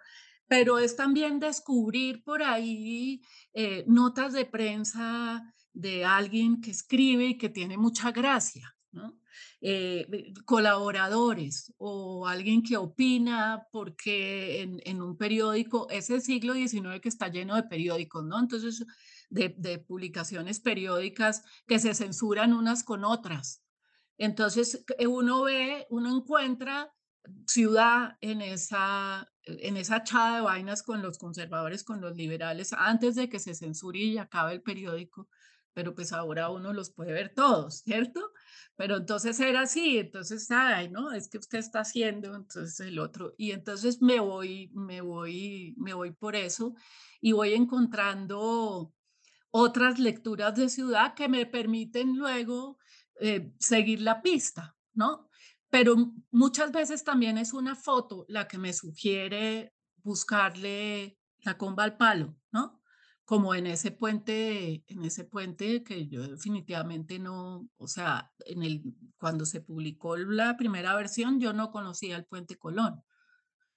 pero 0.47 0.77
es 0.77 0.95
también 0.95 1.39
descubrir 1.39 2.23
por 2.23 2.43
ahí 2.43 3.21
eh, 3.53 3.83
notas 3.87 4.33
de 4.33 4.45
prensa 4.45 5.41
de 5.74 6.05
alguien 6.05 6.61
que 6.61 6.71
escribe 6.71 7.26
y 7.26 7.38
que 7.38 7.49
tiene 7.49 7.78
mucha 7.78 8.11
gracia, 8.11 8.76
¿no? 8.91 9.19
Eh, 9.61 10.34
colaboradores 10.45 11.74
o 11.78 12.28
alguien 12.28 12.61
que 12.61 12.78
opina 12.78 13.65
porque 13.71 14.61
en, 14.61 15.01
un 15.01 15.17
periódico, 15.17 15.89
ese 15.89 16.19
siglo 16.19 16.53
XIX 16.53 16.99
que 17.01 17.09
está 17.09 17.30
lleno 17.30 17.55
de 17.55 17.63
periódicos, 17.63 18.24
¿no? 18.26 18.39
Entonces, 18.39 18.86
de, 19.30 19.55
de 19.57 19.80
publicaciones 19.80 20.59
periódicas 20.59 21.43
que 21.65 21.80
se 21.80 21.95
censuran 21.95 22.53
unas 22.53 22.84
con 22.84 23.03
otras. 23.03 23.63
Entonces, 24.17 24.86
uno 25.07 25.43
ve, 25.43 25.88
uno 25.89 26.15
encuentra 26.15 26.93
ciudad 27.47 28.17
en 28.21 28.41
esa, 28.41 29.32
en 29.43 29.78
esa 29.78 29.97
echada 29.97 30.36
de 30.36 30.41
vainas 30.41 30.84
con 30.84 31.01
los 31.01 31.17
conservadores, 31.17 31.84
con 31.84 32.01
los 32.01 32.15
liberales, 32.15 32.74
antes 32.74 33.15
de 33.15 33.30
que 33.30 33.39
se 33.39 33.55
censure 33.55 33.99
y 33.99 34.17
acabe 34.17 34.53
el 34.53 34.61
periódico, 34.61 35.30
pero 35.74 35.95
pues 35.95 36.13
ahora 36.13 36.49
uno 36.49 36.74
los 36.74 36.91
puede 36.91 37.13
ver 37.13 37.34
todos, 37.34 37.80
¿cierto? 37.86 38.32
Pero 38.76 38.97
entonces 38.97 39.39
era 39.39 39.61
así, 39.61 39.97
entonces, 39.99 40.49
ay, 40.51 40.89
no, 40.89 41.11
es 41.11 41.30
que 41.30 41.38
usted 41.38 41.59
está 41.59 41.82
haciendo, 41.82 42.36
entonces 42.36 42.80
el 42.80 42.99
otro, 42.99 43.34
y 43.38 43.51
entonces 43.51 44.01
me 44.01 44.19
voy, 44.19 44.71
me 44.74 45.01
voy, 45.01 45.76
me 45.78 45.93
voy 45.93 46.11
por 46.11 46.36
eso 46.36 46.76
y 47.21 47.32
voy 47.32 47.53
encontrando 47.53 48.93
otras 49.51 49.99
lecturas 49.99 50.55
de 50.55 50.69
ciudad 50.69 51.13
que 51.13 51.30
me 51.30 51.45
permiten 51.45 52.17
luego 52.17 52.78
eh, 53.19 53.53
seguir 53.59 54.01
la 54.01 54.21
pista, 54.21 54.76
¿no? 54.93 55.30
pero 55.74 55.95
muchas 56.30 56.71
veces 56.71 57.03
también 57.03 57.39
es 57.39 57.51
una 57.51 57.76
foto 57.76 58.26
la 58.28 58.47
que 58.47 58.59
me 58.59 58.74
sugiere 58.74 59.74
buscarle 60.03 61.17
la 61.39 61.57
comba 61.57 61.84
al 61.84 61.97
palo, 61.97 62.36
¿no? 62.51 62.82
Como 63.26 63.55
en 63.55 63.67
ese 63.67 63.91
puente, 63.91 64.84
en 64.88 65.05
ese 65.05 65.24
puente 65.24 65.84
que 65.84 66.07
yo 66.07 66.28
definitivamente 66.28 67.19
no, 67.19 67.69
o 67.78 67.88
sea, 67.88 68.32
en 68.45 68.63
el, 68.63 68.84
cuando 69.17 69.45
se 69.45 69.61
publicó 69.61 70.17
la 70.17 70.57
primera 70.57 70.95
versión, 70.95 71.39
yo 71.39 71.53
no 71.53 71.71
conocía 71.71 72.17
el 72.17 72.26
puente 72.26 72.57
Colón. 72.57 73.01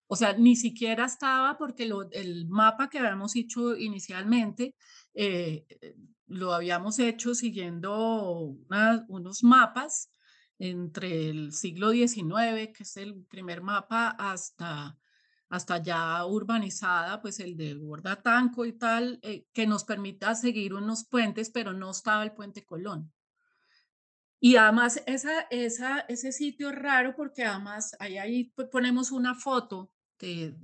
O 0.08 0.16
sea, 0.16 0.34
ni 0.34 0.56
siquiera 0.56 1.04
estaba 1.04 1.58
porque 1.58 1.90
el 2.12 2.48
mapa 2.48 2.88
que 2.88 2.98
habíamos 2.98 3.34
hecho 3.36 3.76
inicialmente 3.76 4.74
eh, 5.14 5.66
lo 6.26 6.52
habíamos 6.52 6.98
hecho 6.98 7.34
siguiendo 7.34 8.56
unos 9.08 9.42
mapas 9.42 10.10
entre 10.58 11.28
el 11.28 11.52
siglo 11.52 11.90
XIX, 11.90 12.72
que 12.74 12.82
es 12.82 12.96
el 12.96 13.24
primer 13.24 13.62
mapa, 13.62 14.10
hasta, 14.10 14.98
hasta 15.48 15.82
ya 15.82 16.24
urbanizada, 16.26 17.22
pues 17.22 17.40
el 17.40 17.56
de 17.56 17.74
Bordatanco 17.74 18.64
y 18.64 18.72
tal, 18.72 19.18
eh, 19.22 19.46
que 19.52 19.66
nos 19.66 19.84
permita 19.84 20.34
seguir 20.34 20.74
unos 20.74 21.04
puentes, 21.04 21.50
pero 21.50 21.72
no 21.72 21.90
estaba 21.90 22.24
el 22.24 22.32
puente 22.32 22.64
Colón. 22.64 23.12
Y 24.40 24.56
además 24.56 25.02
esa, 25.06 25.42
esa, 25.50 26.00
ese 26.00 26.32
sitio 26.32 26.70
raro 26.72 27.14
porque 27.16 27.44
además 27.44 27.96
ahí, 27.98 28.18
ahí 28.18 28.52
ponemos 28.70 29.10
una 29.10 29.34
foto 29.34 29.90
que 30.18 30.54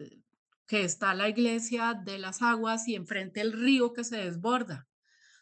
está 0.68 1.14
la 1.14 1.28
iglesia 1.28 1.95
de 1.95 2.18
las 2.18 2.43
aguas 2.43 2.87
y 2.89 2.95
enfrente 2.95 3.41
el 3.41 3.53
río 3.53 3.93
que 3.93 4.05
se 4.05 4.16
desborda. 4.16 4.89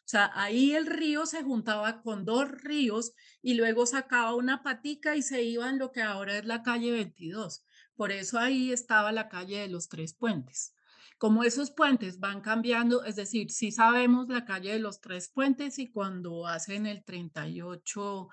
O 0.00 0.08
sea, 0.10 0.32
ahí 0.34 0.72
el 0.72 0.86
río 0.86 1.24
se 1.24 1.44
juntaba 1.44 2.02
con 2.02 2.24
dos 2.24 2.50
ríos 2.50 3.12
y 3.42 3.54
luego 3.54 3.86
sacaba 3.86 4.34
una 4.34 4.64
patica 4.64 5.14
y 5.14 5.22
se 5.22 5.42
iba 5.44 5.70
en 5.70 5.78
lo 5.78 5.92
que 5.92 6.02
ahora 6.02 6.36
es 6.36 6.44
la 6.44 6.64
calle 6.64 6.90
22. 6.90 7.64
Por 8.00 8.12
eso 8.12 8.38
ahí 8.38 8.72
estaba 8.72 9.12
la 9.12 9.28
calle 9.28 9.58
de 9.58 9.68
los 9.68 9.90
tres 9.90 10.14
puentes. 10.14 10.74
Como 11.18 11.44
esos 11.44 11.70
puentes 11.70 12.18
van 12.18 12.40
cambiando, 12.40 13.04
es 13.04 13.16
decir, 13.16 13.50
si 13.50 13.72
sabemos 13.72 14.26
la 14.30 14.46
calle 14.46 14.72
de 14.72 14.78
los 14.78 15.02
tres 15.02 15.28
puentes 15.28 15.78
y 15.78 15.90
cuando 15.90 16.46
hacen 16.46 16.86
el 16.86 17.04
38 17.04 18.28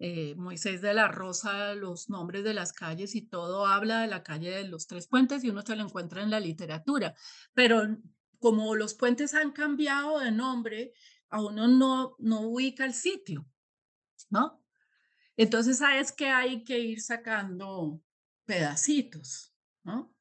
eh, 0.00 0.34
Moisés 0.34 0.82
de 0.82 0.92
la 0.92 1.06
Rosa, 1.06 1.76
los 1.76 2.10
nombres 2.10 2.42
de 2.42 2.52
las 2.52 2.72
calles 2.72 3.14
y 3.14 3.22
todo 3.22 3.64
habla 3.64 4.00
de 4.00 4.08
la 4.08 4.24
calle 4.24 4.50
de 4.50 4.66
los 4.66 4.88
Tres 4.88 5.06
Puentes 5.06 5.44
y 5.44 5.50
uno 5.50 5.62
se 5.62 5.76
lo 5.76 5.84
encuentra 5.84 6.20
en 6.20 6.30
la 6.30 6.40
literatura. 6.40 7.14
Pero 7.54 7.96
como 8.40 8.74
los 8.74 8.94
puentes 8.94 9.34
han 9.34 9.52
cambiado 9.52 10.18
de 10.18 10.32
nombre, 10.32 10.94
a 11.30 11.40
uno 11.40 11.68
no, 11.68 12.16
no 12.18 12.40
ubica 12.40 12.84
el 12.84 12.92
sitio, 12.92 13.46
¿no? 14.30 14.60
Entonces, 15.36 15.78
sabes 15.78 16.10
que 16.10 16.26
hay 16.26 16.64
que 16.64 16.80
ir 16.80 17.00
sacando 17.00 18.02
pedacitos, 18.44 19.54
¿no? 19.84 20.14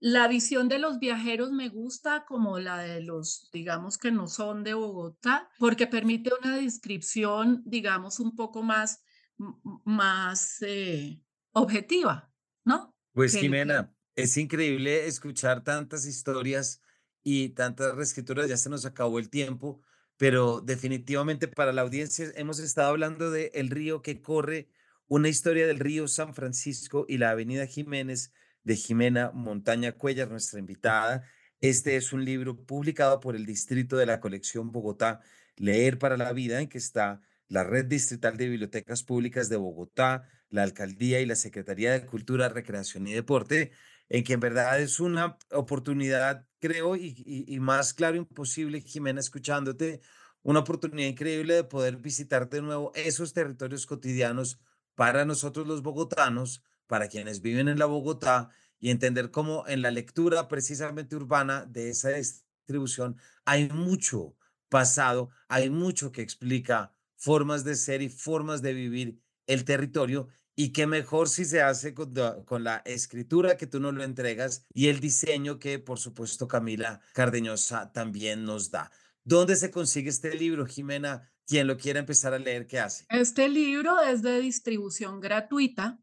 La 0.00 0.28
visión 0.28 0.68
de 0.68 0.78
los 0.78 0.98
viajeros 0.98 1.50
me 1.50 1.70
gusta 1.70 2.26
como 2.26 2.58
la 2.58 2.78
de 2.78 3.00
los, 3.00 3.48
digamos, 3.52 3.96
que 3.96 4.10
no 4.10 4.28
son 4.28 4.62
de 4.62 4.74
Bogotá, 4.74 5.48
porque 5.58 5.86
permite 5.86 6.30
una 6.42 6.56
descripción, 6.56 7.62
digamos, 7.64 8.20
un 8.20 8.36
poco 8.36 8.62
más, 8.62 9.02
más 9.84 10.60
eh, 10.60 11.22
objetiva, 11.52 12.30
¿no? 12.64 12.94
Pues 13.12 13.34
Jimena, 13.34 13.94
es 14.14 14.36
increíble 14.36 15.06
escuchar 15.06 15.64
tantas 15.64 16.04
historias 16.04 16.82
y 17.22 17.50
tantas 17.50 17.94
reescrituras, 17.94 18.48
ya 18.48 18.56
se 18.58 18.68
nos 18.68 18.84
acabó 18.84 19.18
el 19.18 19.30
tiempo, 19.30 19.80
pero 20.16 20.60
definitivamente 20.60 21.48
para 21.48 21.72
la 21.72 21.82
audiencia 21.82 22.30
hemos 22.36 22.58
estado 22.58 22.90
hablando 22.90 23.30
de 23.30 23.50
El 23.54 23.70
río 23.70 24.02
que 24.02 24.20
corre, 24.20 24.68
una 25.14 25.28
historia 25.28 25.68
del 25.68 25.78
río 25.78 26.08
San 26.08 26.34
Francisco 26.34 27.06
y 27.08 27.18
la 27.18 27.30
avenida 27.30 27.66
Jiménez 27.66 28.32
de 28.64 28.74
Jimena 28.74 29.30
Montaña 29.32 29.92
Cuellar, 29.92 30.28
nuestra 30.28 30.58
invitada. 30.58 31.24
Este 31.60 31.94
es 31.94 32.12
un 32.12 32.24
libro 32.24 32.66
publicado 32.66 33.20
por 33.20 33.36
el 33.36 33.46
Distrito 33.46 33.96
de 33.96 34.06
la 34.06 34.18
Colección 34.18 34.72
Bogotá, 34.72 35.20
Leer 35.54 36.00
para 36.00 36.16
la 36.16 36.32
Vida, 36.32 36.60
en 36.60 36.68
que 36.68 36.78
está 36.78 37.20
la 37.46 37.62
Red 37.62 37.84
Distrital 37.84 38.36
de 38.36 38.48
Bibliotecas 38.48 39.04
Públicas 39.04 39.48
de 39.48 39.56
Bogotá, 39.56 40.28
la 40.48 40.64
Alcaldía 40.64 41.20
y 41.20 41.26
la 41.26 41.36
Secretaría 41.36 41.92
de 41.92 42.06
Cultura, 42.06 42.48
Recreación 42.48 43.06
y 43.06 43.12
Deporte, 43.12 43.70
en 44.08 44.24
que 44.24 44.32
en 44.32 44.40
verdad 44.40 44.80
es 44.80 44.98
una 44.98 45.38
oportunidad, 45.52 46.44
creo, 46.58 46.96
y, 46.96 47.14
y, 47.24 47.60
más 47.60 47.94
claro 47.94 48.16
imposible, 48.16 48.80
Jimena, 48.80 49.20
escuchándote, 49.20 50.00
una 50.42 50.58
oportunidad 50.58 51.08
increíble 51.08 51.54
de 51.54 51.62
poder 51.62 51.98
visitar 51.98 52.50
de 52.50 52.62
nuevo 52.62 52.90
esos 52.96 53.32
territorios 53.32 53.86
cotidianos 53.86 54.58
para 54.94 55.24
nosotros 55.24 55.66
los 55.66 55.82
bogotanos, 55.82 56.62
para 56.86 57.08
quienes 57.08 57.40
viven 57.40 57.68
en 57.68 57.78
la 57.78 57.86
Bogotá 57.86 58.50
y 58.78 58.90
entender 58.90 59.30
cómo 59.30 59.66
en 59.66 59.82
la 59.82 59.90
lectura 59.90 60.48
precisamente 60.48 61.16
urbana 61.16 61.64
de 61.64 61.90
esa 61.90 62.10
distribución 62.10 63.16
hay 63.44 63.68
mucho 63.68 64.36
pasado, 64.68 65.30
hay 65.48 65.70
mucho 65.70 66.12
que 66.12 66.22
explica 66.22 66.92
formas 67.16 67.64
de 67.64 67.76
ser 67.76 68.02
y 68.02 68.08
formas 68.08 68.60
de 68.60 68.74
vivir 68.74 69.20
el 69.46 69.64
territorio 69.64 70.28
y 70.56 70.72
que 70.72 70.86
mejor 70.86 71.28
si 71.28 71.44
se 71.44 71.62
hace 71.62 71.94
con, 71.94 72.14
con, 72.44 72.64
la 72.64 72.82
escritura 72.84 73.56
que 73.56 73.66
tú 73.66 73.80
nos 73.80 73.94
lo 73.94 74.04
entregas 74.04 74.66
y 74.72 74.88
el 74.88 75.00
diseño 75.00 75.58
que 75.58 75.78
por 75.78 75.98
supuesto 75.98 76.46
Camila 76.46 77.00
Cardeñosa 77.12 77.92
también 77.92 78.44
nos 78.44 78.70
da. 78.70 78.90
¿Dónde 79.24 79.56
se 79.56 79.70
consigue 79.70 80.10
este 80.10 80.34
libro, 80.34 80.66
Jimena? 80.66 81.30
Quien 81.46 81.66
lo 81.66 81.76
quiera 81.76 82.00
empezar 82.00 82.32
a 82.34 82.38
leer, 82.38 82.66
¿qué 82.66 82.78
hace? 82.78 83.04
Este 83.08 83.48
libro 83.48 84.00
es 84.00 84.22
de 84.22 84.40
distribución 84.40 85.20
gratuita 85.20 85.98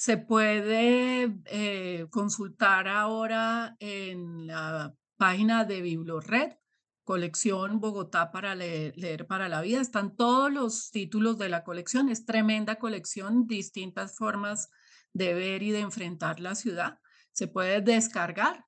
se 0.00 0.16
puede 0.16 1.42
eh, 1.44 2.06
consultar 2.08 2.88
ahora 2.88 3.76
en 3.80 4.46
la 4.46 4.94
página 5.18 5.66
de 5.66 5.82
Biblored, 5.82 6.56
colección 7.04 7.80
Bogotá 7.80 8.32
para 8.32 8.54
leer, 8.54 9.26
para 9.26 9.50
la 9.50 9.60
vida. 9.60 9.78
Están 9.82 10.16
todos 10.16 10.50
los 10.50 10.90
títulos 10.90 11.36
de 11.36 11.50
la 11.50 11.64
colección. 11.64 12.08
Es 12.08 12.24
tremenda 12.24 12.76
colección, 12.76 13.46
distintas 13.46 14.16
formas 14.16 14.70
de 15.12 15.34
ver 15.34 15.62
y 15.62 15.70
de 15.70 15.80
enfrentar 15.80 16.40
la 16.40 16.54
ciudad. 16.54 16.98
Se 17.32 17.46
puede 17.46 17.82
descargar. 17.82 18.64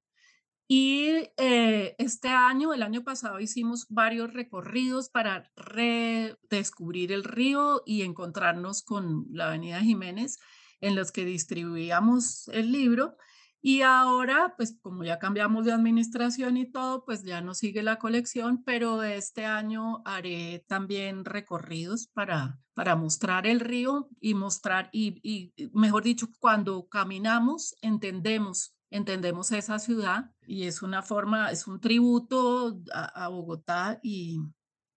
Y 0.75 1.29
eh, 1.37 1.95
este 1.99 2.29
año, 2.29 2.73
el 2.73 2.83
año 2.83 3.05
pasado, 3.05 3.41
hicimos 3.41 3.85
varios 3.91 4.33
recorridos 4.33 5.11
para 5.11 5.53
redescubrir 5.55 7.13
el 7.13 7.25
río 7.25 7.83
y 7.85 8.01
encontrarnos 8.01 8.83
con 8.83 9.27
la 9.31 9.49
Avenida 9.49 9.81
Jiménez 9.81 10.39
en 10.81 10.97
los 10.97 11.13
que 11.13 11.27
distribuíamos 11.27 12.49
el 12.49 12.73
libro. 12.73 13.19
Y 13.61 13.83
ahora, 13.83 14.55
pues 14.57 14.79
como 14.81 15.05
ya 15.05 15.19
cambiamos 15.19 15.67
de 15.67 15.73
administración 15.73 16.57
y 16.57 16.65
todo, 16.65 17.05
pues 17.05 17.23
ya 17.23 17.43
no 17.43 17.53
sigue 17.53 17.83
la 17.83 17.99
colección, 17.99 18.65
pero 18.65 19.03
este 19.03 19.45
año 19.45 20.01
haré 20.07 20.65
también 20.69 21.27
recorridos 21.27 22.07
para, 22.07 22.59
para 22.73 22.97
mostrar 22.97 23.47
el 23.47 23.61
río 23.61 24.09
y 24.23 24.33
mostrar, 24.33 24.89
y, 24.91 25.21
y 25.23 25.69
mejor 25.75 26.03
dicho, 26.03 26.29
cuando 26.41 26.89
caminamos, 26.89 27.77
entendemos 27.83 28.75
entendemos 28.93 29.51
esa 29.53 29.79
ciudad 29.79 30.31
y 30.47 30.67
es 30.67 30.83
una 30.83 31.03
forma, 31.03 31.51
es 31.51 31.67
un 31.67 31.81
tributo 31.81 32.81
a, 32.93 33.25
a 33.25 33.29
Bogotá 33.29 33.99
y 34.03 34.39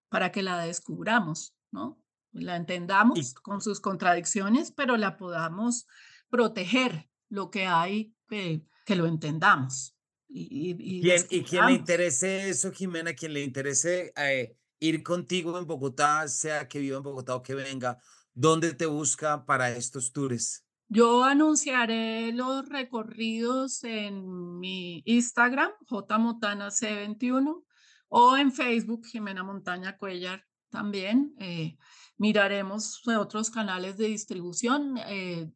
para 0.10 0.32
que 0.32 0.44
la 0.44 0.60
descubramos, 0.60 1.56
¿no? 1.72 2.00
la 2.36 2.56
entendamos 2.56 3.34
con 3.36 3.62
sus 3.62 3.80
contradicciones, 3.80 4.72
pero 4.72 4.98
la 4.98 5.18
podamos 5.18 5.88
proteger 6.30 7.10
lo 7.30 7.50
que 7.50 7.66
hay, 7.66 8.14
que, 8.28 8.66
que 8.86 8.96
lo 8.96 9.08
entendamos. 9.08 9.96
Y, 10.28 10.76
y, 10.78 11.12
y, 11.30 11.44
quien 11.44 11.66
le 11.66 11.74
interese 11.74 12.50
eso, 12.50 12.72
Jimena, 12.72 13.14
quien 13.14 13.34
le 13.34 13.44
interese 13.44 14.12
eh, 14.18 14.58
ir 14.80 15.02
contigo 15.02 15.58
en 15.58 15.66
Bogotá, 15.66 16.28
sea 16.28 16.68
que 16.68 16.80
viva 16.80 16.98
en 16.98 17.04
Bogotá 17.04 17.36
o 17.36 17.44
que 17.44 17.56
venga, 17.56 18.00
¿dónde 18.34 18.74
te 18.74 18.86
busca 18.86 19.46
para 19.46 19.72
estos 19.72 20.12
tours? 20.12 20.66
Yo 20.88 21.24
anunciaré 21.24 22.32
los 22.32 22.70
recorridos 22.70 23.84
en 23.84 24.60
mi 24.60 25.02
Instagram, 25.06 25.72
jmotanac21, 25.90 27.64
o 28.10 28.38
en 28.38 28.52
Facebook, 28.52 29.06
Jimena 29.08 29.44
Montaña 29.44 29.98
Cuellar 29.98 30.46
también. 30.70 31.34
Eh, 31.40 31.78
miraremos 32.18 33.02
otros 33.08 33.50
canales 33.50 33.98
de 33.98 34.08
distribución, 34.08 34.98
eh, 35.08 35.50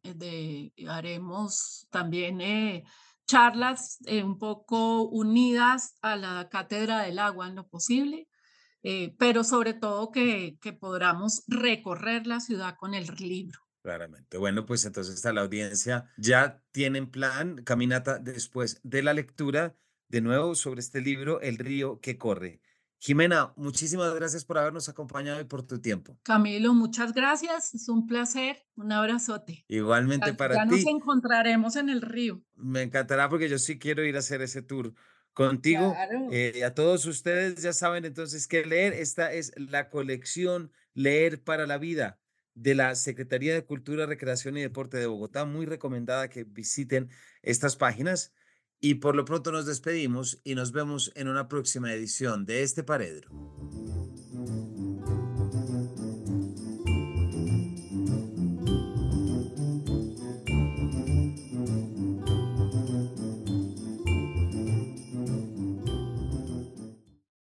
haremos 0.88 1.86
también 1.90 2.40
eh, 2.40 2.84
charlas 3.26 3.98
un 4.24 4.38
poco 4.38 5.02
unidas 5.02 5.94
a 6.02 6.16
la 6.16 6.48
Cátedra 6.48 7.02
del 7.02 7.18
Agua 7.18 7.48
en 7.48 7.54
lo 7.54 7.68
posible, 7.68 8.28
pero 9.18 9.44
sobre 9.44 9.74
todo 9.74 10.10
que, 10.10 10.58
que 10.60 10.72
podamos 10.72 11.44
recorrer 11.46 12.26
la 12.26 12.40
ciudad 12.40 12.74
con 12.76 12.94
el 12.94 13.06
libro. 13.18 13.69
Claramente. 13.82 14.36
Bueno, 14.36 14.66
pues 14.66 14.84
entonces 14.84 15.24
a 15.24 15.32
la 15.32 15.40
audiencia 15.40 16.10
ya 16.18 16.62
tienen 16.70 17.10
plan, 17.10 17.62
caminata 17.64 18.18
después 18.18 18.80
de 18.82 19.02
la 19.02 19.14
lectura, 19.14 19.74
de 20.08 20.20
nuevo 20.20 20.54
sobre 20.54 20.80
este 20.80 21.00
libro, 21.00 21.40
El 21.40 21.56
río 21.56 22.00
que 22.00 22.18
corre. 22.18 22.60
Jimena, 23.02 23.54
muchísimas 23.56 24.14
gracias 24.14 24.44
por 24.44 24.58
habernos 24.58 24.90
acompañado 24.90 25.40
y 25.40 25.44
por 25.44 25.62
tu 25.66 25.80
tiempo. 25.80 26.18
Camilo, 26.22 26.74
muchas 26.74 27.14
gracias. 27.14 27.72
Es 27.72 27.88
un 27.88 28.06
placer. 28.06 28.58
Un 28.76 28.92
abrazote. 28.92 29.64
Igualmente 29.68 30.34
para 30.34 30.54
ti. 30.54 30.58
Ya 30.58 30.66
nos 30.66 30.86
encontraremos 30.86 31.76
en 31.76 31.88
el 31.88 32.02
río. 32.02 32.42
Me 32.56 32.82
encantará 32.82 33.30
porque 33.30 33.48
yo 33.48 33.58
sí 33.58 33.78
quiero 33.78 34.04
ir 34.04 34.16
a 34.16 34.18
hacer 34.18 34.42
ese 34.42 34.60
tour 34.60 34.92
contigo. 35.32 35.96
Eh, 36.30 36.62
a 36.62 36.74
todos 36.74 37.06
ustedes 37.06 37.62
ya 37.62 37.72
saben 37.72 38.04
entonces 38.04 38.46
que 38.46 38.66
leer. 38.66 38.92
Esta 38.92 39.32
es 39.32 39.52
la 39.56 39.88
colección 39.88 40.70
Leer 40.92 41.42
para 41.42 41.66
la 41.66 41.78
Vida 41.78 42.19
de 42.60 42.74
la 42.74 42.94
Secretaría 42.94 43.54
de 43.54 43.64
Cultura, 43.64 44.04
Recreación 44.04 44.56
y 44.58 44.60
Deporte 44.60 44.98
de 44.98 45.06
Bogotá. 45.06 45.46
Muy 45.46 45.64
recomendada 45.64 46.28
que 46.28 46.44
visiten 46.44 47.08
estas 47.42 47.76
páginas. 47.76 48.34
Y 48.80 48.94
por 48.96 49.14
lo 49.16 49.24
pronto 49.24 49.50
nos 49.50 49.66
despedimos 49.66 50.40
y 50.44 50.54
nos 50.54 50.72
vemos 50.72 51.12
en 51.14 51.28
una 51.28 51.48
próxima 51.48 51.92
edición 51.92 52.44
de 52.46 52.62
este 52.62 52.82
Paredro. 52.82 53.28